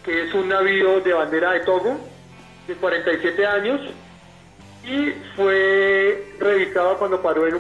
que 0.04 0.26
es 0.26 0.34
un 0.34 0.50
navío 0.50 1.02
de 1.02 1.14
bandera 1.14 1.54
de 1.54 1.62
Togo, 1.62 2.00
de 2.68 2.76
47 2.76 3.46
años, 3.46 3.82
y 4.84 5.12
fue 5.36 6.34
revisado 6.40 6.98
cuando 6.98 7.22
paró 7.22 7.48
en, 7.48 7.60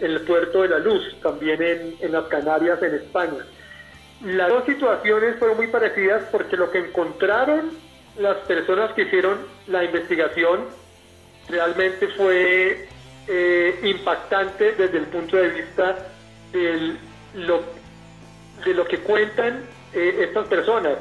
el 0.00 0.20
puerto 0.22 0.62
de 0.62 0.68
la 0.68 0.78
Luz, 0.78 1.02
también 1.22 1.62
en, 1.62 1.96
en 2.00 2.12
las 2.12 2.24
Canarias, 2.24 2.82
en 2.82 2.94
España. 2.94 3.44
Las 4.22 4.48
dos 4.48 4.64
situaciones 4.64 5.38
fueron 5.38 5.56
muy 5.56 5.66
parecidas 5.66 6.24
porque 6.30 6.56
lo 6.56 6.70
que 6.70 6.78
encontraron 6.78 7.72
las 8.18 8.36
personas 8.46 8.92
que 8.92 9.02
hicieron 9.02 9.38
la 9.66 9.84
investigación 9.84 10.66
realmente 11.48 12.08
fue 12.08 12.88
eh, 13.26 13.80
impactante 13.82 14.72
desde 14.72 14.98
el 14.98 15.06
punto 15.06 15.36
de 15.36 15.48
vista 15.48 15.96
lo, 17.34 17.62
de 18.64 18.74
lo 18.74 18.84
que 18.86 18.98
cuentan 18.98 19.64
eh, 19.92 20.16
estas 20.20 20.46
personas. 20.48 20.98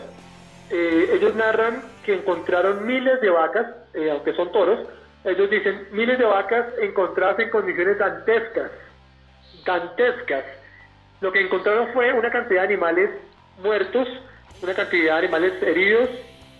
Eh, 0.69 1.11
ellos 1.13 1.35
narran 1.35 1.83
que 2.03 2.15
encontraron 2.15 2.85
miles 2.85 3.21
de 3.21 3.29
vacas, 3.29 3.67
eh, 3.93 4.09
aunque 4.11 4.33
son 4.33 4.51
toros, 4.51 4.79
ellos 5.23 5.49
dicen 5.49 5.87
miles 5.91 6.17
de 6.17 6.25
vacas 6.25 6.65
encontradas 6.81 7.39
en 7.39 7.49
condiciones 7.49 7.97
dantescas, 7.97 8.71
dantescas. 9.65 10.43
Lo 11.21 11.31
que 11.31 11.41
encontraron 11.41 11.93
fue 11.93 12.11
una 12.11 12.29
cantidad 12.29 12.61
de 12.61 12.67
animales 12.67 13.09
muertos, 13.61 14.07
una 14.61 14.73
cantidad 14.73 15.13
de 15.13 15.25
animales 15.25 15.53
heridos, 15.61 16.09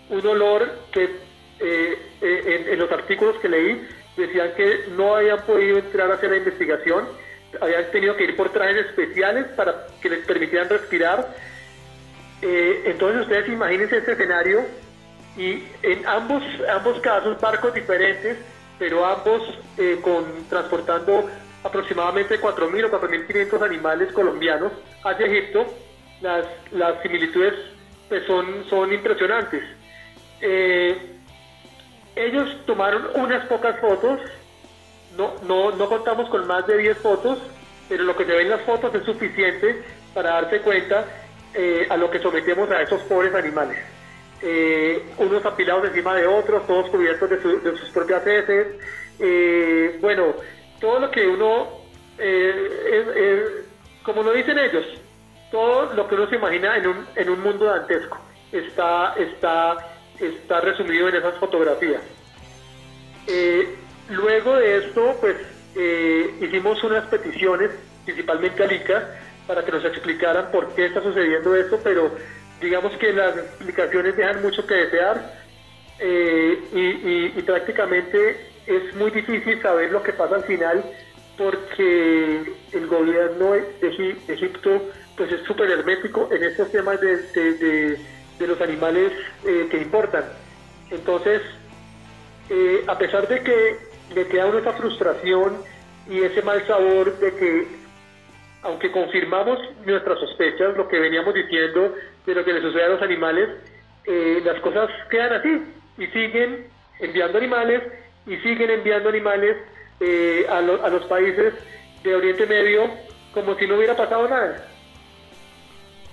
un 0.08 0.26
olor 0.26 0.70
que 0.92 1.10
en, 1.60 2.68
en 2.68 2.78
los 2.78 2.90
artículos 2.90 3.36
que 3.36 3.48
leí 3.48 3.86
decían 4.16 4.52
que 4.56 4.86
no 4.96 5.16
habían 5.16 5.40
podido 5.42 5.78
entrar 5.78 6.10
a 6.10 6.14
hacer 6.14 6.30
la 6.30 6.36
investigación, 6.38 7.06
habían 7.60 7.90
tenido 7.90 8.16
que 8.16 8.24
ir 8.24 8.36
por 8.36 8.50
trajes 8.50 8.86
especiales 8.86 9.46
para 9.56 9.86
que 10.00 10.08
les 10.08 10.26
permitieran 10.26 10.68
respirar. 10.68 11.34
Eh, 12.42 12.82
entonces 12.86 13.22
ustedes 13.22 13.48
imagínense 13.48 13.98
ese 13.98 14.12
escenario 14.12 14.64
y 15.36 15.64
en 15.82 16.06
ambos, 16.06 16.42
ambos 16.72 17.00
casos 17.00 17.40
barcos 17.40 17.74
diferentes, 17.74 18.38
pero 18.78 19.04
ambos 19.04 19.42
eh, 19.78 19.98
con 20.02 20.24
transportando 20.48 21.28
aproximadamente 21.62 22.40
4.000 22.40 22.84
o 22.84 23.00
4.500 23.00 23.62
animales 23.64 24.12
colombianos 24.12 24.72
hacia 25.02 25.26
Egipto, 25.26 25.66
las, 26.20 26.46
las 26.72 27.02
similitudes 27.02 27.54
pues, 28.08 28.24
son, 28.26 28.64
son 28.68 28.92
impresionantes. 28.92 29.62
Eh, 30.40 30.96
ellos 32.16 32.48
tomaron 32.66 33.08
unas 33.14 33.46
pocas 33.46 33.80
fotos 33.80 34.20
no, 35.16 35.34
no, 35.42 35.70
no 35.72 35.88
contamos 35.88 36.28
con 36.30 36.46
más 36.46 36.66
de 36.66 36.78
10 36.78 36.98
fotos, 36.98 37.38
pero 37.88 38.04
lo 38.04 38.16
que 38.16 38.24
se 38.24 38.32
ve 38.32 38.42
en 38.42 38.50
las 38.50 38.62
fotos 38.62 38.94
es 38.94 39.04
suficiente 39.04 39.82
para 40.14 40.30
darse 40.40 40.60
cuenta 40.60 41.04
eh, 41.54 41.86
a 41.90 41.96
lo 41.96 42.10
que 42.10 42.18
sometemos 42.18 42.70
a 42.70 42.82
esos 42.82 43.00
pobres 43.02 43.34
animales. 43.34 43.78
Eh, 44.42 45.02
unos 45.18 45.44
apilados 45.46 45.86
encima 45.88 46.14
de 46.14 46.26
otros, 46.26 46.66
todos 46.66 46.90
cubiertos 46.90 47.30
de, 47.30 47.40
su- 47.40 47.60
sus 47.76 47.90
propias 47.90 48.26
heces. 48.26 48.66
Eh, 49.18 49.98
bueno, 50.00 50.34
todo 50.80 50.98
lo 50.98 51.10
que 51.10 51.26
uno, 51.26 51.68
como 54.02 54.22
lo 54.22 54.32
dicen 54.32 54.58
ellos, 54.58 54.84
todo 55.50 55.92
lo 55.94 56.06
que 56.08 56.14
uno 56.14 56.28
se 56.28 56.36
imagina 56.36 56.76
en 56.76 56.86
un, 56.88 57.06
en 57.14 57.30
un 57.30 57.40
mundo 57.40 57.64
dantesco 57.66 58.18
está, 58.52 59.14
está, 59.16 59.76
está 60.20 60.60
resumido 60.60 61.08
en 61.08 61.16
esas 61.16 61.36
fotografías. 61.38 62.02
Luego 64.08 64.56
de 64.56 64.78
esto, 64.78 65.18
pues 65.20 65.36
eh, 65.74 66.38
hicimos 66.40 66.82
unas 66.84 67.06
peticiones, 67.08 67.70
principalmente 68.04 68.62
a 68.62 68.66
Lica, 68.66 69.14
para 69.46 69.64
que 69.64 69.72
nos 69.72 69.84
explicaran 69.84 70.50
por 70.50 70.74
qué 70.74 70.86
está 70.86 71.02
sucediendo 71.02 71.54
esto, 71.54 71.80
pero 71.82 72.14
digamos 72.60 72.96
que 72.98 73.12
las 73.12 73.36
explicaciones 73.36 74.16
dejan 74.16 74.42
mucho 74.42 74.66
que 74.66 74.74
desear 74.74 75.34
eh, 75.98 76.58
y, 76.72 77.38
y- 77.38 77.42
prácticamente 77.42 78.52
es 78.66 78.94
muy 78.94 79.10
difícil 79.10 79.60
saber 79.62 79.90
lo 79.90 80.02
que 80.02 80.12
pasa 80.14 80.36
al 80.36 80.44
final 80.44 80.84
porque 81.36 82.42
el 82.72 82.86
gobierno 82.86 83.52
de, 83.52 83.80
Egip- 83.82 84.26
de 84.26 84.34
Egipto 84.34 84.90
pues 85.16 85.30
es 85.32 85.42
súper 85.46 85.70
hermético 85.70 86.28
en 86.32 86.42
estos 86.44 86.70
temas 86.72 87.00
de, 87.00 87.16
de- 87.34 87.54
de- 87.54 88.06
de 88.38 88.46
los 88.46 88.60
animales 88.60 89.12
eh, 89.46 89.68
que 89.70 89.76
importan. 89.78 90.24
Entonces, 90.90 91.42
eh, 92.48 92.84
a 92.88 92.98
pesar 92.98 93.28
de 93.28 93.42
que 93.42 93.93
le 94.14 94.26
queda 94.28 94.46
uno 94.46 94.58
esa 94.58 94.72
frustración 94.72 95.56
y 96.08 96.20
ese 96.20 96.42
mal 96.42 96.66
sabor 96.66 97.18
de 97.18 97.34
que, 97.34 97.66
aunque 98.62 98.90
confirmamos 98.92 99.58
nuestras 99.84 100.18
sospechas, 100.20 100.76
lo 100.76 100.88
que 100.88 100.98
veníamos 100.98 101.34
diciendo 101.34 101.94
de 102.26 102.34
lo 102.34 102.44
que 102.44 102.52
le 102.52 102.60
sucede 102.60 102.84
a 102.84 102.88
los 102.88 103.02
animales, 103.02 103.48
eh, 104.04 104.40
las 104.44 104.60
cosas 104.60 104.90
quedan 105.10 105.32
así 105.34 105.62
y 105.98 106.06
siguen 106.08 106.66
enviando 107.00 107.38
animales 107.38 107.82
y 108.26 108.36
siguen 108.38 108.70
enviando 108.70 109.08
animales 109.08 109.56
eh, 110.00 110.46
a, 110.48 110.60
lo- 110.60 110.84
a 110.84 110.88
los 110.88 111.04
países 111.06 111.54
de 112.02 112.14
Oriente 112.14 112.46
Medio 112.46 112.90
como 113.32 113.54
si 113.56 113.66
no 113.66 113.76
hubiera 113.76 113.96
pasado 113.96 114.28
nada. 114.28 114.68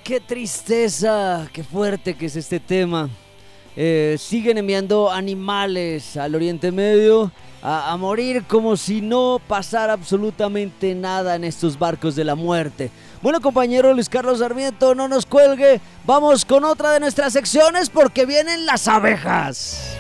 Qué 0.04 0.20
tristeza, 0.20 1.48
qué 1.54 1.64
fuerte 1.64 2.18
que 2.18 2.26
es 2.26 2.36
este 2.36 2.60
tema. 2.60 3.10
Eh, 3.76 4.18
siguen 4.20 4.58
enviando 4.58 5.10
animales 5.10 6.18
al 6.18 6.36
Oriente 6.36 6.72
Medio 6.72 7.32
a, 7.64 7.96
morir 7.98 8.44
como 8.48 8.76
si 8.76 9.02
no 9.02 9.40
pasara 9.48 9.94
absolutamente 9.94 10.96
nada 10.96 11.36
en 11.36 11.44
estos 11.44 11.78
barcos 11.78 12.16
de 12.16 12.24
la 12.24 12.36
muerte. 12.36 12.92
Bueno, 13.22 13.40
compañero 13.40 13.94
Luis 13.94 14.10
Carlos 14.10 14.40
Sarmiento, 14.40 14.96
no 14.96 15.08
nos 15.08 15.26
cuelgue. 15.26 15.80
Vamos 16.06 16.44
con 16.44 16.66
otra 16.66 16.92
de 16.92 17.00
nuestras 17.00 17.34
secciones 17.34 17.90
porque 17.90 18.26
vienen 18.26 18.66
las 18.66 18.88
abejas. 18.88 19.96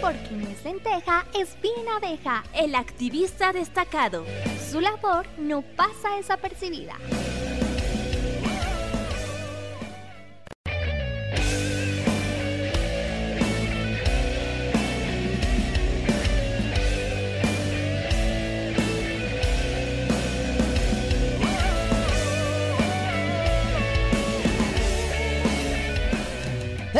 Porque 0.00 0.30
no 0.32 0.48
es 0.48 0.64
lenteja, 0.64 1.26
es 1.38 1.50
bien 1.60 1.86
abeja, 1.94 2.42
el 2.54 2.74
activista 2.74 3.52
destacado. 3.52 4.24
Su 4.70 4.80
labor 4.80 5.26
no 5.38 5.62
pasa 5.62 6.16
desapercibida. 6.16 6.94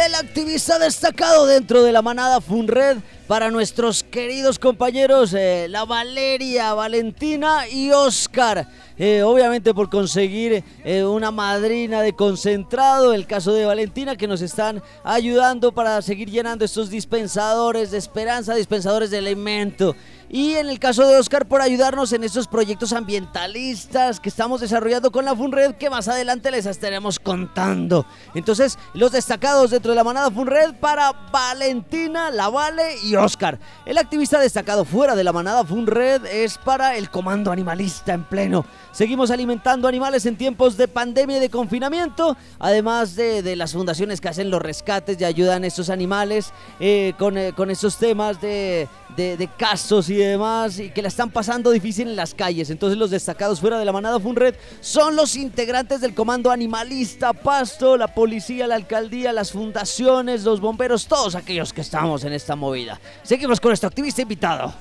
El 0.04 0.14
activista 0.16 0.78
destacado 0.78 1.46
dentro 1.46 1.82
de 1.82 1.90
la 1.90 2.02
manada 2.02 2.42
Funred 2.42 2.98
para 3.26 3.50
nuestros 3.50 4.04
queridos 4.04 4.58
compañeros, 4.58 5.32
eh, 5.32 5.66
la 5.70 5.86
Valeria, 5.86 6.74
Valentina 6.74 7.66
y 7.66 7.90
Oscar. 7.90 8.68
Eh, 8.98 9.22
obviamente 9.22 9.72
por 9.72 9.88
conseguir 9.88 10.62
eh, 10.84 11.04
una 11.04 11.30
madrina 11.30 12.02
de 12.02 12.12
concentrado, 12.12 13.14
el 13.14 13.26
caso 13.26 13.54
de 13.54 13.64
Valentina, 13.64 14.14
que 14.14 14.28
nos 14.28 14.42
están 14.42 14.82
ayudando 15.04 15.72
para 15.72 16.02
seguir 16.02 16.30
llenando 16.30 16.66
estos 16.66 16.90
dispensadores 16.90 17.90
de 17.90 17.96
esperanza, 17.96 18.54
dispensadores 18.54 19.10
de 19.10 19.18
alimento. 19.18 19.96
Y 20.34 20.56
en 20.56 20.68
el 20.68 20.80
caso 20.80 21.06
de 21.06 21.16
Oscar 21.16 21.46
por 21.46 21.62
ayudarnos 21.62 22.12
en 22.12 22.24
estos 22.24 22.48
proyectos 22.48 22.92
ambientalistas 22.92 24.18
que 24.18 24.28
estamos 24.28 24.60
desarrollando 24.60 25.12
con 25.12 25.24
la 25.24 25.36
Funred, 25.36 25.76
que 25.76 25.88
más 25.88 26.08
adelante 26.08 26.50
les 26.50 26.66
estaremos 26.66 27.20
contando. 27.20 28.04
Entonces, 28.34 28.76
los 28.94 29.12
destacados 29.12 29.70
dentro 29.70 29.92
de 29.92 29.94
la 29.94 30.02
manada 30.02 30.32
Funred 30.32 30.74
para 30.80 31.12
Valentina, 31.30 32.32
La 32.32 32.48
Vale 32.48 32.96
y 33.04 33.14
Oscar. 33.14 33.60
El 33.86 33.96
activista 33.96 34.40
destacado 34.40 34.84
fuera 34.84 35.14
de 35.14 35.22
la 35.22 35.32
manada 35.32 35.62
Funred 35.64 36.26
es 36.26 36.58
para 36.58 36.96
el 36.96 37.10
Comando 37.10 37.52
Animalista 37.52 38.12
en 38.12 38.24
pleno. 38.24 38.66
Seguimos 38.90 39.30
alimentando 39.30 39.86
animales 39.86 40.26
en 40.26 40.36
tiempos 40.36 40.76
de 40.76 40.88
pandemia 40.88 41.36
y 41.36 41.40
de 41.40 41.50
confinamiento, 41.50 42.36
además 42.58 43.14
de, 43.14 43.42
de 43.42 43.54
las 43.54 43.72
fundaciones 43.72 44.20
que 44.20 44.28
hacen 44.28 44.50
los 44.50 44.60
rescates 44.60 45.20
y 45.20 45.24
ayudan 45.24 45.62
a 45.62 45.68
estos 45.68 45.90
animales 45.90 46.52
eh, 46.80 47.12
con, 47.18 47.38
eh, 47.38 47.52
con 47.52 47.70
estos 47.70 47.98
temas 47.98 48.40
de, 48.40 48.88
de, 49.16 49.36
de 49.36 49.48
casos 49.48 50.08
y 50.10 50.16
demás, 50.16 50.78
y 50.78 50.90
que 50.90 51.02
la 51.02 51.08
están 51.08 51.30
pasando 51.30 51.70
difícil 51.70 52.08
en 52.08 52.16
las 52.16 52.34
calles. 52.34 52.70
Entonces 52.70 52.98
los 52.98 53.10
destacados 53.10 53.60
fuera 53.60 53.78
de 53.78 53.84
la 53.84 53.92
manada 53.92 54.18
Funred 54.20 54.54
son 54.80 55.16
los 55.16 55.36
integrantes 55.36 56.00
del 56.00 56.14
Comando 56.14 56.50
Animalista 56.50 57.32
Pasto, 57.32 57.96
la 57.96 58.08
policía, 58.08 58.66
la 58.66 58.74
alcaldía, 58.74 59.32
las 59.32 59.52
fundaciones, 59.52 60.44
los 60.44 60.60
bomberos, 60.60 61.06
todos 61.06 61.34
aquellos 61.34 61.72
que 61.72 61.80
estamos 61.80 62.24
en 62.24 62.32
esta 62.32 62.56
movida. 62.56 63.00
Seguimos 63.22 63.60
con 63.60 63.70
nuestro 63.70 63.88
activista 63.88 64.22
invitado. 64.22 64.74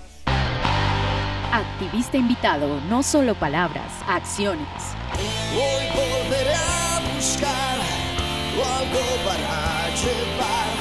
Activista 1.52 2.18
invitado, 2.18 2.82
no 2.90 3.04
solo 3.04 3.36
palabras, 3.36 3.92
acciones. 4.08 4.68
Hoy 5.54 5.86
volveré 5.94 6.56
a 6.56 7.02
buscar 7.16 7.78
algo 8.84 9.00
para 9.26 9.88
llevar 9.96 10.73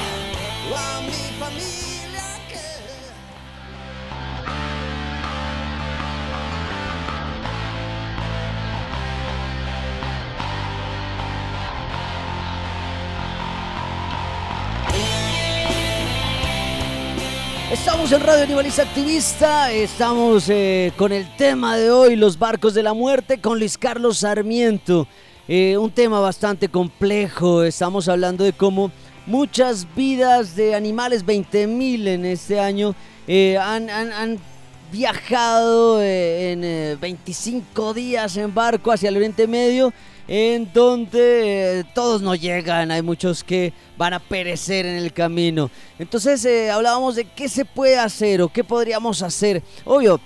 Estamos 17.73 18.11
en 18.11 18.21
Radio 18.21 18.43
Animalista 18.43 18.83
Activista, 18.83 19.71
estamos 19.71 20.47
eh, 20.49 20.91
con 20.95 21.11
el 21.11 21.25
tema 21.37 21.75
de 21.75 21.89
hoy, 21.89 22.15
los 22.15 22.37
barcos 22.37 22.75
de 22.75 22.83
la 22.83 22.93
muerte, 22.93 23.41
con 23.41 23.57
Luis 23.57 23.79
Carlos 23.79 24.19
Sarmiento. 24.19 25.07
Eh, 25.47 25.75
un 25.77 25.89
tema 25.89 26.19
bastante 26.19 26.69
complejo, 26.69 27.63
estamos 27.63 28.07
hablando 28.07 28.43
de 28.43 28.53
cómo 28.53 28.91
muchas 29.25 29.87
vidas 29.95 30.55
de 30.55 30.75
animales, 30.75 31.25
20.000 31.25 32.07
en 32.07 32.25
este 32.25 32.59
año, 32.59 32.93
eh, 33.27 33.57
han, 33.57 33.89
han- 33.89 34.39
viajado 34.91 35.99
en 36.03 36.63
eh, 36.63 36.95
25 37.01 37.95
días 37.95 38.37
en 38.37 38.53
barco 38.53 38.91
hacia 38.91 39.09
el 39.09 39.17
Oriente 39.17 39.47
Medio, 39.47 39.91
en 40.27 40.71
donde 40.73 41.79
eh, 41.79 41.83
todos 41.93 42.21
no 42.21 42.35
llegan, 42.35 42.91
hay 42.91 43.01
muchos 43.01 43.43
que 43.43 43.73
van 43.97 44.13
a 44.13 44.19
perecer 44.19 44.85
en 44.85 44.97
el 44.97 45.11
camino. 45.11 45.69
Entonces 45.99 46.43
eh, 46.45 46.71
hablábamos 46.71 47.15
de 47.15 47.25
qué 47.25 47.49
se 47.49 47.65
puede 47.65 47.97
hacer 47.97 48.41
o 48.41 48.49
qué 48.49 48.63
podríamos 48.63 49.21
hacer. 49.21 49.61
Obvio, 49.85 50.19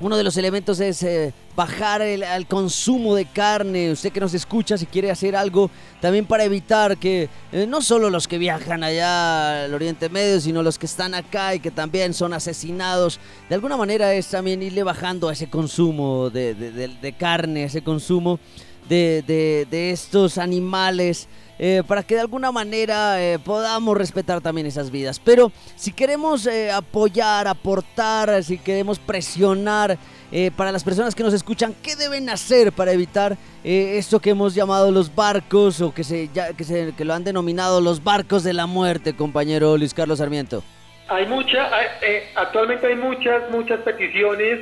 uno 0.00 0.16
de 0.16 0.22
los 0.22 0.36
elementos 0.36 0.78
es 0.78 1.02
eh, 1.02 1.32
bajar 1.56 2.02
el, 2.02 2.46
consumo 2.46 3.16
de 3.16 3.24
carne. 3.26 3.90
Usted 3.90 4.12
que 4.12 4.20
nos 4.20 4.32
escucha, 4.32 4.78
si 4.78 4.86
quiere 4.86 5.10
hacer 5.10 5.34
algo 5.34 5.70
también 6.00 6.24
para 6.24 6.44
evitar 6.44 6.96
que 6.98 7.28
no 7.66 7.82
solo 7.82 8.08
los 8.08 8.28
que 8.28 8.38
viajan 8.38 8.84
allá 8.84 9.64
al 9.64 9.74
Oriente 9.74 10.08
Medio, 10.08 10.40
sino 10.40 10.62
los 10.62 10.78
que 10.78 10.86
están 10.86 11.14
acá 11.14 11.56
y 11.56 11.60
que 11.60 11.72
también 11.72 12.14
son 12.14 12.32
asesinados, 12.32 13.18
de 13.48 13.56
alguna 13.56 13.76
manera 13.76 14.14
es 14.14 14.28
también 14.28 14.62
irle 14.62 14.84
bajando 14.84 15.28
a 15.28 15.32
ese 15.32 15.50
consumo 15.50 16.30
de- 16.30 16.54
de 16.54 17.12
carne, 17.14 17.64
ese 17.64 17.82
consumo 17.82 18.38
de, 18.88 19.22
de- 19.26 19.66
de 19.70 19.90
estos 19.90 20.38
animales. 20.38 21.28
eh, 21.60 21.82
para 21.88 22.04
que 22.04 22.14
de 22.14 22.20
alguna 22.20 22.52
manera 22.52 23.20
eh, 23.20 23.36
podamos 23.40 23.96
respetar 23.98 24.40
también 24.40 24.68
esas 24.68 24.92
vidas. 24.92 25.18
Pero 25.18 25.50
si 25.74 25.90
queremos 25.92 26.46
eh, 26.46 26.70
apoyar, 26.70 27.48
aportar, 27.48 28.44
si 28.44 28.58
queremos 28.58 29.00
presionar 29.00 29.98
eh, 30.30 30.52
para 30.56 30.70
las 30.70 30.84
personas 30.84 31.16
que 31.16 31.24
nos 31.24 31.34
escuchan, 31.34 31.74
¿qué 31.82 31.96
deben 31.96 32.30
hacer 32.30 32.70
para 32.70 32.92
evitar 32.92 33.36
esto 33.64 34.20
que 34.20 34.30
hemos 34.30 34.54
llamado 34.54 34.92
los 34.92 35.12
barcos 35.12 35.80
o 35.80 35.92
que, 35.92 36.04
se, 36.04 36.28
ya- 36.32 36.52
que, 36.52 36.62
se- 36.62 36.92
que 36.96 37.04
lo 37.04 37.12
han 37.14 37.24
denominado 37.24 37.80
los 37.80 38.04
barcos 38.04 38.44
de 38.44 38.52
la 38.52 38.66
muerte, 38.66 39.16
compañero 39.16 39.76
Luis 39.76 39.92
Carlos 39.94 40.18
Sarmiento? 40.18 40.62
Hay 41.08 41.26
muchas, 41.26 41.68
actualmente 42.36 42.86
hay 42.86 42.94
muchas, 42.94 43.50
muchas 43.50 43.80
peticiones 43.80 44.60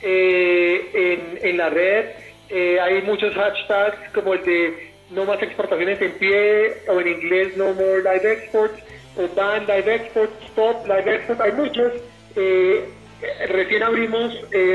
en, 0.00 1.38
en, 1.42 1.56
la 1.56 1.70
red. 1.70 2.04
Eh, 2.48 2.78
hay 2.80 3.02
muchos 3.02 3.34
hashtags 3.34 4.10
como 4.14 4.34
el 4.34 4.42
de 4.44 4.92
no 5.10 5.24
más 5.24 5.42
exportaciones 5.42 6.00
en 6.00 6.12
pie 6.12 6.74
o 6.88 7.00
en 7.00 7.08
inglés 7.08 7.56
no 7.56 7.72
more 7.74 7.98
live 7.98 8.32
exports 8.32 8.82
o 9.16 9.28
ban 9.34 9.66
live 9.66 9.94
exports, 9.94 10.32
stop 10.50 10.86
live 10.86 11.14
exports. 11.14 11.40
Hay 11.40 11.52
muchos. 11.52 11.92
recién 13.48 13.82
abrimos 13.82 14.34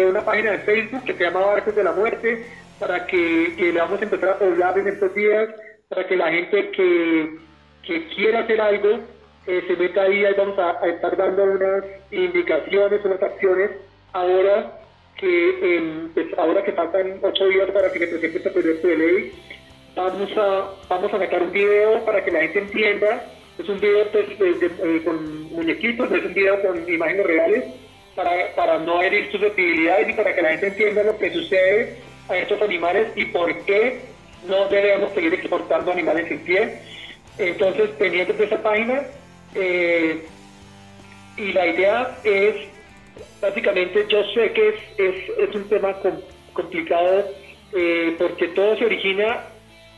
una 0.10 0.26
página 0.26 0.52
de 0.52 0.60
Facebook 0.60 1.04
que 1.06 1.14
se 1.14 1.24
llama 1.24 1.42
Barcos 1.42 1.76
de 1.76 1.84
la 1.84 1.92
Muerte 1.92 2.46
para 2.80 3.06
que, 3.06 3.54
le 3.58 3.80
vamos 3.80 4.02
a 4.02 4.04
empezar 4.04 4.30
a 4.30 4.40
poblar 4.40 4.78
en 4.80 4.88
estos 4.88 5.14
días 5.14 5.50
para 5.88 6.08
que 6.08 6.16
la 6.16 6.32
gente 6.32 6.72
que, 6.72 7.38
que 7.84 8.08
quiera 8.08 8.40
hacer 8.40 8.60
algo 8.60 9.00
eh, 9.48 9.64
se 9.68 9.76
meta 9.76 10.02
ahí, 10.04 10.26
ahí 10.26 10.34
vamos 10.38 10.58
a, 10.58 10.88
estar 10.88 11.16
dando 11.18 11.44
unas 11.44 11.84
indicaciones, 12.12 13.04
unas 13.04 13.22
acciones 13.22 13.72
ahora 14.14 14.81
que 15.22 16.10
pues, 16.14 16.28
ahora 16.38 16.64
que 16.64 16.74
faltan 16.74 17.20
ocho 17.22 17.46
días 17.48 17.70
para 17.72 17.92
que 17.94 18.00
se 18.00 18.08
presente 18.08 18.38
este 18.40 18.50
proyecto 18.50 18.88
de 18.88 18.98
ley, 18.98 19.32
vamos 19.96 20.30
a, 20.36 20.72
vamos 20.90 21.14
a 21.14 21.20
sacar 21.20 21.44
un 21.44 21.52
video 21.52 22.04
para 22.04 22.26
que 22.26 22.32
la 22.32 22.42
gente 22.42 22.60
entienda, 22.60 23.26
es 23.58 23.70
un 23.70 23.80
video 23.80 24.08
pues, 24.12 24.26
eh, 24.40 25.02
con 25.06 25.44
muñequitos, 25.54 26.12
es 26.12 26.26
un 26.26 26.34
video 26.34 26.62
con 26.62 26.90
imágenes 26.90 27.26
reales, 27.26 27.66
para, 28.16 28.54
para 28.56 28.80
no 28.80 29.02
herir 29.02 29.32
susceptibilidades 29.32 30.10
y 30.10 30.14
para 30.14 30.36
que 30.36 30.42
la 30.42 30.50
gente 30.50 30.68
entienda 30.68 31.04
lo 31.04 31.18
que 31.18 31.32
sucede 31.32 31.98
a 32.28 32.38
estos 32.38 32.62
animales 32.62 33.08
y 33.16 33.26
por 33.26 33.56
qué 33.66 34.02
no 34.48 34.68
debemos 34.68 35.14
seguir 35.14 35.34
exportando 35.34 35.92
animales 35.92 36.30
en 36.30 36.40
pie. 36.40 36.80
Entonces, 37.38 37.92
teniendo 37.98 38.34
esa 38.44 38.62
página, 38.62 39.04
eh, 39.56 40.26
y 41.38 41.54
la 41.54 41.68
idea 41.68 42.18
es, 42.24 42.56
básicamente, 43.42 44.06
yo 44.08 44.24
sé 44.34 44.52
que 44.52 44.70
es, 44.70 45.30
es, 45.38 45.56
un 45.56 45.68
tema 45.68 45.96
complicado 46.54 47.26
eh, 47.74 48.16
porque 48.18 48.50
todo 48.50 48.78
se 48.78 48.86
origina 48.86 49.46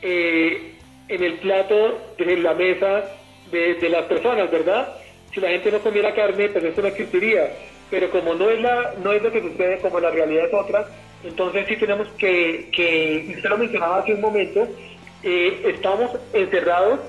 eh, 0.02 0.74
en 1.08 1.22
el 1.22 1.34
plato, 1.34 1.98
de 2.18 2.36
la 2.38 2.54
mesa 2.54 3.04
de, 3.50 3.88
las 3.88 4.06
personas, 4.06 4.50
¿verdad? 4.50 4.96
Si 5.32 5.40
la 5.40 5.50
gente 5.50 5.70
no 5.70 5.78
comiera 5.78 6.14
carne, 6.14 6.48
pues 6.48 6.64
eso 6.64 6.82
no 6.82 6.88
existiría. 6.88 7.52
Pero 7.90 8.10
como 8.10 8.34
no 8.34 8.50
es, 8.50 8.60
la, 8.60 8.94
no 9.02 9.12
es 9.12 9.22
lo 9.22 9.30
que 9.30 9.42
sucede, 9.42 9.78
como 9.78 10.00
la 10.00 10.10
realidad 10.10 10.46
es 10.46 10.54
otra, 10.54 10.88
entonces 11.22 11.66
sí 11.68 11.76
tenemos 11.76 12.08
que, 12.18 12.68
que 12.72 13.34
usted 13.36 13.48
lo 13.48 13.58
mencionaba 13.58 13.98
hace 13.98 14.14
un 14.14 14.20
momento, 14.20 14.66
estamos 15.22 16.10
encerrados 16.32 17.00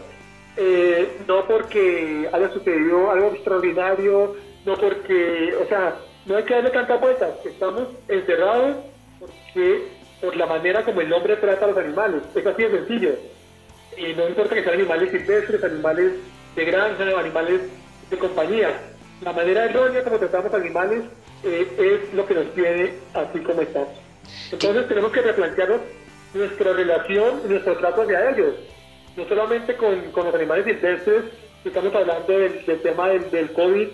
eh, 0.57 1.17
no 1.27 1.45
porque 1.45 2.29
haya 2.31 2.49
sucedido 2.53 3.11
algo 3.11 3.31
extraordinario, 3.33 4.35
no 4.65 4.75
porque, 4.75 5.53
o 5.61 5.67
sea, 5.67 5.95
no 6.25 6.37
hay 6.37 6.43
que 6.43 6.53
darle 6.53 6.69
tanta 6.71 6.97
vuelta, 6.97 7.29
estamos 7.43 7.87
encerrados 8.07 8.77
porque, 9.19 9.87
por 10.21 10.35
la 10.35 10.45
manera 10.45 10.83
como 10.83 11.01
el 11.01 11.13
hombre 11.13 11.35
trata 11.37 11.65
a 11.65 11.67
los 11.69 11.77
animales, 11.77 12.23
es 12.33 12.45
así 12.45 12.63
de 12.63 12.71
sencillo. 12.71 13.15
Y 13.97 14.13
no 14.13 14.27
importa 14.27 14.55
que 14.55 14.63
sean 14.63 14.75
animales 14.75 15.11
silvestres, 15.11 15.63
animales 15.63 16.13
de 16.55 16.65
granja, 16.65 17.19
animales 17.19 17.61
de 18.09 18.17
compañía, 18.17 18.69
la 19.21 19.31
manera 19.31 19.65
errónea 19.65 20.03
como 20.03 20.17
tratamos 20.17 20.53
a 20.53 20.57
animales 20.57 21.03
eh, 21.43 22.01
es 22.03 22.13
lo 22.13 22.25
que 22.25 22.33
nos 22.33 22.53
tiene 22.53 22.93
así 23.13 23.39
como 23.39 23.61
estamos. 23.61 23.89
Entonces 24.51 24.87
tenemos 24.87 25.11
que 25.11 25.21
replantearnos 25.21 25.81
nuestra 26.33 26.73
relación, 26.73 27.41
nuestro 27.47 27.77
trato 27.77 28.01
hacia 28.01 28.31
ellos 28.31 28.55
no 29.15 29.27
solamente 29.27 29.75
con, 29.75 30.11
los 30.13 30.35
animales 30.35 30.65
silvestres, 30.65 31.25
estamos 31.63 31.93
hablando 31.95 32.33
del, 32.37 32.81
tema 32.81 33.09
del, 33.09 33.51
COVID, 33.53 33.87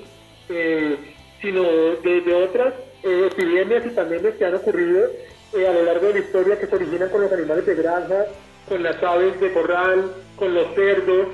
eh, 0.50 0.98
sino 1.42 1.64
de, 1.64 2.34
otras 2.34 2.74
eh, 3.04 3.30
epidemias 3.32 3.86
y 3.86 3.89
pandemias 3.89 4.36
que 4.36 4.46
han 4.46 4.56
ocurrido 4.56 5.10
eh, 5.54 5.68
a 5.68 5.74
lo 5.74 5.84
largo 5.84 6.08
de 6.08 6.14
la 6.14 6.20
historia 6.20 6.60
que 6.60 6.68
se 6.68 6.76
originan 6.76 7.10
con 7.10 7.22
los 7.22 7.32
animales 7.32 7.66
de 7.66 7.76
granja, 7.76 8.26
con 8.70 8.84
las 8.84 9.02
aves 9.04 9.39
de 9.42 9.52
corral, 9.54 10.12
con 10.36 10.54
los 10.54 10.74
cerdos, 10.76 11.28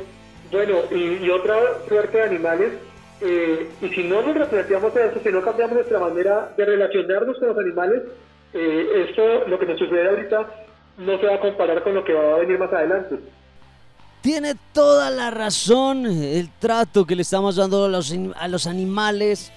bueno, 0.51 0.79
y, 0.91 1.29
otra 1.29 1.55
suerte 1.87 2.17
de 2.17 2.23
animales. 2.23 2.71
y 3.81 3.89
si 3.89 4.03
no 4.03 4.21
nos 4.21 4.37
replanteamos 4.37 4.95
eso, 4.95 5.19
si 5.21 5.29
no 5.29 5.41
cambiamos 5.41 5.75
nuestra 5.75 5.99
manera 5.99 6.53
de 6.55 6.65
relacionarnos 6.65 7.37
con 7.37 7.49
los 7.49 7.57
animales, 7.57 8.03
esto, 8.53 9.47
lo 9.47 9.59
que 9.59 9.65
nos 9.65 9.77
sucede 9.77 10.07
ahorita, 10.07 10.47
no 10.97 11.19
se 11.19 11.25
va 11.27 11.35
a 11.35 11.39
comparar 11.39 11.83
con 11.83 11.93
lo 11.93 12.03
que 12.03 12.13
va 12.13 12.35
a 12.35 12.39
venir 12.39 12.57
más 12.57 12.71
adelante. 12.71 13.17
Tiene 14.21 14.55
toda 14.73 15.09
la 15.09 15.31
razón 15.31 16.05
el 16.05 16.49
trato 16.59 17.05
que 17.05 17.15
le 17.15 17.21
estamos 17.21 17.55
dando 17.55 17.85
a 17.85 17.87
los, 17.87 18.13
a 18.35 18.47
los 18.47 18.67
animales. 18.67 19.51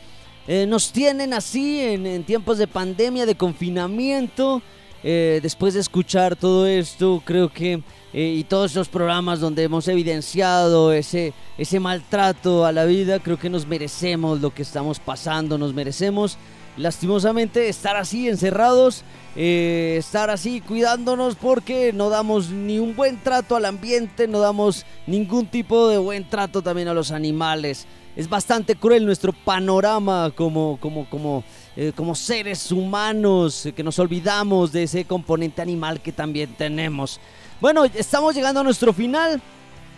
Eh, 0.53 0.67
nos 0.67 0.91
tienen 0.91 1.33
así 1.33 1.79
en, 1.81 2.25
tiempos 2.25 2.59
de 2.59 2.67
pandemia, 2.67 3.25
de 3.25 3.37
confinamiento. 3.37 4.61
Eh, 5.05 5.39
después 5.41 5.75
de 5.75 5.81
escuchar 5.81 6.35
todo 6.35 6.67
esto, 6.67 7.23
creo 7.25 7.53
que 7.53 7.85
eh, 8.13 8.35
y 8.37 8.43
todos 8.43 8.75
los 8.75 8.89
programas 8.89 9.39
donde 9.39 9.63
hemos 9.63 9.87
evidenciado 9.87 10.93
ese, 10.93 11.35
ese 11.57 11.79
maltrato 11.79 12.67
a 12.67 12.73
la 12.73 12.85
vida, 12.85 13.21
creo 13.21 13.39
que 13.39 13.49
nos 13.49 13.69
merecemos 13.69 14.41
lo 14.41 14.53
que 14.53 14.63
estamos 14.63 14.99
pasando, 14.99 15.57
nos 15.57 15.73
merecemos 15.73 16.37
lastimosamente 16.77 17.69
estar 17.69 17.97
así 17.97 18.29
encerrados, 18.29 19.05
estar 19.37 20.31
así 20.31 20.61
cuidándonos 20.61 21.37
porque 21.37 21.93
no 21.93 22.11
damos 22.11 22.51
ni 22.51 22.81
un 22.81 22.97
buen 22.97 23.23
trato 23.23 23.55
al 23.55 23.67
ambiente, 23.67 24.27
no 24.27 24.41
damos 24.41 24.85
ningún 25.07 25.47
tipo 25.47 25.89
de 25.89 25.99
buen 25.99 26.29
trato 26.29 26.61
también 26.61 26.89
a 26.89 26.95
los 26.95 27.13
animales. 27.13 27.87
Es 28.17 28.29
bastante 28.29 28.75
cruel 28.75 29.07
nuestro 29.07 29.33
panorama 29.33 30.33
como, 30.35 30.79
como, 30.81 31.09
como, 31.09 31.45
eh, 31.77 31.93
como 31.95 32.15
seres 32.15 32.73
humanos, 32.73 33.69
que 33.75 33.83
nos 33.83 33.99
olvidamos 33.99 34.73
de 34.73 34.83
ese 34.83 35.05
componente 35.05 35.63
animal 35.63 36.01
que 36.01 36.13
también 36.13 36.55
tenemos. 36.55 37.21
Bueno, 37.61 37.85
estamos 37.85 38.35
llegando 38.35 38.61
a 38.61 38.65
nuestro 38.65 38.93
final. 38.93 39.41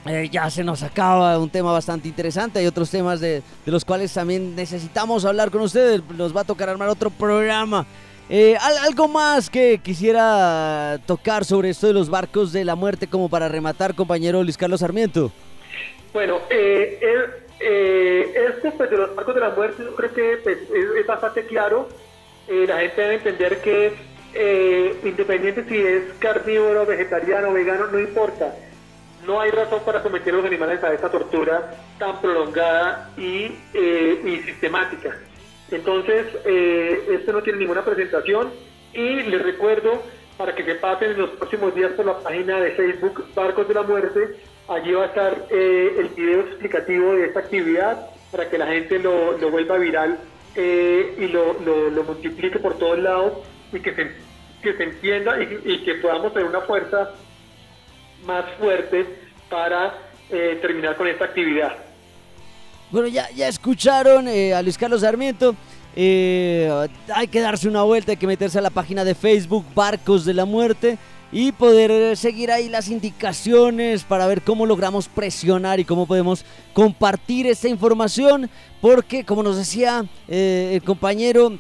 Eh, 0.05 0.29
ya 0.33 0.51
se 0.51 0.65
nos 0.65 0.83
acaba 0.83 1.39
un 1.39 1.49
tema 1.49 1.71
bastante 1.73 2.09
interesante. 2.09 2.59
Hay 2.59 2.67
otros 2.67 2.91
temas 2.91 3.21
de, 3.21 3.43
los 3.67 3.85
cuales 3.85 4.13
también 4.13 4.57
necesitamos 4.57 5.25
hablar 5.25 5.51
con 5.51 5.63
ustedes. 5.63 6.03
Nos 6.17 6.37
va 6.37 6.41
a 6.41 6.45
tocar 6.45 6.69
armar 6.69 6.89
otro 6.89 7.09
programa. 7.09 7.87
Eh, 8.29 8.57
¿Algo 8.83 9.09
más 9.09 9.49
que 9.49 9.81
quisiera 9.83 10.99
tocar 11.07 11.45
sobre 11.45 11.71
esto 11.71 11.87
de 11.87 11.93
los 11.93 12.09
barcos 12.09 12.53
de 12.53 12.65
la 12.65 12.75
muerte 12.75 13.07
como 13.07 13.29
para 13.29 13.49
rematar, 13.49 13.95
compañero 13.95 14.43
Luis 14.43 14.57
Carlos 14.57 14.81
Sarmiento? 14.81 15.31
Bueno, 16.13 16.39
eh, 16.51 16.99
esto 17.63 18.71
pues, 18.77 18.91
de 18.91 18.97
los 18.97 19.15
barcos 19.15 19.35
de 19.35 19.41
la 19.41 19.51
muerte 19.51 19.85
yo 19.85 19.95
creo 19.95 20.13
que 20.13 20.41
pues, 20.43 20.59
es, 20.71 21.07
bastante 21.07 21.47
claro. 21.47 21.89
la 22.49 22.79
gente 22.81 23.01
debe 23.01 23.15
entender 23.15 23.61
que 23.63 23.93
independiente 25.05 25.65
si 25.69 25.79
es 25.79 26.05
carnívoro, 26.19 26.87
vegetariano, 26.87 27.53
vegano, 27.53 27.87
no 27.89 28.01
importa 28.01 28.53
no 29.27 29.41
hay 29.41 29.51
razón 29.51 29.81
para 29.85 30.03
someter 30.03 30.35
a 30.35 30.37
los 30.39 30.47
animales 30.47 30.83
a 30.83 30.93
esta 30.93 31.11
tortura 31.11 31.75
tan 31.99 32.21
prolongada 32.21 33.11
y, 33.17 33.53
eh, 33.75 34.43
sistemática. 34.45 35.17
Entonces, 35.71 36.27
eh, 36.45 37.07
esto 37.13 37.33
no 37.33 37.43
tiene 37.43 37.61
ninguna 37.61 37.85
presentación 37.85 38.51
y 38.93 39.23
les 39.23 39.43
recuerdo 39.43 40.03
para 40.37 40.55
que 40.55 40.65
se 40.65 40.75
pasen 40.75 41.13
en 41.13 41.19
los 41.19 41.31
próximos 41.31 41.75
días 41.75 41.93
por 41.93 42.07
la 42.07 42.19
página 42.19 42.61
de 42.61 42.73
Facebook 42.73 43.25
Barcos 43.35 43.69
de 43.69 43.75
la 43.75 43.83
Muerte. 43.83 44.37
Allí 44.73 44.93
va 44.93 45.03
a 45.05 45.07
estar 45.07 45.47
eh, 45.51 45.97
el 45.99 46.09
video 46.09 46.41
explicativo 46.41 47.15
de 47.15 47.27
esta 47.27 47.41
actividad 47.41 48.07
para 48.31 48.49
que 48.49 48.57
la 48.57 48.67
gente 48.67 48.99
lo, 48.99 49.37
vuelva 49.51 49.77
viral 49.77 50.19
y 50.57 51.29
lo, 51.29 52.05
multiplique 52.07 52.59
por 52.59 52.79
todos 52.79 52.99
lados 52.99 53.33
y 53.71 53.81
que 53.81 53.95
se, 53.95 54.11
que 54.63 54.75
se 54.75 54.83
entienda 54.83 55.37
y, 55.43 55.85
que 55.85 55.95
podamos 55.97 56.33
tener 56.33 56.49
una 56.49 56.63
fuerza 56.63 57.11
más 58.25 58.45
fuerte 58.59 59.07
para 59.51 59.95
eh, 60.31 60.59
terminar 60.63 60.97
con 60.97 61.07
esta 61.07 61.27
actividad. 61.27 61.77
Bueno, 62.91 63.09
ya, 63.09 63.29
ya 63.31 63.49
escucharon 63.49 64.29
eh, 64.29 64.55
a 64.55 64.63
Luis 64.63 64.79
Carlos 64.79 65.03
Sarmiento. 65.03 65.55
Eh, 65.95 66.89
hay 67.15 67.29
que 67.29 67.41
darse 67.41 67.69
una 67.69 67.83
vuelta, 67.83 68.13
hay 68.13 68.17
que 68.17 68.27
meterse 68.27 68.59
a 68.59 68.63
la 68.63 68.71
página 68.71 69.05
de 69.05 69.15
Facebook 69.15 69.67
Barcos 69.75 70.25
de 70.25 70.33
la 70.33 70.47
Muerte 70.47 70.97
y 71.33 71.51
poder 71.53 72.17
seguir 72.17 72.53
ahí 72.53 72.69
las 72.69 72.89
indicaciones 72.89 74.05
para 74.05 74.27
ver 74.27 74.43
cómo 74.43 74.67
logramos 74.67 75.09
presionar 75.09 75.81
y 75.81 75.85
cómo 75.85 76.07
podemos 76.07 76.45
compartir 76.75 77.47
esta 77.47 77.69
información. 77.69 78.51
Porque, 78.81 79.25
como 79.25 79.43
nos 79.43 79.57
decía 79.57 80.05
el 80.29 80.83
compañero 80.83 81.59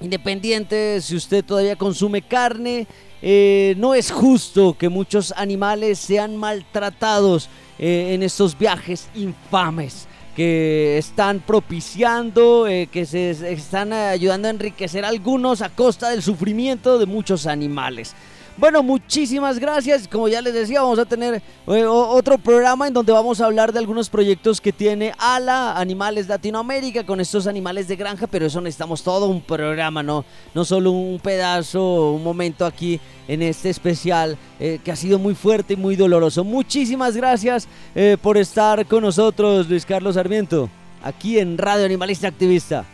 independiente, 0.00 1.00
si 1.00 1.16
usted 1.16 1.44
todavía 1.44 1.76
consume 1.76 2.22
carne, 2.22 2.86
eh, 3.22 3.74
no 3.78 3.94
es 3.94 4.10
justo 4.10 4.76
que 4.78 4.88
muchos 4.88 5.32
animales 5.36 5.98
sean 5.98 6.36
maltratados 6.36 7.48
eh, 7.78 8.12
en 8.14 8.22
estos 8.22 8.58
viajes 8.58 9.08
infames 9.14 10.06
que 10.36 10.98
están 10.98 11.40
propiciando, 11.40 12.66
eh, 12.66 12.88
que 12.90 13.06
se 13.06 13.30
están 13.52 13.92
ayudando 13.92 14.48
a 14.48 14.50
enriquecer 14.50 15.04
a 15.04 15.08
algunos 15.08 15.62
a 15.62 15.70
costa 15.70 16.10
del 16.10 16.22
sufrimiento 16.22 16.98
de 16.98 17.06
muchos 17.06 17.46
animales. 17.46 18.14
Bueno, 18.56 18.84
muchísimas 18.84 19.58
gracias. 19.58 20.06
Como 20.06 20.28
ya 20.28 20.40
les 20.40 20.54
decía, 20.54 20.80
vamos 20.80 21.00
a 21.00 21.04
tener 21.04 21.42
eh, 21.66 21.84
otro 21.86 22.38
programa 22.38 22.86
en 22.86 22.94
donde 22.94 23.12
vamos 23.12 23.40
a 23.40 23.46
hablar 23.46 23.72
de 23.72 23.80
algunos 23.80 24.08
proyectos 24.08 24.60
que 24.60 24.72
tiene 24.72 25.12
ALA, 25.18 25.76
Animales 25.76 26.28
Latinoamérica, 26.28 27.04
con 27.04 27.20
estos 27.20 27.48
animales 27.48 27.88
de 27.88 27.96
granja, 27.96 28.28
pero 28.28 28.46
eso 28.46 28.60
necesitamos 28.60 29.02
todo 29.02 29.26
un 29.26 29.40
programa, 29.40 30.04
¿no? 30.04 30.24
No 30.54 30.64
solo 30.64 30.92
un 30.92 31.18
pedazo, 31.18 32.12
un 32.12 32.22
momento 32.22 32.64
aquí 32.64 33.00
en 33.26 33.42
este 33.42 33.70
especial 33.70 34.38
eh, 34.60 34.78
que 34.84 34.92
ha 34.92 34.96
sido 34.96 35.18
muy 35.18 35.34
fuerte 35.34 35.74
y 35.74 35.76
muy 35.76 35.96
doloroso. 35.96 36.44
Muchísimas 36.44 37.16
gracias 37.16 37.68
eh, 37.96 38.16
por 38.22 38.36
estar 38.36 38.86
con 38.86 39.02
nosotros, 39.02 39.68
Luis 39.68 39.84
Carlos 39.84 40.14
Sarmiento, 40.14 40.70
aquí 41.02 41.40
en 41.40 41.58
Radio 41.58 41.86
Animalista 41.86 42.28
Activista. 42.28 42.84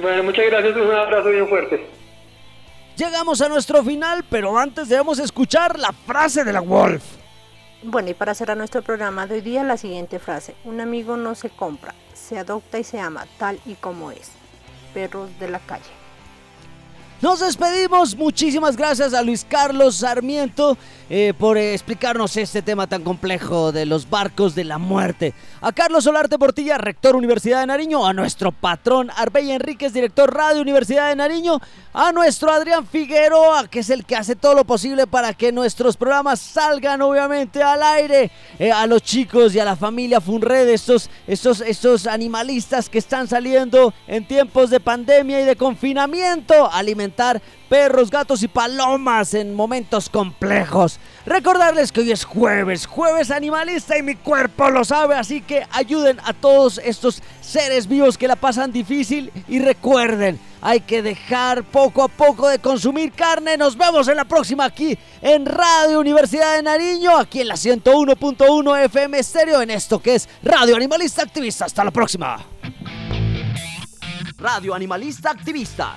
Bueno, 0.00 0.22
muchas 0.22 0.46
gracias, 0.46 0.76
un 0.76 0.90
abrazo 0.92 1.28
bien 1.30 1.48
fuerte. 1.48 2.01
Llegamos 2.96 3.40
a 3.40 3.48
nuestro 3.48 3.82
final, 3.82 4.24
pero 4.28 4.58
antes 4.58 4.88
debemos 4.88 5.18
escuchar 5.18 5.78
la 5.78 5.92
frase 5.92 6.44
de 6.44 6.52
la 6.52 6.60
Wolf. 6.60 7.02
Bueno, 7.82 8.10
y 8.10 8.14
para 8.14 8.34
cerrar 8.34 8.56
nuestro 8.56 8.82
programa 8.82 9.26
de 9.26 9.36
hoy 9.36 9.40
día, 9.40 9.64
la 9.64 9.76
siguiente 9.76 10.18
frase. 10.18 10.54
Un 10.64 10.80
amigo 10.80 11.16
no 11.16 11.34
se 11.34 11.50
compra, 11.50 11.94
se 12.14 12.38
adopta 12.38 12.78
y 12.78 12.84
se 12.84 13.00
ama 13.00 13.26
tal 13.38 13.58
y 13.66 13.74
como 13.74 14.10
es. 14.10 14.30
Perros 14.92 15.30
de 15.40 15.48
la 15.48 15.58
calle. 15.58 15.90
Nos 17.22 17.40
despedimos. 17.40 18.16
Muchísimas 18.16 18.76
gracias 18.76 19.14
a 19.14 19.22
Luis 19.22 19.46
Carlos 19.48 19.96
Sarmiento 19.96 20.76
eh, 21.14 21.34
por 21.38 21.58
explicarnos 21.58 22.38
este 22.38 22.62
tema 22.62 22.86
tan 22.86 23.02
complejo 23.02 23.70
de 23.70 23.84
los 23.84 24.08
barcos 24.08 24.54
de 24.54 24.64
la 24.64 24.78
muerte. 24.78 25.34
A 25.60 25.70
Carlos 25.70 26.04
Solarte 26.04 26.38
Portilla, 26.38 26.78
rector 26.78 27.16
Universidad 27.16 27.60
de 27.60 27.66
Nariño. 27.66 28.06
A 28.06 28.14
nuestro 28.14 28.50
patrón 28.50 29.10
Arbey 29.14 29.50
Enríquez, 29.50 29.92
director 29.92 30.34
Radio 30.34 30.62
Universidad 30.62 31.10
de 31.10 31.16
Nariño. 31.16 31.60
A 31.92 32.12
nuestro 32.12 32.50
Adrián 32.50 32.86
Figueroa, 32.86 33.68
que 33.68 33.80
es 33.80 33.90
el 33.90 34.06
que 34.06 34.16
hace 34.16 34.36
todo 34.36 34.54
lo 34.54 34.64
posible 34.64 35.06
para 35.06 35.34
que 35.34 35.52
nuestros 35.52 35.98
programas 35.98 36.40
salgan 36.40 37.02
obviamente 37.02 37.62
al 37.62 37.82
aire. 37.82 38.30
Eh, 38.58 38.72
a 38.72 38.86
los 38.86 39.02
chicos 39.02 39.54
y 39.54 39.60
a 39.60 39.66
la 39.66 39.76
familia 39.76 40.18
Funred, 40.18 40.66
estos, 40.70 41.10
estos, 41.26 41.60
estos 41.60 42.06
animalistas 42.06 42.88
que 42.88 42.96
están 42.96 43.28
saliendo 43.28 43.92
en 44.06 44.26
tiempos 44.26 44.70
de 44.70 44.80
pandemia 44.80 45.42
y 45.42 45.44
de 45.44 45.56
confinamiento. 45.56 46.72
Alimentando 46.72 47.42
perros, 47.72 48.10
gatos 48.10 48.42
y 48.42 48.48
palomas 48.48 49.32
en 49.32 49.54
momentos 49.54 50.10
complejos. 50.10 51.00
Recordarles 51.24 51.92
que 51.92 52.00
hoy 52.00 52.10
es 52.10 52.24
jueves, 52.24 52.86
jueves 52.86 53.30
animalista 53.30 53.96
y 53.96 54.02
mi 54.02 54.16
cuerpo 54.16 54.70
lo 54.70 54.84
sabe, 54.84 55.14
así 55.14 55.40
que 55.40 55.64
ayuden 55.70 56.18
a 56.24 56.32
todos 56.32 56.80
estos 56.84 57.22
seres 57.40 57.86
vivos 57.86 58.18
que 58.18 58.26
la 58.26 58.34
pasan 58.34 58.72
difícil 58.72 59.30
y 59.46 59.60
recuerden, 59.60 60.40
hay 60.60 60.80
que 60.80 61.00
dejar 61.00 61.62
poco 61.62 62.02
a 62.02 62.08
poco 62.08 62.48
de 62.48 62.58
consumir 62.58 63.12
carne. 63.12 63.56
Nos 63.56 63.76
vemos 63.76 64.08
en 64.08 64.16
la 64.16 64.24
próxima 64.24 64.64
aquí 64.64 64.98
en 65.20 65.46
Radio 65.46 66.00
Universidad 66.00 66.56
de 66.56 66.62
Nariño, 66.62 67.16
aquí 67.16 67.40
en 67.40 67.48
la 67.48 67.54
101.1 67.54 68.84
FM 68.84 69.18
Estéreo, 69.18 69.62
en 69.62 69.70
esto 69.70 70.00
que 70.00 70.16
es 70.16 70.28
Radio 70.42 70.74
Animalista 70.74 71.22
Activista. 71.22 71.66
Hasta 71.66 71.84
la 71.84 71.92
próxima. 71.92 72.44
Radio 74.38 74.74
Animalista 74.74 75.30
Activista 75.30 75.96